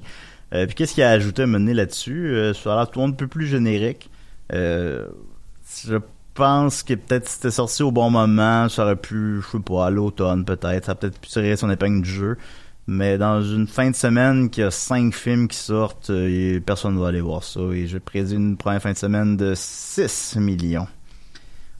Euh, 0.55 0.65
puis 0.65 0.73
qu'est-ce 0.73 0.95
qu'il 0.95 1.03
a 1.03 1.11
ajouté 1.11 1.43
à 1.43 1.45
mener 1.47 1.75
là-dessus? 1.75 2.35
Ça 2.55 2.73
a 2.73 2.77
l'air 2.77 2.89
tout 2.89 2.99
le 2.99 3.05
monde 3.05 3.13
un 3.13 3.17
peu 3.17 3.27
plus 3.27 3.45
générique. 3.45 4.09
Je 4.51 5.97
pense 6.33 6.83
que 6.83 6.93
peut-être 6.93 7.27
si 7.27 7.35
c'était 7.35 7.51
sorti 7.51 7.83
au 7.83 7.91
bon 7.91 8.09
moment, 8.09 8.69
ça 8.69 8.83
aurait 8.83 8.95
pu, 8.95 9.41
je 9.41 9.57
sais 9.57 9.63
pas, 9.63 9.87
à 9.87 9.89
l'automne 9.89 10.45
peut-être, 10.45 10.85
ça 10.85 10.91
a 10.93 10.95
peut-être 10.95 11.19
pu 11.19 11.29
tirer 11.29 11.55
son 11.55 11.69
épingle 11.69 12.01
du 12.01 12.09
jeu. 12.09 12.37
Mais 12.85 13.17
dans 13.17 13.41
une 13.41 13.67
fin 13.67 13.89
de 13.89 13.95
semaine 13.95 14.49
qu'il 14.49 14.63
y 14.63 14.67
a 14.67 14.71
cinq 14.71 15.13
films 15.13 15.47
qui 15.47 15.57
sortent, 15.57 16.09
euh, 16.09 16.55
et 16.55 16.59
personne 16.59 16.95
ne 16.95 16.99
va 16.99 17.07
aller 17.07 17.21
voir 17.21 17.43
ça. 17.43 17.61
Et 17.71 17.87
je 17.87 17.97
prédis 17.97 18.35
une 18.35 18.57
première 18.57 18.81
fin 18.81 18.91
de 18.91 18.97
semaine 18.97 19.37
de 19.37 19.53
6 19.55 20.35
millions. 20.37 20.87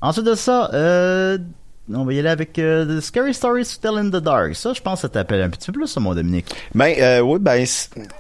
Ensuite 0.02 0.26
de 0.26 0.36
ça, 0.36 0.70
euh, 0.74 1.38
on 1.92 2.06
va 2.06 2.13
y 2.13 2.20
aller 2.20 2.30
avec 2.30 2.58
euh, 2.60 3.00
The 3.00 3.02
Scary 3.02 3.34
Stories 3.34 3.66
to 3.66 3.82
Tell 3.82 3.98
in 3.98 4.10
the 4.10 4.24
Dark. 4.24 4.56
Ça, 4.56 4.74
je 4.74 4.82
pense 4.82 5.00
que 5.00 5.02
ça 5.02 5.10
t'appelle 5.10 5.42
un 5.42 5.50
petit 5.50 5.72
peu 5.72 5.80
plus, 5.80 5.88
ça, 5.88 6.00
mon 6.00 6.13
Dominique. 6.13 6.54
Ben, 6.74 6.94
euh, 6.98 7.20
oui, 7.20 7.39
ben, 7.39 7.66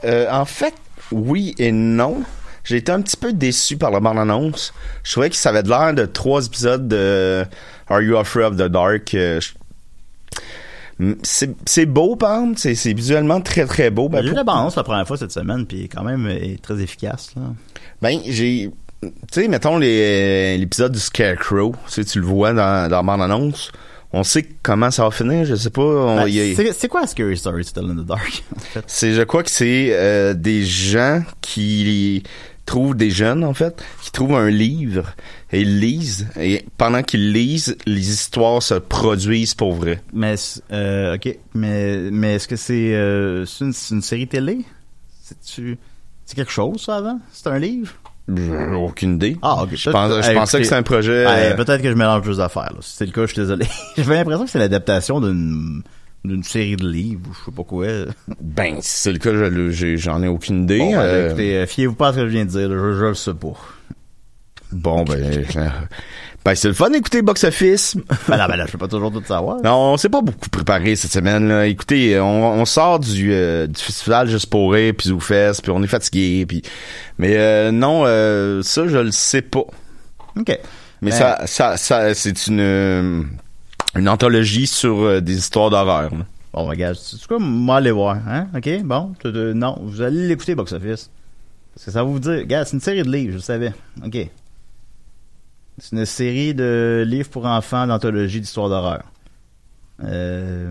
euh, 0.03 0.27
en 0.29 0.45
fait, 0.45 0.73
oui 1.11 1.55
et 1.57 1.71
non. 1.71 2.23
J'ai 2.63 2.77
été 2.77 2.91
un 2.91 3.01
petit 3.01 3.17
peu 3.17 3.33
déçu 3.33 3.77
par 3.77 3.91
la 3.91 3.99
bande-annonce. 3.99 4.73
Je 5.03 5.11
trouvais 5.11 5.29
que 5.29 5.35
ça 5.35 5.49
avait 5.49 5.63
de 5.63 5.69
l'air 5.69 5.93
de 5.93 6.05
trois 6.05 6.45
épisodes 6.45 6.87
de 6.87 7.45
Are 7.89 8.01
You 8.01 8.17
Afraid 8.17 8.53
of 8.53 8.57
the 8.57 8.71
Dark? 8.71 9.13
Euh, 9.13 9.39
c'est 11.23 11.85
beau, 11.85 12.15
par 12.15 12.39
exemple. 12.53 12.59
C'est 12.75 12.93
visuellement 12.93 13.41
très, 13.41 13.65
très 13.65 13.89
beau. 13.89 14.09
Ben, 14.09 14.19
J'ai 14.19 14.23
vu 14.25 14.29
pour- 14.29 14.37
la 14.37 14.43
bande 14.43 14.73
la 14.75 14.83
première 14.83 15.07
fois 15.07 15.17
cette 15.17 15.31
semaine, 15.31 15.65
puis 15.65 15.89
quand 15.89 16.03
même 16.03 16.27
est 16.27 16.61
très 16.61 16.79
efficace. 16.81 17.31
Là. 17.35 17.41
Ben, 18.01 18.19
j'ai. 18.27 18.69
Tu 19.01 19.09
sais, 19.31 19.47
mettons 19.49 19.77
l'épisode 19.79 20.93
du 20.93 20.99
Scarecrow. 20.99 21.75
Tu 21.91 22.19
le 22.19 22.25
vois 22.25 22.53
dans, 22.53 22.89
dans 22.89 22.97
la 22.97 23.03
bande-annonce. 23.03 23.71
On 24.15 24.23
sait 24.23 24.47
comment 24.61 24.91
ça 24.91 25.03
va 25.03 25.11
finir, 25.11 25.43
je 25.43 25.55
sais 25.55 25.71
pas. 25.71 26.23
Ben, 26.25 26.55
C'est 26.73 26.87
quoi 26.87 27.05
Scary 27.07 27.35
Story 27.35 27.65
Still 27.65 27.85
in 27.85 27.95
the 27.95 28.05
Dark? 28.05 28.43
en 28.55 28.59
fait? 28.59 28.83
C'est, 28.85 29.13
je 29.13 29.23
crois 29.23 29.41
que 29.43 29.49
c'est 29.49 29.89
euh, 29.91 30.35
des 30.35 30.63
gens 30.63 31.23
qui 31.41 32.23
trouvent 32.65 32.95
des 32.95 33.09
jeunes 33.11 33.43
en 33.43 33.53
fait, 33.53 33.83
qui 34.01 34.11
trouvent 34.11 34.35
un 34.35 34.49
livre 34.49 35.13
et 35.51 35.61
ils 35.61 35.79
lisent 35.79 36.27
et 36.39 36.65
pendant 36.77 37.03
qu'ils 37.03 37.31
lisent, 37.33 37.77
les 37.85 38.09
histoires 38.09 38.63
se 38.63 38.75
produisent 38.75 39.53
pour 39.55 39.73
vrai. 39.73 40.01
Mais, 40.13 40.35
euh, 40.71 41.15
ok, 41.15 41.37
mais, 41.53 42.09
mais 42.11 42.35
est-ce 42.35 42.47
que 42.47 42.55
c'est 42.55 42.93
euh, 42.95 43.45
c'est 43.45 43.65
une, 43.65 43.73
c'est 43.73 43.93
une 43.95 44.01
série 44.01 44.27
télé? 44.27 44.59
C'est-tu- 45.21 45.77
C'est 46.25 46.35
quelque 46.35 46.51
chose, 46.51 46.81
ça, 46.81 46.97
avant? 46.97 47.19
C'est 47.31 47.47
un 47.47 47.59
livre? 47.59 47.93
J'ai 48.33 48.51
aucune 48.73 49.15
idée. 49.15 49.37
Ah, 49.41 49.63
ok. 49.63 49.75
Je, 49.75 49.89
pense- 49.89 50.21
je 50.23 50.29
Hey, 50.29 50.35
pensais 50.35 50.59
que 50.59 50.63
c'était 50.63 50.75
un 50.77 50.83
projet. 50.83 51.25
Euh, 51.27 51.53
Peut-être 51.55 51.81
que 51.81 51.89
je 51.89 51.95
mélange 51.95 52.21
plus 52.21 52.37
d'affaires. 52.37 52.71
là. 52.73 52.79
Si 52.79 52.95
c'est 52.95 53.05
le 53.05 53.11
cas, 53.11 53.21
je 53.25 53.33
suis 53.33 53.41
désolé. 53.41 53.65
J'avais 53.97 54.15
l'impression 54.15 54.45
que 54.45 54.49
c'est 54.49 54.59
l'adaptation 54.59 55.19
d'une 55.19 55.83
d'une 56.25 56.43
série 56.43 56.75
de 56.77 56.87
livres 56.87 57.21
ou 57.29 57.33
je 57.33 57.45
sais 57.45 57.51
pas 57.55 57.63
quoi. 57.63 57.85
ben, 58.41 58.75
si 58.81 58.89
c'est 59.01 59.11
le 59.11 59.19
cas, 59.19 59.31
j'en 59.97 60.23
ai 60.23 60.27
aucune 60.27 60.63
idée. 60.63 60.79
Bon, 60.79 60.91
ben, 60.91 60.99
euh, 60.99 61.27
écoutez, 61.27 61.57
euh, 61.57 61.65
fiez-vous 61.67 61.95
pas 61.95 62.09
à 62.09 62.11
ce 62.13 62.17
que 62.17 62.23
je 62.23 62.31
viens 62.31 62.45
de 62.45 62.49
dire. 62.49 62.69
Je, 62.69 62.93
je 62.93 63.05
le 63.05 63.13
sais 63.13 63.33
pas. 63.33 63.53
Bon, 64.71 65.03
ben, 65.03 65.45
ben 66.45 66.55
c'est 66.55 66.67
le 66.67 66.73
fun 66.73 66.89
d'écouter 66.89 67.21
Box 67.21 67.43
Office. 67.43 67.95
Ben 68.27 68.37
là, 68.37 68.47
ben 68.47 68.55
là, 68.55 68.65
je 68.65 68.71
peux 68.71 68.77
pas 68.77 68.87
toujours 68.87 69.11
tout 69.11 69.23
savoir. 69.23 69.61
Non, 69.63 69.93
on 69.93 69.97
s'est 69.97 70.09
pas 70.09 70.21
beaucoup 70.21 70.49
préparé 70.49 70.95
cette 70.95 71.11
semaine. 71.11 71.47
Là. 71.47 71.67
Écoutez, 71.67 72.19
on, 72.19 72.53
on 72.53 72.65
sort 72.65 72.99
du, 72.99 73.31
euh, 73.33 73.67
du 73.67 73.79
festival 73.81 74.27
juste 74.29 74.47
pour 74.47 74.73
rire, 74.73 74.93
puis 74.97 75.09
Zoufest, 75.09 75.61
puis 75.61 75.71
on 75.71 75.83
est 75.83 75.87
fatigué, 75.87 76.45
puis 76.47 76.61
mais 77.17 77.35
euh, 77.37 77.71
non, 77.71 78.03
euh, 78.05 78.61
ça 78.63 78.87
je 78.87 78.97
le 78.97 79.11
sais 79.11 79.41
pas. 79.41 79.65
OK. 80.37 80.47
Mais 81.01 81.11
Ben- 81.11 81.11
ça, 81.11 81.41
ça, 81.45 81.77
ça, 81.77 82.13
c'est 82.15 82.47
une 82.47 83.27
une 83.95 84.09
anthologie 84.09 84.67
sur 84.67 84.99
euh, 84.99 85.21
des 85.21 85.37
histoires 85.37 85.69
d'horreur. 85.69 86.11
Bon, 86.53 86.65
regarde, 86.65 86.95
c'est 86.95 87.25
quoi, 87.25 87.39
moi, 87.39 87.77
aller 87.77 87.91
voir, 87.91 88.17
hein? 88.27 88.47
OK, 88.55 88.83
bon. 88.83 89.13
non, 89.55 89.79
vous 89.81 90.01
allez 90.01 90.27
l'écouter, 90.27 90.55
Box 90.55 90.71
Office. 90.71 91.09
Parce 91.73 91.85
que 91.85 91.91
ça 91.91 92.03
va 92.03 92.09
vous 92.09 92.19
dire, 92.19 92.33
regarde, 92.33 92.67
c'est 92.67 92.73
une 92.73 92.81
série 92.81 93.01
de 93.03 93.11
livres, 93.11 93.31
je 93.31 93.37
le 93.37 93.41
savais. 93.41 93.73
OK. 94.05 94.29
C'est 95.79 95.95
une 95.95 96.05
série 96.05 96.53
de 96.53 97.03
livres 97.07 97.29
pour 97.29 97.45
enfants 97.47 97.87
d'anthologie 97.87 98.39
d'histoire 98.39 98.69
d'horreur. 98.69 99.03
Euh, 100.03 100.69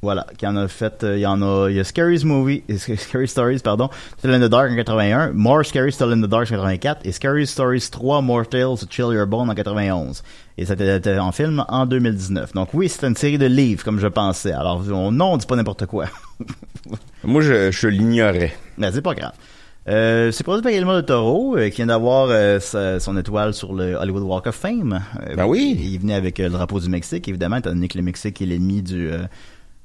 voilà, 0.00 0.26
qui 0.36 0.46
en 0.46 0.56
a 0.56 0.68
fait, 0.68 1.02
euh, 1.02 1.16
il 1.16 1.20
y 1.20 1.26
en 1.26 1.42
a, 1.42 1.68
il 1.68 1.76
y 1.76 1.80
a 1.80 1.84
Scary's 1.84 2.24
Movie, 2.24 2.62
Scary 2.78 3.26
Stories, 3.26 3.58
pardon, 3.58 3.90
Still 4.18 4.32
in 4.32 4.40
the 4.40 4.50
Dark 4.50 4.70
en 4.70 4.76
81, 4.76 5.32
More 5.32 5.64
Scary 5.64 5.92
Still 5.92 6.12
in 6.12 6.20
the 6.20 6.28
Dark 6.28 6.52
en 6.52 6.56
84, 6.56 7.00
et 7.04 7.12
Scary 7.12 7.46
Stories 7.46 7.90
3, 7.90 8.22
More 8.22 8.46
Tales 8.46 8.78
to 8.78 8.86
Chill 8.88 9.12
Your 9.12 9.26
Bone 9.26 9.50
en 9.50 9.54
91. 9.54 10.22
Et 10.56 10.66
ça 10.66 10.72
a 10.72 10.74
été 10.74 10.88
adapté 10.88 11.18
en 11.18 11.32
film 11.32 11.64
en 11.68 11.86
2019. 11.86 12.52
Donc 12.52 12.74
oui, 12.74 12.88
c'est 12.88 13.06
une 13.06 13.16
série 13.16 13.38
de 13.38 13.46
livres, 13.46 13.84
comme 13.84 13.98
je 13.98 14.08
pensais. 14.08 14.52
Alors, 14.52 14.82
on, 14.92 15.10
non, 15.10 15.32
on 15.32 15.36
dit 15.36 15.46
pas 15.46 15.56
n'importe 15.56 15.86
quoi. 15.86 16.06
Moi, 17.24 17.42
je, 17.42 17.70
je 17.72 17.88
l'ignorais. 17.88 18.54
Mais 18.76 18.92
c'est 18.92 19.02
pas 19.02 19.14
grave. 19.14 19.32
Euh, 19.88 20.30
c'est 20.32 20.44
produit 20.44 20.62
par 20.62 20.70
Guillermo 20.70 20.94
del 20.94 21.06
Toro, 21.06 21.56
euh, 21.56 21.70
qui 21.70 21.76
vient 21.76 21.86
d'avoir 21.86 22.28
euh, 22.30 22.60
son 22.60 23.16
étoile 23.16 23.54
sur 23.54 23.72
le 23.72 23.94
Hollywood 23.94 24.22
Walk 24.22 24.46
of 24.46 24.54
Fame. 24.54 25.00
Ben 25.34 25.46
oui. 25.46 25.78
Il 25.80 25.98
venait 25.98 26.14
avec 26.14 26.38
le 26.38 26.50
drapeau 26.50 26.78
du 26.78 26.88
Mexique, 26.88 27.26
évidemment, 27.26 27.56
étant 27.56 27.70
donné 27.70 27.88
que 27.88 27.96
le 27.96 28.04
Mexique 28.04 28.42
est 28.42 28.46
l'ennemi 28.46 28.82
du 28.82 29.10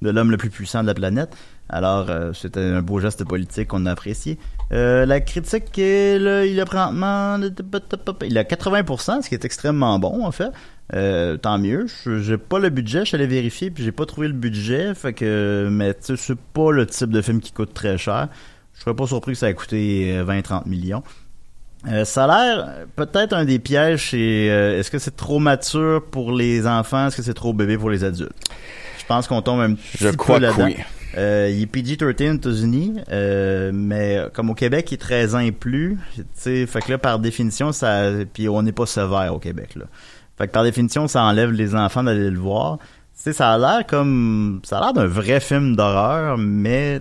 de 0.04 0.10
l'homme 0.12 0.32
le 0.32 0.38
plus 0.38 0.50
puissant 0.50 0.82
de 0.82 0.88
la 0.88 0.94
planète. 0.94 1.36
Alors, 1.70 2.10
euh, 2.10 2.34
c'était 2.34 2.60
un 2.60 2.82
beau 2.82 3.00
geste 3.00 3.24
politique 3.26 3.70
qu'on 3.70 3.86
a 3.86 3.92
apprécié. 3.92 4.38
Euh, 4.72 5.06
la 5.06 5.22
critique, 5.22 5.76
là, 5.78 6.46
il 6.46 6.60
a. 6.60 6.66
Il 8.28 8.38
a 8.38 8.44
80%, 8.44 9.22
ce 9.22 9.30
qui 9.30 9.36
est 9.36 9.46
extrêmement 9.46 9.98
bon, 9.98 10.26
en 10.26 10.32
fait. 10.32 10.52
Euh, 10.94 11.38
tant 11.38 11.58
mieux. 11.58 11.88
J'ai 12.06 12.38
pas 12.38 12.60
le 12.60 12.70
budget, 12.70 13.06
je 13.06 13.16
suis 13.16 13.26
vérifier, 13.26 13.72
puis 13.72 13.84
j'ai 13.84 13.92
pas 13.92 14.06
trouvé 14.06 14.28
le 14.28 14.34
budget. 14.34 14.94
Fait 14.94 15.14
que, 15.14 15.68
mais 15.72 15.94
tu 15.94 16.02
sais, 16.02 16.16
c'est 16.18 16.40
pas 16.40 16.72
le 16.72 16.86
type 16.86 17.10
de 17.10 17.22
film 17.22 17.40
qui 17.40 17.52
coûte 17.52 17.74
très 17.74 17.98
cher. 17.98 18.28
Je 18.74 18.82
serais 18.82 18.96
pas 18.96 19.08
surpris 19.08 19.34
que 19.34 19.38
ça 19.38 19.50
ait 19.50 19.54
coûté 19.54 20.16
euh, 20.18 20.26
20-30 20.26 20.68
millions. 20.68 21.04
Euh, 21.88 22.06
ça 22.06 22.24
a 22.24 22.28
l'air 22.28 22.66
euh, 22.66 22.86
peut-être 22.96 23.34
un 23.34 23.44
des 23.44 23.60
pièges, 23.60 24.12
c'est 24.12 24.50
euh, 24.50 24.80
est-ce 24.80 24.90
que 24.90 25.00
c'est 25.00 25.18
trop 25.18 25.40
mature 25.40 26.02
pour 26.12 26.32
les 26.32 26.66
enfants, 26.66 27.08
est-ce 27.08 27.18
que 27.18 27.24
c'est 27.24 27.34
trop 27.34 27.52
bébé 27.52 27.78
pour 27.78 27.90
les 27.90 28.06
adultes? 28.06 28.32
Je 29.04 29.08
pense 29.08 29.28
qu'on 29.28 29.42
tombe 29.42 29.60
un 29.60 29.74
petit 29.76 29.98
Je 30.00 30.10
peu 30.10 30.16
crois 30.16 30.38
que 30.38 30.44
là-dedans. 30.44 30.66
oui. 30.66 30.76
Euh, 31.16 31.48
il 31.54 31.62
est 31.62 31.66
PG-13 31.68 32.04
aux 32.32 32.34
États-Unis, 32.38 32.94
euh, 33.12 33.70
mais 33.72 34.18
comme 34.34 34.50
au 34.50 34.56
Québec, 34.56 34.90
il 34.90 34.96
est 34.96 34.98
13 34.98 35.36
ans 35.36 35.40
et 35.40 35.52
plus. 35.52 36.00
Tu 36.16 36.24
sais, 36.34 36.66
fait 36.66 36.80
que 36.82 36.92
là, 36.92 36.98
par 36.98 37.20
définition, 37.20 37.72
ça, 37.72 38.10
puis 38.34 38.50
on 38.50 38.64
n'est 38.64 38.72
pas 38.72 38.88
sévère 38.88 39.32
au 39.34 39.38
Québec, 39.40 39.76
là. 39.76 39.86
Fait 40.40 40.48
que 40.48 40.52
par 40.54 40.64
définition, 40.64 41.08
ça 41.08 41.22
enlève 41.24 41.52
les 41.52 41.76
enfants 41.76 42.02
d'aller 42.04 42.32
le 42.32 42.40
voir. 42.40 42.80
Tu 42.80 42.86
sais, 43.16 43.34
ça 43.34 43.52
a 43.52 43.58
l'air 43.60 43.86
comme, 43.86 44.62
ça 44.64 44.80
a 44.80 44.82
l'air 44.82 44.94
d'un 44.94 45.06
vrai 45.06 45.40
film 45.40 45.76
d'horreur, 45.76 46.40
mais 46.40 47.00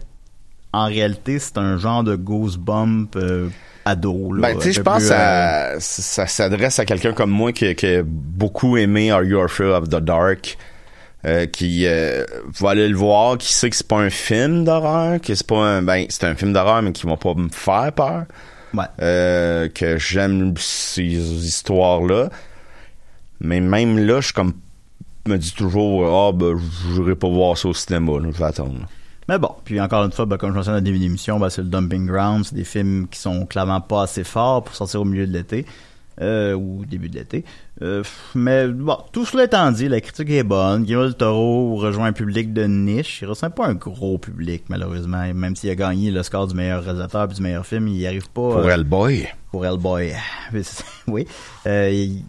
en 0.74 0.84
réalité, 0.86 1.38
c'est 1.38 1.56
un 1.56 1.78
genre 1.78 2.04
de 2.04 2.14
goosebump 2.14 3.16
euh, 3.16 3.48
ado. 3.86 4.34
Là, 4.34 4.42
Ben, 4.52 4.58
tu 4.58 4.64
sais, 4.64 4.72
je 4.74 4.82
pense 4.82 5.08
que 5.08 5.12
euh, 5.12 5.80
ça, 5.80 6.02
ça 6.02 6.26
s'adresse 6.26 6.78
à 6.78 6.84
quelqu'un 6.84 7.14
comme 7.14 7.30
moi 7.30 7.52
qui, 7.52 7.74
qui 7.74 7.86
a 7.86 8.02
beaucoup 8.04 8.76
aimé 8.76 9.10
Are 9.10 9.22
You 9.24 9.40
Afraid 9.40 9.70
of 9.70 9.88
the 9.88 9.96
Dark, 10.04 10.58
euh, 11.24 11.46
qui 11.46 11.86
euh, 11.86 12.24
va 12.58 12.70
aller 12.70 12.88
le 12.88 12.96
voir, 12.96 13.38
qui 13.38 13.52
sait 13.52 13.70
que 13.70 13.76
c'est 13.76 13.86
pas 13.86 13.98
un 13.98 14.10
film 14.10 14.64
d'horreur, 14.64 15.20
que 15.20 15.34
c'est 15.34 15.46
pas 15.46 15.64
un, 15.64 15.82
ben, 15.82 16.06
c'est 16.08 16.24
un 16.24 16.34
film 16.34 16.52
d'horreur, 16.52 16.82
mais 16.82 16.92
qui 16.92 17.06
va 17.06 17.16
pas 17.16 17.34
me 17.34 17.48
faire 17.48 17.92
peur. 17.92 18.24
Ouais. 18.74 18.84
Euh, 19.00 19.68
que 19.68 19.98
j'aime 19.98 20.54
ces 20.56 21.04
histoires-là. 21.04 22.30
Mais 23.40 23.60
même 23.60 23.98
là, 23.98 24.20
je 24.20 24.32
comme, 24.32 24.54
me 25.26 25.36
dis 25.36 25.54
toujours, 25.54 26.06
ah, 26.06 26.32
ben, 26.32 26.58
j'irai 26.94 27.14
pas 27.14 27.28
voir 27.28 27.56
ça 27.56 27.68
au 27.68 27.74
cinéma, 27.74 28.12
là, 28.12 28.28
je 28.32 28.38
vais 28.38 28.44
attendre. 28.44 28.80
là. 28.80 28.86
Mais 29.28 29.38
bon, 29.38 29.54
puis 29.64 29.80
encore 29.80 30.04
une 30.04 30.12
fois, 30.12 30.26
ben, 30.26 30.36
comme 30.36 30.50
je 30.50 30.56
mentionne 30.56 30.76
au 30.76 30.80
début 30.80 30.98
de 30.98 31.04
l'émission, 31.04 31.38
ben, 31.38 31.48
c'est 31.48 31.62
le 31.62 31.68
Dumping 31.68 32.06
Ground, 32.06 32.44
c'est 32.44 32.54
des 32.54 32.64
films 32.64 33.06
qui 33.08 33.20
sont 33.20 33.46
clairement 33.46 33.80
pas 33.80 34.02
assez 34.02 34.24
forts 34.24 34.64
pour 34.64 34.74
sortir 34.74 35.02
au 35.02 35.04
milieu 35.04 35.26
de 35.26 35.32
l'été, 35.32 35.64
euh, 36.20 36.54
ou 36.54 36.84
début 36.84 37.08
de 37.08 37.18
l'été. 37.18 37.44
Euh, 37.82 38.02
mais 38.36 38.68
bon, 38.68 38.96
tout 39.12 39.24
cela 39.26 39.44
étant 39.44 39.72
dit, 39.72 39.88
la 39.88 40.00
critique 40.00 40.30
est 40.30 40.44
bonne. 40.44 40.84
Guillermo 40.84 41.06
del 41.06 41.14
Toro 41.16 41.74
rejoint 41.76 42.06
un 42.06 42.12
public 42.12 42.52
de 42.52 42.64
niche. 42.64 43.20
Il 43.22 43.28
reçoit 43.28 43.50
pas 43.50 43.66
un 43.66 43.74
gros 43.74 44.18
public, 44.18 44.64
malheureusement. 44.68 45.24
Et 45.24 45.32
Même 45.32 45.56
s'il 45.56 45.68
a 45.70 45.74
gagné 45.74 46.10
le 46.12 46.22
score 46.22 46.46
du 46.46 46.54
meilleur 46.54 46.84
réalisateur 46.84 47.26
puis 47.26 47.36
du 47.38 47.42
meilleur 47.42 47.66
film, 47.66 47.88
il 47.88 47.94
n'y 47.94 48.06
arrive 48.06 48.26
pas. 48.30 48.30
Pour 48.40 48.56
euh, 48.58 48.68
Hellboy. 48.68 49.26
pour 49.50 49.66
Hellboy. 49.66 50.12
Oui. 51.08 51.26
Euh, 51.66 51.90
il- 51.92 52.22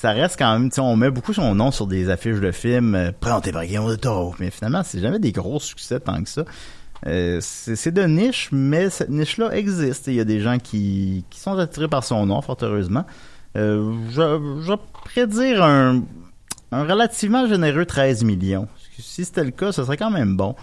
ça 0.00 0.12
reste 0.12 0.36
quand 0.38 0.58
même, 0.58 0.70
on 0.78 0.96
met 0.96 1.10
beaucoup 1.10 1.32
son 1.32 1.54
nom 1.54 1.70
sur 1.70 1.86
des 1.86 2.10
affiches 2.10 2.40
de 2.40 2.52
films 2.52 2.94
euh, 2.94 3.10
présentés 3.18 3.52
par 3.52 3.64
Guillermo 3.64 3.88
del 3.88 3.98
Toro, 3.98 4.34
mais 4.38 4.50
finalement, 4.50 4.82
c'est 4.84 5.00
jamais 5.00 5.18
des 5.18 5.32
gros 5.32 5.58
succès 5.60 5.98
tant 5.98 6.22
que 6.22 6.28
ça. 6.28 6.44
Euh, 7.06 7.38
c'est 7.40 7.74
c'est 7.74 7.90
de 7.90 8.02
niche, 8.02 8.50
mais 8.52 8.90
cette 8.90 9.08
niche-là 9.08 9.50
existe. 9.56 10.06
Il 10.08 10.14
y 10.14 10.20
a 10.20 10.24
des 10.24 10.40
gens 10.40 10.58
qui, 10.58 11.24
qui 11.30 11.40
sont 11.40 11.56
attirés 11.58 11.88
par 11.88 12.04
son 12.04 12.26
nom, 12.26 12.40
fort 12.42 12.58
heureusement. 12.62 13.04
Euh, 13.56 13.92
je, 14.10 14.74
prédire 15.04 15.62
un, 15.62 16.02
relativement 16.72 17.46
généreux 17.46 17.84
13 17.84 18.24
millions. 18.24 18.68
Si 18.98 19.24
c'était 19.24 19.44
le 19.44 19.50
cas, 19.50 19.72
ce 19.72 19.84
serait 19.84 19.96
quand 19.96 20.10
même 20.10 20.36
bon. 20.36 20.54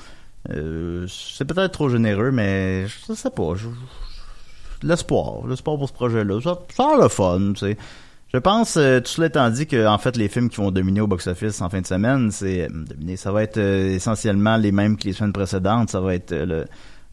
Euh, 0.49 1.05
c'est 1.07 1.45
peut-être 1.45 1.71
trop 1.71 1.89
généreux, 1.89 2.31
mais 2.31 2.87
je 2.87 3.13
sais 3.13 3.29
pas. 3.29 3.53
L'espoir, 4.81 5.45
l'espoir 5.47 5.77
pour 5.77 5.87
ce 5.87 5.93
projet-là. 5.93 6.41
Ça, 6.41 6.57
ça 6.75 6.83
a 6.95 7.01
le 7.01 7.09
fun, 7.09 7.53
tu 7.53 7.59
sais. 7.59 7.77
Je 8.31 8.37
pense, 8.37 8.77
euh, 8.77 8.99
tout 8.99 9.07
cela 9.07 9.27
étant 9.27 9.49
dit, 9.49 9.65
que 9.65 9.87
en 9.87 9.97
fait, 9.97 10.15
les 10.15 10.29
films 10.29 10.49
qui 10.49 10.57
vont 10.57 10.69
dominer 10.69 11.01
au 11.01 11.07
box-office 11.07 11.61
en 11.61 11.69
fin 11.69 11.81
de 11.81 11.87
semaine, 11.87 12.29
c'est 12.31 12.67
dominer, 12.69 13.17
ça 13.17 13.31
va 13.31 13.41
être 13.43 13.57
essentiellement 13.57 14.55
les 14.55 14.71
mêmes 14.71 14.97
que 14.97 15.05
les 15.05 15.13
semaines 15.13 15.33
précédentes. 15.33 15.89
Ça 15.89 15.99
va 15.99 16.13
être 16.13 16.31
le, 16.31 16.65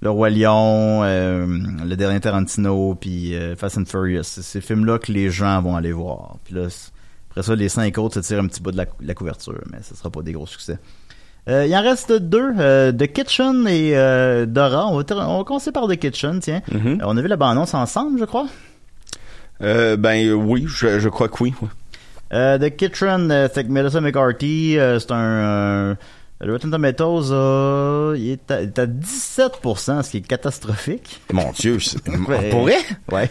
le 0.03 0.11
Roi 0.11 0.31
Lion, 0.31 1.01
euh, 1.05 1.47
le 1.85 1.97
dernier 1.97 2.21
Tarantino, 2.21 2.95
puis 2.95 3.35
euh, 3.35 3.57
Fast 3.57 3.79
and 3.79 3.85
Furious. 3.87 4.25
C'est 4.25 4.43
ces 4.43 4.61
films-là 4.61 4.99
que 4.99 5.11
les 5.11 5.31
gens 5.31 5.61
vont 5.63 5.75
aller 5.77 5.93
voir. 5.93 6.37
Puis 6.45 6.55
là, 6.55 6.67
après 7.31 7.43
ça, 7.43 7.55
les 7.55 7.69
cinq 7.69 7.97
autres 7.99 8.17
se 8.17 8.21
tirent 8.27 8.41
un 8.41 8.47
petit 8.47 8.61
peu 8.61 8.73
de 8.73 8.77
la, 8.77 8.85
de 8.85 8.91
la 9.07 9.15
couverture, 9.15 9.59
mais 9.73 9.79
ce 9.83 9.95
sera 9.97 10.11
pas 10.11 10.23
des 10.23 10.33
gros 10.33 10.47
succès. 10.47 10.79
Euh, 11.49 11.65
il 11.65 11.75
en 11.77 11.83
reste 11.83 12.13
deux, 12.13 12.53
The 12.93 13.07
Kitchen 13.13 13.67
et 13.69 13.93
Dora. 14.47 14.89
On 14.89 14.97
va, 14.97 15.05
ter- 15.05 15.17
on 15.17 15.39
va 15.39 15.45
commencer 15.45 15.71
par 15.73 15.87
The 15.89 15.97
Kitchen, 15.97 16.41
tiens. 16.41 16.61
Mhm. 16.73 17.01
Euh, 17.01 17.05
on 17.07 17.17
a 17.17 17.23
vu 17.23 17.29
la 17.29 17.37
bande-annonce 17.37 17.73
ensemble, 17.75 18.19
je 18.19 18.25
crois? 18.25 18.49
Ben 19.61 20.33
oui, 20.33 20.65
je, 20.67 20.99
je 20.99 21.09
crois 21.09 21.29
que 21.29 21.43
oui. 21.43 21.55
The 22.31 22.77
Kitchen, 22.77 23.29
c'est 23.29 23.59
avec 23.59 23.69
Melissa 23.71 24.01
McCarthy. 24.01 24.77
c'est 24.77 25.13
un, 25.13 25.97
Le 26.41 26.53
Rotten 26.53 26.71
Tomatoes, 26.71 27.31
euh, 27.33 28.15
il, 28.19 28.31
est 28.33 28.51
à, 28.51 28.61
il 28.61 28.69
est 28.69 28.79
à 28.79 28.87
17%, 28.87 30.03
ce 30.03 30.11
qui 30.11 30.19
est 30.19 30.21
catastrophique. 30.21 31.21
Mon 31.33 31.51
Dieu, 31.53 31.79
c'est- 31.81 31.99
Ouais. 32.29 32.51
pour 32.51 32.63
vrai? 32.63 32.77
Ouais. 33.11 33.31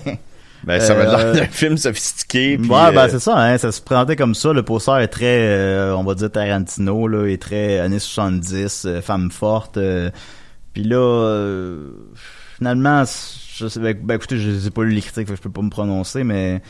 Ben, 0.63 0.79
ça 0.81 0.95
va 0.95 1.01
Euh, 1.03 1.33
l'air 1.33 1.43
d'un 1.43 1.51
film 1.51 1.77
sophistiqué. 1.77 2.57
puis, 2.57 2.67
ouais, 2.67 2.91
ben 2.91 3.03
euh, 3.03 3.07
c'est 3.11 3.19
ça, 3.19 3.37
hein, 3.37 3.55
ça 3.59 3.71
se 3.71 3.79
présentait 3.81 4.15
comme 4.15 4.33
ça. 4.33 4.51
Le 4.51 4.63
poster 4.63 4.97
est 4.97 5.07
très, 5.07 5.25
euh, 5.47 5.95
on 5.95 6.03
va 6.03 6.15
dire 6.15 6.31
Tarantino, 6.31 7.07
là, 7.07 7.27
est 7.27 7.39
très 7.39 7.77
années 7.79 7.99
70, 7.99 8.85
euh, 8.87 9.01
femme 9.01 9.29
forte. 9.29 9.77
euh, 9.77 10.09
Puis 10.73 10.83
là, 10.83 10.95
euh, 10.97 11.91
finalement, 12.57 13.03
je 13.05 13.67
sais, 13.67 13.79
ben, 13.79 13.95
ben, 14.01 14.15
écoutez, 14.15 14.37
je 14.39 14.49
n'ai 14.49 14.69
pas 14.71 14.83
lu 14.83 14.89
les 14.95 15.01
critiques, 15.01 15.27
fait 15.27 15.35
je 15.35 15.41
peux 15.41 15.51
pas 15.51 15.61
me 15.61 15.69
prononcer, 15.69 16.23
mais 16.23 16.63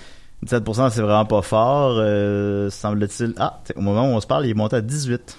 17% 0.46 0.90
c'est 0.90 1.02
vraiment 1.02 1.26
pas 1.26 1.42
fort. 1.42 1.96
Euh, 1.98 2.70
semble-t-il. 2.70 3.34
Ah, 3.40 3.62
au 3.78 3.82
moment 3.82 4.04
où 4.12 4.16
on 4.16 4.20
se 4.20 4.28
parle, 4.28 4.46
il 4.46 4.50
est 4.50 4.54
monté 4.56 4.76
à 4.76 4.82
18. 4.82 5.38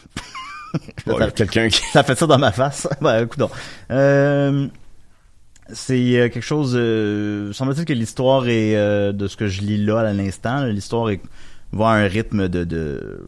Ça, 1.07 1.31
quelqu'un 1.31 1.69
qui... 1.69 1.81
ça 1.93 2.03
fait 2.03 2.15
ça 2.17 2.27
dans 2.27 2.39
ma 2.39 2.53
face. 2.53 2.89
ben, 3.01 3.25
écoute 3.25 3.39
donc. 3.39 3.51
Euh, 3.91 4.69
c'est 5.73 6.19
euh, 6.19 6.29
quelque 6.29 6.41
chose. 6.41 6.75
Euh, 6.77 7.53
semble-t-il 7.53 7.85
que 7.85 7.93
l'histoire 7.93 8.47
est 8.49 8.77
euh, 8.77 9.13
de 9.13 9.27
ce 9.27 9.37
que 9.37 9.49
je 9.49 9.63
lis 9.63 9.85
là 9.85 10.01
à 10.01 10.13
l'instant. 10.13 10.65
L'histoire 10.65 11.11
est 11.11 11.21
va 11.73 11.89
à 11.89 11.95
un 11.95 12.07
rythme 12.07 12.49
de. 12.49 12.65
de 12.65 13.21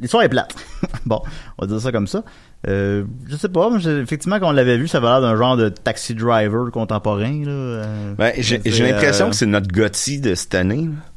l'histoire 0.00 0.22
est 0.22 0.28
plate. 0.28 0.54
bon, 1.06 1.20
on 1.58 1.66
va 1.66 1.68
dire 1.68 1.80
ça 1.80 1.92
comme 1.92 2.06
ça. 2.06 2.24
Euh, 2.68 3.04
je 3.28 3.36
sais 3.36 3.48
pas, 3.48 3.70
effectivement, 4.02 4.38
quand 4.38 4.48
on 4.48 4.52
l'avait 4.52 4.76
vu, 4.76 4.88
ça 4.88 4.98
avait 4.98 5.06
l'air 5.06 5.20
d'un 5.20 5.36
genre 5.36 5.56
de 5.56 5.68
taxi 5.68 6.14
driver 6.14 6.70
contemporain. 6.70 7.44
Là, 7.44 7.84
Ben, 8.18 8.32
j'ai 8.38 8.58
l'impression 8.58 9.30
que 9.30 9.36
c'est 9.36 9.46
notre 9.46 9.68
Gotti 9.68 10.20
de 10.20 10.34
cette 10.34 10.54
année. 10.54 10.86
là. 10.86 11.09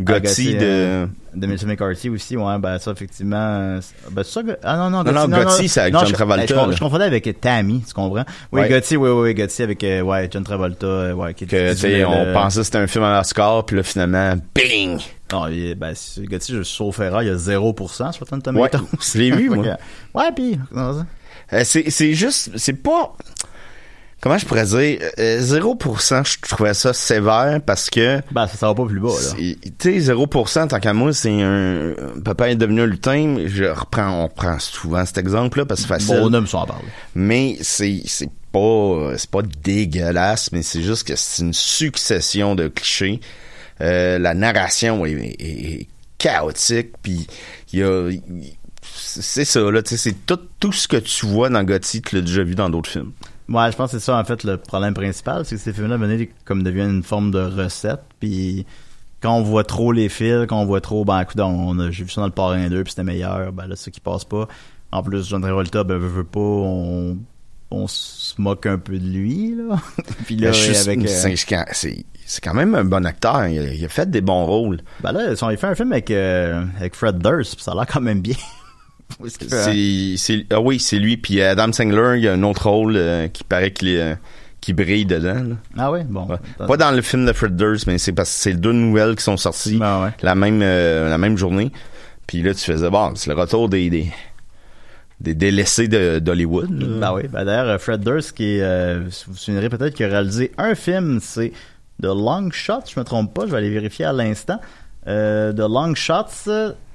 Ah, 0.00 0.02
Gotti 0.02 0.22
Gotti, 0.24 0.54
de... 0.54 0.58
euh, 0.62 1.06
de 1.34 1.46
Melissa 1.46 1.66
McCarthy 1.66 2.08
aussi, 2.08 2.36
ouais, 2.36 2.58
ben 2.58 2.78
ça 2.78 2.90
effectivement. 2.90 3.36
euh, 3.36 3.80
Ben 4.10 4.24
ça, 4.24 4.40
ah 4.64 4.76
non 4.76 4.90
non, 4.90 5.04
Non, 5.04 5.28
non, 5.28 5.38
Gotti, 5.44 5.68
c'est 5.68 5.80
avec 5.82 5.94
non, 5.94 6.00
John 6.00 6.08
je- 6.08 6.14
Travolta, 6.14 6.46
Je, 6.46 6.72
je, 6.74 6.78
confondais 6.80 7.04
avec 7.04 7.40
Tammy, 7.40 7.82
tu 7.86 7.94
comprends? 7.94 8.24
Oui. 8.52 8.68
Gotti, 8.68 8.96
oui, 8.96 9.10
oui, 9.10 9.34
Gotti 9.34 9.62
avec 9.62 9.84
euh, 9.84 10.00
ouais 10.02 10.28
John 10.32 10.42
Travolta, 10.42 11.14
ouais, 11.14 11.34
qui 11.34 11.46
Que, 11.46 11.72
tu 11.72 11.78
sais, 11.78 11.98
le- 11.98 12.06
on 12.08 12.32
pensait 12.32 12.58
que 12.60 12.64
c'était 12.64 12.78
un 12.78 12.86
film 12.88 13.04
à 13.04 13.20
Oscar, 13.20 13.64
puis 13.66 13.76
là, 13.76 13.82
finalement, 13.84 14.34
bing! 14.54 15.00
Non, 15.32 15.46
est- 15.46 15.74
ben 15.74 15.94
Gotti, 16.18 16.52
je 16.54 16.62
suis 16.62 16.76
sauf 16.76 16.98
erreur, 17.00 17.22
il 17.22 17.28
y 17.28 17.30
a 17.30 17.36
0% 17.36 18.12
sur 18.12 18.20
Rotten 18.26 18.42
Tomatoes. 18.42 18.78
Ouais, 18.78 18.88
je 19.12 19.18
l'ai 19.18 19.30
vu, 19.30 19.48
moi. 19.50 19.64
Ouais, 20.14 20.32
puis 20.34 20.58
non, 20.72 21.04
c'est 21.62 22.14
juste, 22.14 22.50
c'est 22.56 22.72
pas. 22.82 23.12
Comment 24.24 24.38
je 24.38 24.46
pourrais 24.46 24.64
dire 24.64 25.00
euh, 25.18 25.38
0%, 25.38 26.26
je 26.26 26.48
trouvais 26.48 26.72
ça 26.72 26.94
sévère 26.94 27.60
parce 27.64 27.90
que 27.90 28.22
ben 28.32 28.46
ça, 28.46 28.56
ça 28.56 28.66
va 28.68 28.74
pas 28.74 28.86
plus 28.86 28.98
bas 28.98 29.10
là. 29.10 29.34
tu 29.78 30.00
sais 30.00 30.12
0% 30.14 30.68
tant 30.68 30.80
qu'à 30.80 30.94
moi, 30.94 31.12
c'est 31.12 31.42
un 31.42 31.92
papa 32.24 32.48
est 32.48 32.56
devenu 32.56 32.80
un 32.80 32.86
lutin, 32.86 33.36
je 33.44 33.64
reprends 33.64 34.08
on 34.20 34.22
reprend 34.28 34.58
souvent 34.58 35.04
cet 35.04 35.18
exemple 35.18 35.58
là 35.58 35.66
parce 35.66 35.82
que 35.82 35.88
c'est 35.88 35.92
facile. 35.92 36.16
Bon, 36.22 36.30
on 36.30 36.32
aime 36.38 36.46
ça 36.46 36.56
en 36.60 36.66
parler. 36.66 36.88
mais 37.14 37.58
c'est 37.60 38.00
c'est 38.06 38.30
pas 38.50 39.12
c'est 39.18 39.28
pas 39.28 39.42
dégueulasse, 39.62 40.52
mais 40.52 40.62
c'est 40.62 40.80
juste 40.82 41.06
que 41.06 41.16
c'est 41.16 41.42
une 41.42 41.52
succession 41.52 42.54
de 42.54 42.68
clichés. 42.68 43.20
Euh, 43.82 44.18
la 44.18 44.32
narration 44.32 45.04
est, 45.04 45.12
est- 45.12 45.40
est 45.80 45.88
chaotique, 46.16 46.92
puis 47.02 47.26
il 47.74 47.80
y 47.80 47.82
a 47.82 48.08
c'est 48.96 49.44
ça 49.44 49.60
là, 49.60 49.82
tu 49.82 49.90
sais, 49.90 49.96
c'est 49.98 50.24
tout 50.24 50.38
tout 50.60 50.72
ce 50.72 50.88
que 50.88 50.96
tu 50.96 51.26
vois 51.26 51.50
dans 51.50 51.62
Gotti, 51.62 52.00
tu 52.00 52.14
l'as 52.14 52.22
déjà 52.22 52.42
vu 52.42 52.54
dans 52.54 52.70
d'autres 52.70 52.88
films. 52.90 53.12
Ouais, 53.48 53.70
je 53.70 53.76
pense 53.76 53.92
que 53.92 53.98
c'est 53.98 54.04
ça 54.04 54.16
en 54.18 54.24
fait 54.24 54.42
le 54.44 54.56
problème 54.56 54.94
principal, 54.94 55.44
c'est 55.44 55.56
que 55.56 55.60
ces 55.60 55.72
films-là 55.72 55.96
venaient 55.98 56.30
comme 56.44 56.62
deviennent 56.62 56.90
une 56.96 57.02
forme 57.02 57.30
de 57.30 57.40
recette, 57.40 58.00
puis 58.20 58.64
quand 59.20 59.36
on 59.36 59.42
voit 59.42 59.64
trop 59.64 59.92
les 59.92 60.08
fils, 60.08 60.46
quand 60.48 60.60
on 60.60 60.66
voit 60.66 60.80
trop, 60.80 61.04
ben 61.04 61.20
écoute, 61.20 61.40
on 61.40 61.78
a, 61.78 61.90
j'ai 61.90 62.04
vu 62.04 62.10
ça 62.10 62.20
dans 62.22 62.26
le 62.26 62.32
Parrain 62.32 62.68
2 62.68 62.82
puis 62.84 62.90
c'était 62.92 63.04
meilleur, 63.04 63.52
ben 63.52 63.66
là, 63.66 63.76
ceux 63.76 63.90
qui 63.90 64.00
passent 64.00 64.24
pas. 64.24 64.48
En 64.92 65.02
plus, 65.02 65.28
John 65.28 65.42
Travolta, 65.42 65.82
ben 65.84 65.96
veut, 65.98 66.08
veut 66.08 66.24
pas, 66.24 66.40
on, 66.40 67.18
on 67.70 67.86
se 67.86 68.40
moque 68.40 68.66
un 68.66 68.78
peu 68.78 68.98
de 68.98 69.06
lui, 69.06 69.54
là. 69.56 69.76
puis 70.26 70.36
là, 70.36 70.48
avec... 70.48 71.00
euh, 71.00 71.06
c'est 71.06 71.36
c'est 71.72 72.04
c'est 72.26 72.42
quand 72.42 72.54
même 72.54 72.74
un 72.74 72.84
bon 72.84 73.04
acteur, 73.04 73.46
il 73.46 73.58
a, 73.58 73.72
il 73.74 73.84
a 73.84 73.88
fait 73.88 74.10
des 74.10 74.20
bons 74.22 74.46
rôles. 74.46 74.80
ben 75.02 75.12
là, 75.12 75.32
ils 75.32 75.44
ont- 75.44 75.54
fait 75.56 75.66
un 75.66 75.74
film 75.74 75.92
avec, 75.92 76.10
euh, 76.10 76.64
avec 76.78 76.94
Fred 76.94 77.18
Durst, 77.18 77.54
puis 77.56 77.62
ça 77.64 77.72
a 77.72 77.74
l'air 77.74 77.86
quand 77.86 78.00
même 78.00 78.20
bien. 78.20 78.36
C'est 79.26 80.14
c'est 80.16 80.46
ah 80.52 80.60
oui, 80.60 80.78
c'est 80.80 80.98
lui 80.98 81.16
puis 81.16 81.40
Adam 81.42 81.72
Sandler, 81.72 82.14
il 82.18 82.24
y 82.24 82.28
a 82.28 82.32
un 82.32 82.42
autre 82.42 82.68
rôle 82.68 82.94
euh, 82.96 83.28
qui 83.28 83.44
paraît 83.44 83.72
qu'il 83.72 83.88
est, 83.88 84.00
euh, 84.00 84.14
qui 84.60 84.72
brille 84.72 85.06
dedans. 85.06 85.34
là. 85.50 85.56
Ah 85.78 85.90
ouais, 85.90 86.04
bon. 86.04 86.26
Ouais. 86.26 86.66
Pas 86.66 86.76
dans 86.76 86.90
le 86.90 87.02
film 87.02 87.24
de 87.26 87.32
Fred 87.32 87.54
Durst, 87.56 87.86
mais 87.86 87.98
c'est 87.98 88.12
parce 88.12 88.30
que 88.30 88.36
c'est 88.36 88.54
deux 88.54 88.72
nouvelles 88.72 89.14
qui 89.16 89.22
sont 89.22 89.36
sorties 89.36 89.78
Ben 89.78 90.02
ouais. 90.04 90.10
la 90.22 90.34
même 90.34 90.60
euh, 90.62 91.08
la 91.08 91.18
même 91.18 91.36
journée. 91.36 91.70
Puis 92.26 92.42
là, 92.42 92.54
tu 92.54 92.60
faisais 92.60 92.90
bon, 92.90 93.14
c'est 93.14 93.30
le 93.30 93.36
retour 93.38 93.68
des 93.68 93.90
des, 93.90 94.10
des 95.20 95.34
délaissés 95.34 95.88
de- 95.88 96.18
d'Hollywood. 96.18 96.70
là. 96.70 96.86
Ben 97.00 97.14
oui, 97.14 97.28
ben 97.28 97.44
d'ailleurs, 97.44 97.80
Fred 97.80 98.00
Durst, 98.02 98.32
qui 98.32 98.56
est, 98.56 98.62
euh, 98.62 99.00
vous 99.04 99.32
vous 99.32 99.36
souvenez 99.38 99.68
peut-être 99.68 99.94
qu'il 99.94 100.06
a 100.06 100.08
réalisé 100.08 100.50
un 100.58 100.74
film, 100.74 101.20
c'est 101.22 101.52
The 102.02 102.06
Long 102.06 102.50
Shots, 102.50 102.90
je 102.92 102.98
me 102.98 103.04
trompe 103.04 103.32
pas, 103.34 103.46
je 103.46 103.52
vais 103.52 103.58
aller 103.58 103.70
vérifier 103.70 104.06
à 104.06 104.12
l'instant. 104.12 104.60
Euh, 105.06 105.52
The 105.52 105.60
Long 105.60 105.94
Shots, 105.94 106.48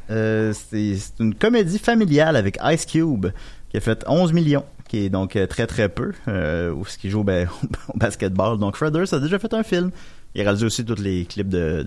euh, 0.10 0.54
c'est 0.54 0.98
une 1.20 1.36
comédie 1.36 1.80
familiale 1.80 2.36
avec 2.36 2.58
Ice 2.64 2.86
Cube, 2.86 3.28
qui 3.70 3.78
a 3.78 3.80
fait 3.80 4.04
11 4.08 4.34
millions, 4.34 4.66
qui 4.88 5.06
est 5.06 5.10
donc 5.10 5.36
euh, 5.36 5.48
très 5.48 5.68
très 5.68 5.90
peu, 5.90 6.14
euh, 6.28 6.72
où 6.72 6.86
ce 6.86 6.98
qui 6.98 7.10
joue 7.10 7.24
ben, 7.24 7.48
au 7.94 7.98
basketball. 7.98 8.58
Donc 8.58 8.76
Fred 8.76 8.94
Durst 8.94 9.14
a 9.14 9.20
déjà 9.20 9.40
fait 9.40 9.54
un 9.54 9.64
film. 9.64 9.92
Il 10.36 10.42
a 10.42 10.44
réalisé 10.44 10.66
aussi 10.66 10.86
tous 10.86 11.02
les 11.02 11.26
clips 11.26 11.50
de, 11.50 11.84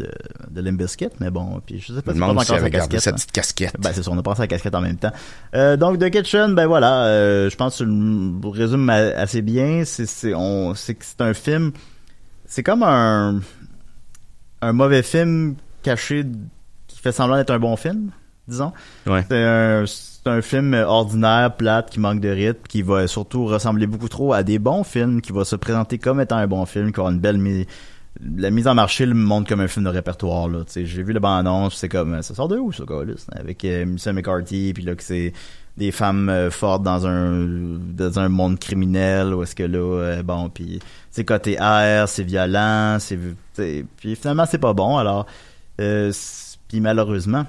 de, 0.50 0.60
de 0.60 0.86
mais 1.20 1.30
bon, 1.30 1.60
puis 1.64 1.78
je 1.78 1.92
sais 1.92 2.02
pas 2.02 2.10
si 2.10 2.16
demande 2.16 2.30
encore 2.30 2.44
s'il 2.44 2.58
sa 2.58 2.70
casquette. 2.70 3.00
sa 3.00 3.10
hein. 3.10 3.12
petite 3.12 3.30
casquette. 3.30 3.76
Ben 3.78 3.92
c'est 3.94 4.02
ça, 4.02 4.10
on 4.10 4.18
a 4.18 4.22
pensé 4.22 4.40
à 4.40 4.44
la 4.44 4.48
casquette 4.48 4.74
en 4.74 4.80
même 4.80 4.96
temps. 4.96 5.12
Euh, 5.54 5.76
donc 5.76 6.00
The 6.00 6.10
Kitchen, 6.10 6.54
ben 6.56 6.66
voilà, 6.66 7.04
euh, 7.04 7.50
je 7.50 7.56
pense 7.56 7.78
que 7.78 7.84
tu 7.84 7.88
le 7.88 8.48
résumes 8.48 8.90
assez 8.90 9.42
bien. 9.42 9.84
C'est 9.84 10.06
c'est 10.06 10.34
on 10.34 10.74
c'est 10.74 11.20
un 11.20 11.34
film, 11.34 11.70
c'est 12.44 12.64
comme 12.64 12.82
un 12.82 13.40
un 14.60 14.72
mauvais 14.72 15.04
film 15.04 15.54
caché 15.84 16.24
fait 17.02 17.12
semblant 17.12 17.36
d'être 17.36 17.50
un 17.50 17.58
bon 17.58 17.76
film, 17.76 18.10
disons. 18.48 18.72
Ouais. 19.06 19.24
C'est 19.28 19.42
un 19.42 19.84
c'est 19.86 20.30
un 20.30 20.40
film 20.40 20.74
ordinaire, 20.74 21.56
plate, 21.56 21.90
qui 21.90 21.98
manque 21.98 22.20
de 22.20 22.28
rythme, 22.28 22.62
qui 22.68 22.82
va 22.82 23.08
surtout 23.08 23.46
ressembler 23.46 23.88
beaucoup 23.88 24.08
trop 24.08 24.32
à 24.32 24.44
des 24.44 24.60
bons 24.60 24.84
films, 24.84 25.20
qui 25.20 25.32
va 25.32 25.44
se 25.44 25.56
présenter 25.56 25.98
comme 25.98 26.20
étant 26.20 26.36
un 26.36 26.46
bon 26.46 26.64
film, 26.64 26.92
qui 26.92 27.00
avoir 27.00 27.12
une 27.12 27.18
belle 27.18 27.38
mise 27.38 27.66
la 28.20 28.50
mise 28.50 28.68
en 28.68 28.74
marché 28.74 29.06
le 29.06 29.14
montre 29.14 29.48
comme 29.48 29.60
un 29.60 29.68
film 29.68 29.86
de 29.86 29.90
répertoire 29.90 30.46
là 30.46 30.60
j'ai 30.66 30.84
vu 30.84 31.12
le 31.12 31.18
bande-annonce 31.18 31.76
c'est 31.76 31.88
comme 31.88 32.20
ça 32.22 32.34
sort 32.34 32.48
de 32.48 32.58
où 32.58 32.70
ça 32.70 32.84
quoi 32.84 33.04
avec 33.34 33.64
euh, 33.64 33.86
McCarthy 34.12 34.72
puis 34.74 34.84
là 34.84 34.94
que 34.94 35.02
c'est 35.02 35.32
des 35.78 35.90
femmes 35.90 36.28
euh, 36.28 36.50
fortes 36.50 36.82
dans 36.82 37.06
un 37.06 37.46
dans 37.46 38.18
un 38.18 38.28
monde 38.28 38.58
criminel 38.58 39.34
où 39.34 39.42
est-ce 39.42 39.54
que 39.54 39.62
là 39.62 39.78
euh, 39.78 40.22
bon 40.22 40.50
puis 40.50 40.78
c'est 41.10 41.24
côté 41.24 41.56
R 41.58 42.06
c'est 42.06 42.24
violent 42.24 42.98
c'est 43.00 43.18
puis 43.96 44.14
finalement 44.14 44.44
c'est 44.44 44.58
pas 44.58 44.74
bon 44.74 44.98
alors 44.98 45.26
euh, 45.80 46.12
puis 46.72 46.80
malheureusement 46.80 47.44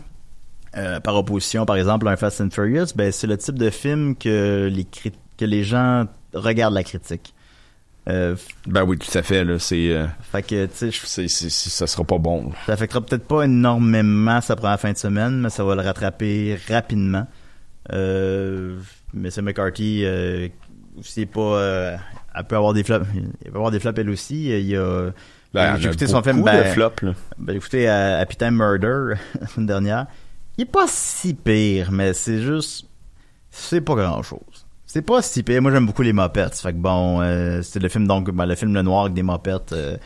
euh, 0.75 0.99
par 0.99 1.15
opposition 1.15 1.65
par 1.65 1.77
exemple 1.77 2.07
à 2.09 2.11
un 2.11 2.17
Fast 2.17 2.41
and 2.41 2.49
Furious 2.51 2.87
ben 2.93 3.09
c'est 3.13 3.25
le 3.27 3.37
type 3.37 3.57
de 3.57 3.69
film 3.69 4.15
que 4.17 4.69
les 4.69 4.85
que 5.37 5.45
les 5.45 5.63
gens 5.63 6.05
regardent 6.33 6.73
la 6.73 6.83
critique 6.83 7.33
euh, 8.09 8.35
Ben 8.67 8.83
oui, 8.83 8.97
tout 8.97 9.17
à 9.17 9.21
fait 9.23 9.45
là, 9.45 9.59
c'est 9.59 9.91
euh, 9.91 10.05
fait 10.29 10.41
que 10.43 10.65
tu 10.65 10.71
sais 10.75 10.91
c'est 11.05 11.27
c'est- 11.29 11.49
c'est- 11.49 11.69
ça 11.69 11.87
sera 11.87 12.03
pas 12.03 12.17
bon. 12.17 12.51
ça 12.65 12.73
affectera 12.73 12.99
peut-être 12.99 13.25
pas 13.25 13.43
énormément 13.43 14.41
sa 14.41 14.57
première 14.57 14.77
fin 14.79 14.91
de 14.91 14.97
semaine, 14.97 15.39
mais 15.39 15.49
ça 15.49 15.63
va 15.63 15.73
le 15.75 15.81
rattraper 15.81 16.59
rapidement. 16.67 17.25
Euh, 17.93 18.77
mais 19.13 19.31
c'est 19.31 19.41
McCarthy, 19.41 20.05
aussi 20.99 21.25
pas, 21.25 21.97
elle 22.35 22.43
peut 22.43 22.57
avoir 22.57 22.73
des 22.73 22.83
flops, 22.83 23.05
il 23.15 23.51
peut 23.51 23.55
avoir 23.57 23.71
des 23.71 23.79
flops 23.79 23.97
elle 23.99 24.09
aussi. 24.09 24.49
Il 24.49 24.67
y 24.67 24.75
a, 24.75 25.11
Ben, 25.53 25.75
j'ai 25.77 25.83
y 25.83 25.87
a 25.87 25.89
écouté 25.89 26.07
son 26.07 26.23
film, 26.23 26.39
de 26.39 26.43
ben, 26.43 26.65
flops, 26.73 27.01
là. 27.03 27.13
ben, 27.37 27.55
écoutez, 27.55 27.87
à 27.87 28.17
Happy 28.17 28.35
Time 28.35 28.55
Murder, 28.55 29.15
la 29.39 29.47
semaine 29.47 29.67
dernière, 29.67 30.07
il 30.57 30.63
est 30.63 30.65
pas 30.65 30.85
si 30.87 31.33
pire, 31.35 31.91
mais 31.91 32.13
c'est 32.13 32.41
juste, 32.41 32.87
c'est 33.51 33.81
pas 33.81 33.95
grand 33.95 34.23
chose. 34.23 34.65
C'est 34.85 35.01
pas 35.03 35.21
si 35.21 35.43
pire. 35.43 35.61
Moi, 35.61 35.71
j'aime 35.71 35.85
beaucoup 35.85 36.01
les 36.01 36.13
mopettes. 36.13 36.55
Fait 36.55 36.71
que 36.71 36.77
bon, 36.77 37.21
euh, 37.21 37.61
c'est 37.61 37.79
le 37.79 37.89
film, 37.89 38.07
donc, 38.07 38.29
ben, 38.31 38.45
le 38.45 38.55
film 38.55 38.73
Le 38.73 38.81
Noir 38.81 39.03
avec 39.03 39.13
des 39.13 39.23
mopettes. 39.23 39.73
euh, 39.73 39.97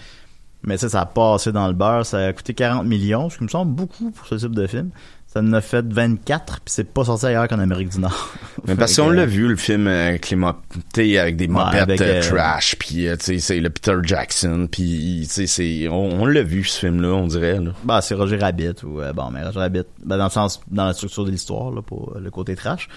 mais 0.63 0.77
ça, 0.77 0.89
ça 0.89 1.01
a 1.01 1.05
passé 1.05 1.51
dans 1.51 1.67
le 1.67 1.73
beurre. 1.73 2.05
Ça 2.05 2.17
a 2.19 2.33
coûté 2.33 2.53
40 2.53 2.85
millions, 2.85 3.29
ce 3.29 3.37
qui 3.37 3.43
me 3.43 3.49
semble 3.49 3.73
beaucoup 3.73 4.11
pour 4.11 4.25
ce 4.27 4.35
type 4.35 4.55
de 4.55 4.67
film. 4.67 4.91
Ça 5.38 5.43
en 5.43 5.53
a 5.53 5.61
fait 5.61 5.85
24, 5.88 6.61
puis 6.61 6.73
c'est 6.73 6.83
pas 6.91 7.05
sorti 7.05 7.27
ailleurs 7.27 7.47
qu'en 7.47 7.59
Amérique 7.59 7.89
du 7.89 7.99
Nord. 7.99 8.33
Mais 8.67 8.75
parce 8.75 8.95
qu'on 8.95 9.09
l'a 9.11 9.25
vu, 9.25 9.47
le 9.47 9.55
film 9.55 9.88
avec 9.88 10.29
les 10.29 10.35
mop- 10.35 10.57
t'sais, 10.91 11.17
avec 11.17 11.38
des 11.38 11.47
mopettes 11.47 12.01
euh, 12.01 12.21
euh, 12.21 12.21
trash, 12.21 12.75
puis 12.79 13.07
euh, 13.07 13.15
c'est 13.19 13.59
le 13.59 13.69
Peter 13.69 13.95
Jackson, 14.03 14.67
puis 14.71 15.27
c'est 15.29 15.88
on, 15.89 16.21
on 16.21 16.25
l'a 16.25 16.41
vu 16.43 16.63
ce 16.63 16.79
film-là, 16.79 17.09
on 17.09 17.27
dirait. 17.27 17.59
Là. 17.59 17.71
Bah, 17.83 18.01
c'est 18.01 18.15
Roger 18.15 18.38
Rabbit 18.38 18.83
ou 18.83 18.99
euh, 19.01 19.13
bon, 19.13 19.29
mais 19.31 19.43
Roger 19.43 19.59
Rabbit, 19.59 19.83
ben, 20.03 20.17
dans 20.17 20.23
le 20.25 20.29
sens, 20.31 20.59
dans 20.71 20.85
la 20.85 20.93
structure 20.93 21.25
de 21.25 21.31
l'histoire 21.31 21.71
là, 21.71 21.81
pour 21.81 22.13
euh, 22.15 22.19
le 22.19 22.31
côté 22.31 22.55
trash. 22.55 22.89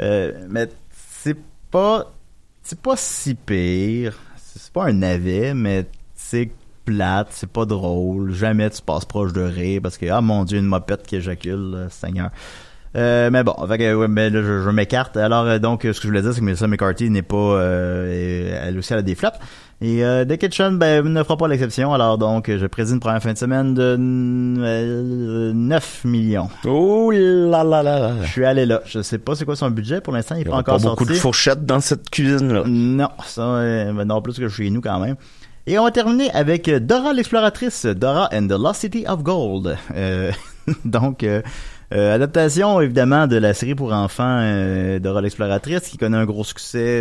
Euh, 0.00 0.32
mais 0.48 0.68
c'est 1.22 1.36
pas, 1.70 2.12
c'est 2.62 2.80
pas 2.80 2.94
si 2.96 3.34
pire. 3.34 4.18
C'est 4.36 4.60
c'est 4.60 4.72
pas 4.72 4.84
un 4.84 4.92
navet, 4.92 5.54
mais 5.54 5.86
c'est 6.14 6.50
plate, 6.90 7.28
c'est 7.30 7.50
pas 7.50 7.64
drôle. 7.64 8.32
Jamais 8.32 8.68
tu 8.70 8.82
passes 8.82 9.04
proche 9.04 9.32
de 9.32 9.42
rire 9.42 9.80
parce 9.82 9.96
que 9.96 10.06
ah 10.10 10.20
mon 10.20 10.44
dieu 10.44 10.58
une 10.58 10.66
mopette 10.66 11.06
qui 11.06 11.16
éjacule, 11.16 11.70
là, 11.72 11.88
Seigneur. 11.88 12.30
Euh, 12.96 13.30
mais 13.30 13.44
bon, 13.44 13.54
fait 13.68 13.78
que, 13.78 13.94
ouais, 13.94 14.08
mais 14.08 14.30
là, 14.30 14.42
je, 14.42 14.62
je 14.62 14.70
m'écarte. 14.70 15.16
Alors, 15.16 15.44
euh, 15.46 15.58
donc, 15.60 15.82
ce 15.84 15.88
que 15.92 16.02
je 16.02 16.08
voulais 16.08 16.22
dire, 16.22 16.32
c'est 16.34 16.40
que 16.40 16.44
Melissa 16.44 16.66
McCarthy 16.66 17.08
n'est 17.08 17.22
pas... 17.22 17.36
euh, 17.36 18.60
elle 18.66 18.76
aussi, 18.78 18.92
elle 18.92 18.98
a 18.98 19.02
des 19.02 19.14
flops. 19.14 19.38
Et 19.80 20.04
euh, 20.04 20.24
The 20.24 20.36
Kitchen, 20.36 20.76
ben, 20.76 21.04
ne 21.06 21.22
fera 21.22 21.36
pas 21.36 21.46
l'exception. 21.46 21.94
Alors, 21.94 22.18
donc, 22.18 22.50
je 22.54 22.66
préside 22.66 22.94
une 22.94 23.00
première 23.00 23.22
fin 23.22 23.32
de 23.32 23.38
semaine 23.38 23.74
de 23.74 23.96
euh, 24.60 25.52
9 25.54 26.04
millions. 26.04 26.48
Oh 26.66 27.10
là 27.12 27.64
là 27.64 27.82
là 27.82 27.98
là. 27.98 28.12
Je 28.22 28.26
suis 28.28 28.44
allé 28.44 28.66
là. 28.66 28.82
Je 28.84 29.00
sais 29.02 29.18
pas 29.18 29.34
c'est 29.36 29.44
quoi 29.44 29.56
son 29.56 29.70
budget. 29.70 30.00
Pour 30.00 30.12
l'instant, 30.12 30.34
il 30.34 30.40
Il 30.40 30.46
est 30.46 30.48
y 30.48 30.50
pas 30.50 30.58
encore 30.58 30.78
pas 30.78 30.88
beaucoup 30.88 31.04
de 31.04 31.14
fourchettes 31.14 31.64
dans 31.64 31.80
cette 31.80 32.10
cuisine-là. 32.10 32.64
Non, 32.66 33.08
ça, 33.24 33.42
euh, 33.42 33.92
ben 33.92 34.04
non 34.04 34.20
plus 34.20 34.38
que 34.38 34.48
chez 34.48 34.68
nous 34.68 34.80
quand 34.80 34.98
même. 34.98 35.14
Et 35.70 35.78
on 35.78 35.84
va 35.84 35.92
terminer 35.92 36.32
avec 36.32 36.66
euh, 36.66 36.80
Dora 36.80 37.12
l'exploratrice, 37.12 37.86
Dora 37.86 38.28
and 38.32 38.48
the 38.48 38.58
Lost 38.58 38.80
City 38.80 39.04
of 39.06 39.22
Gold. 39.22 39.78
Euh, 39.94 40.32
donc, 40.84 41.22
euh, 41.22 41.42
euh, 41.94 42.12
adaptation 42.12 42.80
évidemment 42.80 43.28
de 43.28 43.36
la 43.36 43.54
série 43.54 43.76
pour 43.76 43.92
enfants 43.92 44.40
euh, 44.40 44.98
Dora 44.98 45.20
l'exploratrice 45.20 45.82
qui 45.82 45.96
connaît 45.96 46.16
un 46.16 46.24
gros 46.24 46.42
succès. 46.42 47.00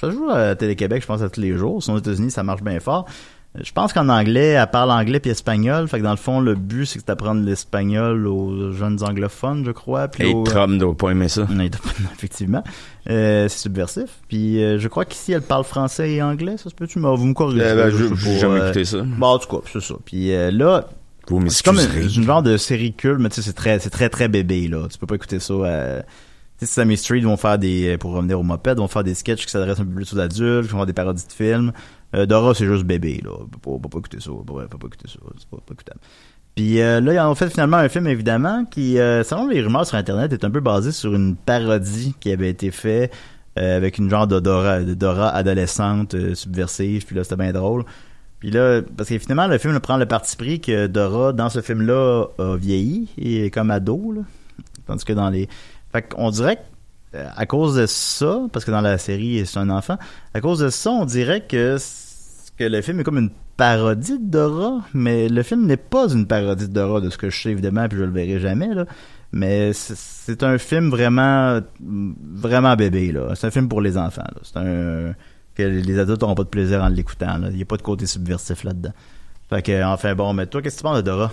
ça 0.00 0.10
joue 0.10 0.30
à 0.30 0.54
Télé-Québec, 0.54 1.02
je 1.02 1.06
pense, 1.08 1.20
à 1.20 1.28
tous 1.28 1.42
les 1.42 1.52
jours. 1.58 1.86
Aux 1.86 1.98
États-Unis, 1.98 2.30
ça 2.30 2.42
marche 2.42 2.62
bien 2.62 2.80
fort. 2.80 3.04
Je 3.60 3.72
pense 3.72 3.92
qu'en 3.92 4.08
anglais, 4.08 4.50
elle 4.50 4.66
parle 4.68 4.92
anglais 4.92 5.18
puis 5.18 5.32
espagnol. 5.32 5.88
Fait 5.88 5.98
que 5.98 6.04
dans 6.04 6.12
le 6.12 6.16
fond, 6.16 6.38
le 6.40 6.54
but, 6.54 6.86
c'est 6.86 7.00
que 7.00 7.04
d'apprendre 7.04 7.44
l'espagnol 7.44 8.28
aux 8.28 8.70
jeunes 8.72 9.02
anglophones, 9.02 9.64
je 9.66 9.72
crois. 9.72 10.06
Puis 10.06 10.22
Hey, 10.28 10.32
aux- 10.34 10.44
Trump 10.44 10.78
doit 10.78 10.96
pas 10.96 11.10
aimer 11.10 11.28
ça. 11.28 11.46
non, 11.50 11.64
il 11.64 11.70
doit 11.70 11.80
pas- 11.82 11.90
effectivement. 12.14 12.62
Euh, 13.08 13.48
c'est 13.48 13.58
subversif. 13.58 14.10
Puis 14.28 14.62
euh, 14.62 14.78
je 14.78 14.86
crois 14.86 15.04
qu'ici, 15.04 15.32
elle 15.32 15.42
parle 15.42 15.64
français 15.64 16.12
et 16.12 16.22
anglais. 16.22 16.56
Ça 16.58 16.70
se 16.70 16.74
peut-tu? 16.76 17.00
Mais 17.00 17.08
Vous 17.16 17.26
me 17.26 17.34
corrigez. 17.34 17.62
Euh, 17.64 17.74
ben, 17.74 17.90
je- 17.90 18.04
pas, 18.06 18.38
jamais 18.38 18.60
euh, 18.60 18.64
écouté 18.66 18.84
ça. 18.84 18.98
Bon, 19.04 19.26
en 19.26 19.38
tout 19.40 19.48
cas, 19.48 19.66
c'est 19.72 19.80
ça. 19.82 19.94
Puis 20.04 20.28
là, 20.52 20.84
Vous 21.26 21.48
c'est 21.50 21.64
comme 21.64 21.80
une, 21.80 22.02
une 22.04 22.22
genre 22.24 22.42
de 22.44 22.56
série 22.56 22.92
culte, 22.92 23.18
mais 23.18 23.30
tu 23.30 23.36
sais, 23.36 23.42
c'est 23.42 23.52
très, 23.52 23.80
c'est 23.80 23.90
très, 23.90 24.08
très 24.10 24.28
bébé, 24.28 24.68
là. 24.68 24.86
Tu 24.88 24.96
peux 24.96 25.06
pas 25.08 25.16
écouter 25.16 25.40
ça. 25.40 25.54
Tu 25.54 26.66
sais, 26.66 26.66
Sesame 26.66 26.94
Street 26.94 27.20
vont 27.20 27.36
faire 27.36 27.58
des, 27.58 27.96
pour 27.98 28.12
revenir 28.12 28.38
au 28.38 28.42
moped, 28.44 28.78
vont 28.78 28.86
faire 28.86 29.02
des 29.02 29.14
sketchs 29.14 29.44
qui 29.44 29.50
s'adressent 29.50 29.80
un 29.80 29.84
peu 29.86 29.90
plus 29.94 30.12
aux 30.14 30.18
adultes, 30.20 30.66
qui 30.66 30.72
vont 30.72 30.78
faire 30.78 30.86
des 30.86 30.92
parodies 30.92 31.26
de 31.26 31.32
films. 31.32 31.72
Euh, 32.14 32.26
Dora, 32.26 32.54
c'est 32.54 32.66
juste 32.66 32.84
bébé, 32.84 33.20
là. 33.24 33.30
On 33.66 33.78
peut 33.78 33.88
pas, 33.88 33.98
écouter 33.98 34.18
peut, 34.18 34.78
pas 34.78 34.86
écouter 34.86 35.08
ça. 35.08 35.18
C'est 35.38 35.48
pas. 35.48 35.58
Puis 36.54 36.80
euh, 36.80 37.00
là, 37.00 37.14
ils 37.14 37.20
ont 37.20 37.34
fait 37.34 37.48
finalement 37.48 37.76
un 37.76 37.88
film, 37.88 38.06
évidemment, 38.06 38.64
qui, 38.64 38.98
euh, 38.98 39.22
selon 39.22 39.48
les 39.48 39.62
rumeurs 39.62 39.86
sur 39.86 39.96
Internet, 39.96 40.32
est 40.32 40.44
un 40.44 40.50
peu 40.50 40.60
basé 40.60 40.92
sur 40.92 41.14
une 41.14 41.36
parodie 41.36 42.14
qui 42.18 42.32
avait 42.32 42.50
été 42.50 42.70
fait 42.70 43.10
euh, 43.58 43.76
avec 43.76 43.98
une 43.98 44.10
genre 44.10 44.26
de 44.26 44.40
Dora, 44.40 44.80
de 44.80 44.94
Dora 44.94 45.30
adolescente 45.30 46.16
subversive. 46.34 47.06
Puis 47.06 47.14
là, 47.14 47.24
c'était 47.24 47.36
bien 47.36 47.52
drôle. 47.52 47.84
Puis 48.40 48.50
là, 48.50 48.82
parce 48.96 49.08
que 49.08 49.18
finalement, 49.18 49.46
le 49.46 49.58
film 49.58 49.78
prend 49.80 49.96
le 49.96 50.06
parti 50.06 50.36
pris 50.36 50.60
que 50.60 50.86
Dora, 50.86 51.32
dans 51.32 51.50
ce 51.50 51.60
film-là, 51.60 52.26
a 52.38 52.56
vieilli 52.56 53.08
et 53.18 53.50
comme 53.50 53.70
ado, 53.70 54.12
là. 54.12 54.22
Tandis 54.86 55.04
que 55.04 55.12
dans 55.12 55.30
les... 55.30 55.48
Fait 55.92 56.02
qu'on 56.02 56.30
dirait 56.30 56.56
que, 56.56 56.62
à 57.14 57.46
cause 57.46 57.76
de 57.76 57.86
ça, 57.86 58.40
parce 58.52 58.64
que 58.64 58.70
dans 58.70 58.80
la 58.80 58.98
série, 58.98 59.44
c'est 59.46 59.58
un 59.58 59.70
enfant, 59.70 59.96
à 60.34 60.40
cause 60.40 60.60
de 60.60 60.68
ça, 60.68 60.90
on 60.90 61.04
dirait 61.04 61.40
que, 61.46 61.76
que 62.56 62.64
le 62.64 62.80
film 62.82 63.00
est 63.00 63.04
comme 63.04 63.18
une 63.18 63.30
parodie 63.56 64.18
de 64.18 64.30
Dora, 64.30 64.80
mais 64.94 65.28
le 65.28 65.42
film 65.42 65.66
n'est 65.66 65.76
pas 65.76 66.08
une 66.08 66.26
parodie 66.26 66.68
de 66.68 66.72
Dora, 66.72 67.00
de 67.00 67.10
ce 67.10 67.18
que 67.18 67.28
je 67.30 67.40
sais, 67.42 67.50
évidemment, 67.50 67.88
puis 67.88 67.98
je 67.98 68.04
le 68.04 68.10
verrai 68.10 68.38
jamais, 68.40 68.72
là. 68.74 68.84
Mais 69.32 69.72
c'est- 69.72 70.42
un 70.42 70.58
film 70.58 70.90
vraiment, 70.90 71.60
vraiment 71.80 72.74
bébé, 72.76 73.12
là. 73.12 73.34
C'est 73.34 73.46
un 73.48 73.50
film 73.50 73.68
pour 73.68 73.80
les 73.80 73.96
enfants. 73.98 74.22
C'est 74.42 74.56
un... 74.56 75.14
que 75.56 75.62
les 75.62 75.98
adultes 75.98 76.20
n'auront 76.22 76.34
pas 76.34 76.44
de 76.44 76.48
plaisir 76.48 76.82
en 76.82 76.88
l'écoutant. 76.88 77.38
Il 77.50 77.56
n'y 77.56 77.62
a 77.62 77.64
pas 77.64 77.76
de 77.76 77.82
côté 77.82 78.06
subversif 78.06 78.64
là-dedans. 78.64 78.92
Fait 79.48 79.62
que, 79.62 79.82
enfin, 79.84 80.14
bon, 80.14 80.32
mais 80.32 80.46
toi, 80.46 80.62
qu'est-ce 80.62 80.76
que 80.76 80.80
tu 80.80 80.84
penses 80.84 80.96
de 80.98 81.02
Dora? 81.02 81.32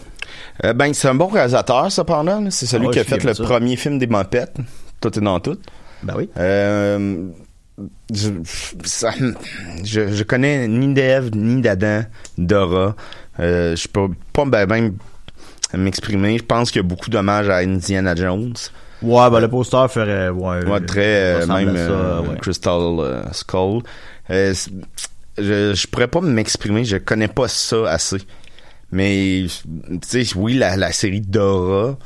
Euh, 0.66 0.74
ben, 0.74 0.92
c'est 0.94 1.08
un 1.08 1.16
bon 1.16 1.28
réalisateur, 1.28 1.92
cependant. 1.92 2.50
C'est 2.50 2.66
celui 2.66 2.86
Ah 2.86 2.88
ouais, 2.90 2.94
qui 2.94 3.00
a 3.00 3.04
fait 3.04 3.24
le 3.24 3.34
ça. 3.36 3.44
premier 3.44 3.76
film 3.76 4.00
des 4.00 4.08
Mopettes. 4.08 4.58
Tout 5.02 5.18
est 5.18 5.22
dans 5.22 5.40
tout? 5.40 5.58
Ben 6.04 6.14
oui. 6.18 6.30
Euh, 6.38 7.28
je, 8.14 8.30
ça- 8.84 9.14
je, 9.84 10.12
je 10.12 10.24
connais 10.24 10.68
ni 10.68 10.94
d'Ève, 10.94 11.30
ni 11.36 11.62
d'Adam, 11.62 12.02
Dora. 12.38 12.96
Euh, 13.40 13.76
je 13.76 13.88
peux 13.88 14.08
pas 14.34 14.46
ben, 14.46 14.66
ben 14.66 14.94
m'exprimer. 15.76 16.38
Je 16.38 16.44
pense 16.44 16.72
qu'il 16.72 16.82
y 16.82 16.86
a 16.86 16.88
beaucoup 16.88 17.10
d'hommages 17.10 17.50
à 17.50 17.58
Indiana 17.58 18.16
Jones. 18.16 18.54
Ouais, 19.04 19.30
ben 19.30 19.40
le 19.40 19.48
poster 19.48 19.88
ferait, 19.90 20.30
ouais, 20.30 20.66
Ouais, 20.66 20.80
très, 20.82 21.42
euh, 21.44 21.46
même 21.48 21.76
ça, 21.76 21.82
euh, 21.82 22.22
ouais. 22.22 22.38
Crystal 22.42 23.28
Skull. 23.32 23.84
Je, 24.30 25.74
je 25.76 25.88
pourrais 25.88 26.08
pas 26.08 26.22
m'exprimer, 26.22 26.84
je 26.84 26.98
connais 26.98 27.28
pas 27.28 27.48
ça 27.48 27.92
assez. 27.92 28.18
Mais, 28.92 29.46
tu 29.48 30.00
sais, 30.26 30.36
oui, 30.36 30.56
la, 30.56 30.76
la 30.78 30.92
série 30.92 31.22
Dora 31.22 31.98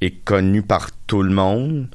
est 0.00 0.10
connue 0.24 0.62
par 0.62 0.88
tout 1.06 1.22
le 1.22 1.30
monde. 1.30 1.88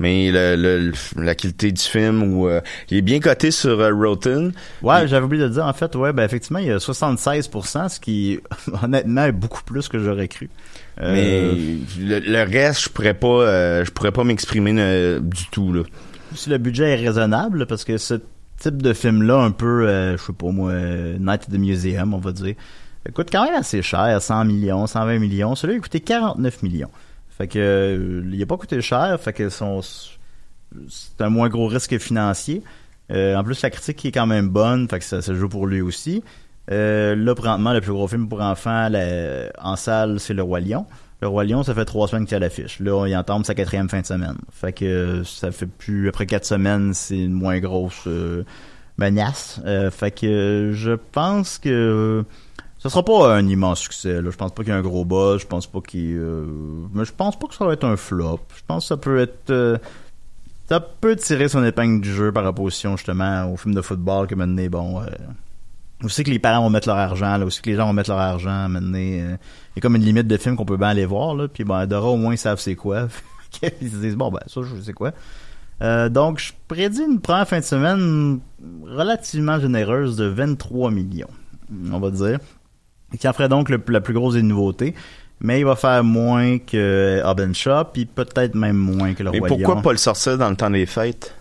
Mais 0.00 0.30
le, 0.30 0.54
le- 0.54 0.92
la 1.20 1.34
qualité 1.34 1.72
du 1.72 1.82
film, 1.82 2.22
où, 2.22 2.46
euh, 2.46 2.60
il 2.88 2.98
est 2.98 3.02
bien 3.02 3.18
coté 3.18 3.50
sur 3.50 3.80
euh, 3.80 3.90
Rotten. 3.92 4.52
Ouais, 4.80 5.08
j'avais 5.08 5.24
oublié 5.26 5.42
de 5.42 5.48
le 5.48 5.54
dire, 5.54 5.66
en 5.66 5.72
fait, 5.72 5.92
ouais, 5.96 6.12
ben 6.12 6.22
effectivement, 6.22 6.60
il 6.60 6.66
y 6.66 6.70
a 6.70 6.76
76%, 6.76 7.88
ce 7.88 7.98
qui, 7.98 8.38
honnêtement, 8.84 9.24
est 9.24 9.32
beaucoup 9.32 9.62
plus 9.64 9.88
que 9.88 9.98
j'aurais 9.98 10.28
cru. 10.28 10.50
Euh, 11.00 11.12
Mais 11.56 12.00
le, 12.00 12.20
le 12.20 12.42
reste, 12.44 12.84
je 12.84 12.88
pourrais 12.90 13.14
pas, 13.14 13.82
je 13.84 13.90
pourrais 13.90 14.12
pas 14.12 14.22
m'exprimer 14.22 15.18
du 15.20 15.46
tout 15.50 15.72
là. 15.72 15.82
si 16.32 16.48
le 16.48 16.58
budget 16.58 16.90
est 16.90 17.06
raisonnable, 17.08 17.66
parce 17.66 17.84
que 17.84 17.96
ce 17.98 18.14
type 18.60 18.80
de 18.80 18.92
film-là, 18.92 19.38
un 19.40 19.50
peu, 19.50 19.84
je 20.16 20.22
sais 20.24 20.32
pas 20.32 20.50
moi, 20.52 20.74
Night 21.18 21.42
at 21.48 21.52
the 21.52 21.58
Museum, 21.58 22.14
on 22.14 22.18
va 22.18 22.30
dire, 22.30 22.54
coûte 23.14 23.30
quand 23.32 23.44
même 23.44 23.54
assez 23.54 23.82
cher, 23.82 24.22
100 24.22 24.44
millions, 24.44 24.86
120 24.86 25.18
millions. 25.18 25.54
Celui-là, 25.56 25.78
il 25.78 25.82
coûté 25.82 25.98
49 26.00 26.62
millions. 26.62 26.90
Fait 27.38 27.46
que, 27.46 27.58
euh, 27.58 28.30
il 28.32 28.42
a 28.42 28.46
pas 28.46 28.56
coûté 28.56 28.80
cher, 28.82 29.18
fait 29.20 29.32
que 29.32 29.48
son, 29.48 29.80
c'est 29.82 31.20
un 31.20 31.30
moins 31.30 31.48
gros 31.48 31.68
risque 31.68 31.96
financier. 31.98 32.62
Euh, 33.12 33.36
en 33.36 33.44
plus, 33.44 33.62
la 33.62 33.70
critique 33.70 34.04
est 34.04 34.12
quand 34.12 34.26
même 34.26 34.48
bonne, 34.48 34.88
fait 34.88 34.98
que 34.98 35.04
ça, 35.04 35.22
ça 35.22 35.34
joue 35.34 35.48
pour 35.48 35.66
lui 35.66 35.80
aussi. 35.80 36.22
Euh, 36.70 37.14
là, 37.14 37.34
présentement, 37.34 37.72
le 37.72 37.80
plus 37.80 37.92
gros 37.92 38.08
film 38.08 38.28
pour 38.28 38.42
enfants 38.42 38.90
en 39.58 39.76
salle, 39.76 40.20
c'est 40.20 40.34
Le 40.34 40.42
Roi 40.42 40.60
Lion. 40.60 40.84
Le 41.20 41.28
Roi 41.28 41.44
Lion, 41.44 41.62
ça 41.62 41.74
fait 41.74 41.84
trois 41.84 42.08
semaines 42.08 42.26
qu'il 42.26 42.34
y 42.34 42.36
a 42.36 42.40
l'affiche. 42.40 42.80
Là, 42.80 43.06
il 43.06 43.16
entame 43.16 43.44
sa 43.44 43.54
quatrième 43.54 43.88
fin 43.88 44.00
de 44.00 44.06
semaine. 44.06 44.36
Fait 44.52 44.72
que 44.72 45.22
ça 45.24 45.50
fait 45.50 45.66
plus... 45.66 46.08
Après 46.08 46.26
quatre 46.26 46.44
semaines, 46.44 46.92
c'est 46.92 47.18
une 47.18 47.32
moins 47.32 47.58
grosse 47.58 48.04
euh, 48.06 48.44
menace. 48.98 49.60
Euh, 49.64 49.90
fait 49.90 50.10
que 50.10 50.72
je 50.74 50.92
pense 50.92 51.58
que... 51.58 52.24
ce 52.78 52.88
sera 52.88 53.04
pas 53.04 53.34
un 53.34 53.46
immense 53.46 53.80
succès. 53.80 54.22
Là. 54.22 54.30
Je 54.30 54.36
pense 54.36 54.52
pas 54.52 54.62
qu'il 54.62 54.72
y 54.72 54.76
ait 54.76 54.78
un 54.78 54.82
gros 54.82 55.04
buzz. 55.04 55.40
Je 55.40 55.46
pense 55.46 55.66
pas 55.66 55.80
qu'il... 55.80 56.16
euh, 56.16 56.46
Mais 56.94 57.04
je 57.04 57.12
pense 57.12 57.38
pas 57.38 57.46
que 57.48 57.54
ça 57.54 57.64
va 57.66 57.72
être 57.72 57.84
un 57.84 57.96
flop. 57.96 58.40
Je 58.56 58.62
pense 58.66 58.84
que 58.84 58.88
ça 58.88 58.96
peut 58.96 59.18
être... 59.18 59.50
euh, 59.50 59.78
ça 60.68 60.80
peut 60.80 61.16
tirer 61.16 61.48
son 61.48 61.64
épingle 61.64 62.00
du 62.00 62.12
jeu 62.12 62.30
par 62.30 62.44
opposition 62.44 62.96
justement 62.96 63.50
au 63.52 63.56
film 63.56 63.74
de 63.74 63.80
football 63.82 64.26
que 64.26 64.34
maintenant, 64.34 64.66
bon... 64.70 65.00
euh, 65.02 65.06
aussi 66.04 66.22
que 66.22 66.30
les 66.30 66.38
parents 66.38 66.62
vont 66.62 66.70
mettre 66.70 66.88
leur 66.88 66.96
argent, 66.98 67.36
là, 67.36 67.44
aussi 67.44 67.60
que 67.60 67.70
les 67.70 67.76
gens 67.76 67.86
vont 67.86 67.92
mettre 67.92 68.10
leur 68.10 68.20
argent, 68.20 68.68
maintenant, 68.68 68.98
euh, 68.98 69.36
il 69.36 69.76
y 69.76 69.78
a 69.78 69.80
comme 69.80 69.96
une 69.96 70.04
limite 70.04 70.28
de 70.28 70.36
films 70.36 70.56
qu'on 70.56 70.64
peut 70.64 70.76
bien 70.76 70.88
aller 70.88 71.06
voir, 71.06 71.34
là, 71.34 71.48
puis 71.48 71.64
ben, 71.64 71.86
Dora, 71.86 72.08
au 72.08 72.16
moins, 72.16 72.34
ils 72.34 72.38
savent 72.38 72.60
c'est 72.60 72.76
quoi. 72.76 73.08
ils 73.80 73.90
se 73.90 73.96
disent, 73.96 74.16
bon, 74.16 74.30
ben, 74.30 74.40
ça, 74.46 74.60
je 74.62 74.80
sais 74.80 74.92
quoi. 74.92 75.12
Euh, 75.82 76.08
donc, 76.08 76.38
je 76.38 76.52
prédis 76.68 77.02
une 77.02 77.20
première 77.20 77.48
fin 77.48 77.58
de 77.58 77.64
semaine 77.64 78.40
relativement 78.84 79.58
généreuse 79.58 80.16
de 80.16 80.26
23 80.26 80.90
millions, 80.90 81.30
on 81.92 81.98
va 81.98 82.10
dire, 82.10 82.38
qui 83.18 83.28
en 83.28 83.32
ferait 83.32 83.48
donc 83.48 83.68
le- 83.68 83.80
la 83.88 84.00
plus 84.00 84.14
grosse 84.14 84.34
des 84.34 84.42
nouveautés. 84.42 84.94
Mais 85.40 85.60
il 85.60 85.64
va 85.64 85.76
faire 85.76 86.02
moins 86.02 86.58
que 86.58 87.22
Hobbs 87.24 87.54
Shaw, 87.54 87.84
puis 87.92 88.06
peut-être 88.06 88.56
même 88.56 88.76
moins 88.76 89.14
que 89.14 89.22
le 89.22 89.30
Mais 89.30 89.38
Roi 89.38 89.48
pourquoi 89.48 89.74
Lion. 89.76 89.82
pas 89.82 89.92
le 89.92 89.98
sortir 89.98 90.36
dans 90.36 90.50
le 90.50 90.56
temps 90.56 90.70
des 90.70 90.84
fêtes? 90.86 91.32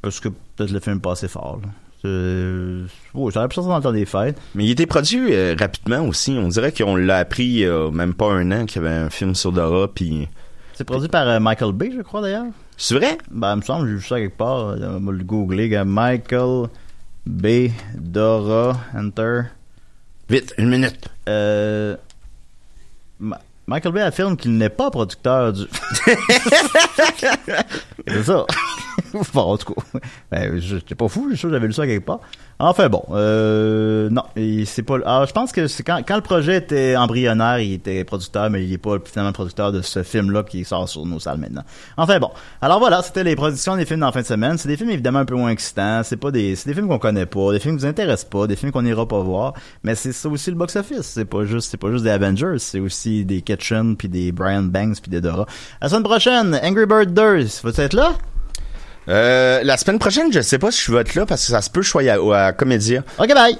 Parce 0.00 0.20
que 0.20 0.28
peut-être 0.28 0.70
le 0.70 0.78
film 0.80 1.00
passait 1.00 1.26
fort. 1.28 1.58
Là. 1.62 1.68
Ça 2.04 2.08
aurait 3.38 3.48
pu 3.48 3.54
sortir 3.54 3.70
dans 3.70 3.76
le 3.78 3.82
temps 3.82 3.92
des 3.92 4.04
fêtes. 4.06 4.36
Mais 4.54 4.64
il 4.64 4.70
était 4.70 4.86
produit 4.86 5.32
euh, 5.34 5.54
rapidement 5.58 6.00
aussi. 6.06 6.36
On 6.40 6.48
dirait 6.48 6.72
qu'on 6.72 6.94
l'a 6.96 7.18
appris 7.18 7.44
il 7.44 7.58
y 7.60 7.66
a 7.66 7.90
même 7.90 8.14
pas 8.14 8.30
un 8.32 8.50
an 8.52 8.64
qu'il 8.66 8.82
y 8.82 8.84
avait 8.86 8.94
un 8.94 9.10
film 9.10 9.34
sur 9.34 9.52
Dora. 9.52 9.88
Puis 9.92 10.28
C'est 10.74 10.84
produit 10.84 11.08
par 11.08 11.26
euh, 11.28 11.40
Michael 11.40 11.72
Bay, 11.72 11.90
je 11.96 12.02
crois 12.02 12.20
d'ailleurs. 12.22 12.46
c'est 12.76 12.94
vrai? 12.94 13.18
Ben, 13.30 13.54
il 13.54 13.56
me 13.58 13.62
semble, 13.62 13.88
j'ai 13.88 13.94
vu 13.94 14.02
ça 14.02 14.18
quelque 14.20 14.36
part. 14.36 14.68
euh, 14.68 14.98
On 15.00 15.04
va 15.04 15.12
le 15.12 15.24
googler. 15.24 15.82
Michael 15.84 16.68
Bay, 17.26 17.72
Dora, 17.96 18.76
Enter. 18.96 19.42
Vite, 20.32 20.54
une 20.56 20.70
minute. 20.70 21.10
Euh, 21.28 21.94
Michael 23.66 23.92
Bay 23.92 24.00
affirme 24.00 24.34
qu'il 24.34 24.56
n'est 24.56 24.70
pas 24.70 24.90
producteur 24.90 25.52
du. 25.52 25.64
C'est 28.08 28.22
ça. 28.22 28.46
bon, 29.34 29.40
en 29.40 29.56
tout 29.56 29.74
cas, 29.74 29.98
ben, 30.30 30.58
j'étais 30.58 30.94
pas 30.94 31.08
fou, 31.08 31.24
je 31.24 31.34
suis 31.34 31.38
sûr 31.38 31.50
j'avais 31.50 31.66
lu 31.66 31.72
ça 31.72 31.86
quelque 31.86 32.04
part. 32.04 32.20
Enfin 32.58 32.88
bon, 32.88 33.02
euh, 33.10 34.08
non, 34.10 34.22
c'est 34.66 34.82
pas. 34.82 34.94
Alors, 35.04 35.26
je 35.26 35.32
pense 35.32 35.50
que 35.50 35.66
c'est 35.66 35.82
quand, 35.82 36.00
quand 36.06 36.14
le 36.14 36.22
projet 36.22 36.58
était 36.58 36.96
embryonnaire, 36.96 37.58
il 37.58 37.74
était 37.74 38.04
producteur, 38.04 38.50
mais 38.50 38.64
il 38.64 38.72
est 38.72 38.78
pas 38.78 38.98
finalement 39.04 39.32
producteur 39.32 39.72
de 39.72 39.82
ce 39.82 40.02
film-là 40.02 40.44
qui 40.44 40.64
sort 40.64 40.88
sur 40.88 41.04
nos 41.04 41.18
salles 41.18 41.38
maintenant. 41.38 41.64
Enfin 41.96 42.18
bon, 42.20 42.30
alors 42.60 42.78
voilà, 42.78 43.02
c'était 43.02 43.24
les 43.24 43.34
productions 43.34 43.76
des 43.76 43.84
films 43.84 44.00
dans 44.00 44.12
fin 44.12 44.20
de 44.20 44.26
semaine. 44.26 44.58
C'est 44.58 44.68
des 44.68 44.76
films 44.76 44.90
évidemment 44.90 45.20
un 45.20 45.24
peu 45.24 45.34
moins 45.34 45.50
excitants. 45.50 46.02
C'est 46.04 46.16
pas 46.16 46.30
des, 46.30 46.54
c'est 46.54 46.68
des 46.68 46.74
films 46.74 46.88
qu'on 46.88 46.98
connaît 46.98 47.26
pas, 47.26 47.52
des 47.52 47.58
films 47.58 47.76
qui 47.76 47.84
nous 47.84 47.90
intéressent 47.90 48.30
pas, 48.30 48.46
des 48.46 48.56
films 48.56 48.70
qu'on 48.70 48.82
n'ira 48.82 49.06
pas 49.06 49.20
voir. 49.20 49.54
Mais 49.82 49.94
c'est 49.94 50.12
ça 50.12 50.28
aussi 50.28 50.50
le 50.50 50.56
box-office. 50.56 51.02
C'est 51.02 51.24
pas 51.24 51.44
juste, 51.44 51.70
c'est 51.70 51.78
pas 51.78 51.90
juste 51.90 52.04
des 52.04 52.10
Avengers, 52.10 52.58
c'est 52.58 52.80
aussi 52.80 53.24
des 53.24 53.42
Ketchum 53.42 53.96
puis 53.96 54.08
des 54.08 54.30
Brian 54.30 54.62
Banks 54.62 55.00
puis 55.02 55.10
des 55.10 55.20
Dora. 55.20 55.46
La 55.80 55.88
semaine 55.88 56.04
prochaine, 56.04 56.58
Angry 56.62 56.86
Bird 56.86 57.12
2, 57.12 57.44
vas-tu 57.64 57.80
être 57.80 57.94
là? 57.94 58.12
Euh, 59.08 59.60
la 59.64 59.76
semaine 59.76 59.98
prochaine, 59.98 60.32
je 60.32 60.40
sais 60.40 60.58
pas 60.58 60.70
si 60.70 60.80
je 60.82 60.92
vais 60.92 61.00
être 61.00 61.14
là 61.14 61.26
parce 61.26 61.44
que 61.46 61.52
ça 61.52 61.60
se 61.60 61.70
peut 61.70 61.80
que 61.80 61.86
je 61.86 61.90
à, 62.08 62.46
à 62.46 62.52
Comédia. 62.52 63.02
Ok, 63.18 63.34
bye! 63.34 63.58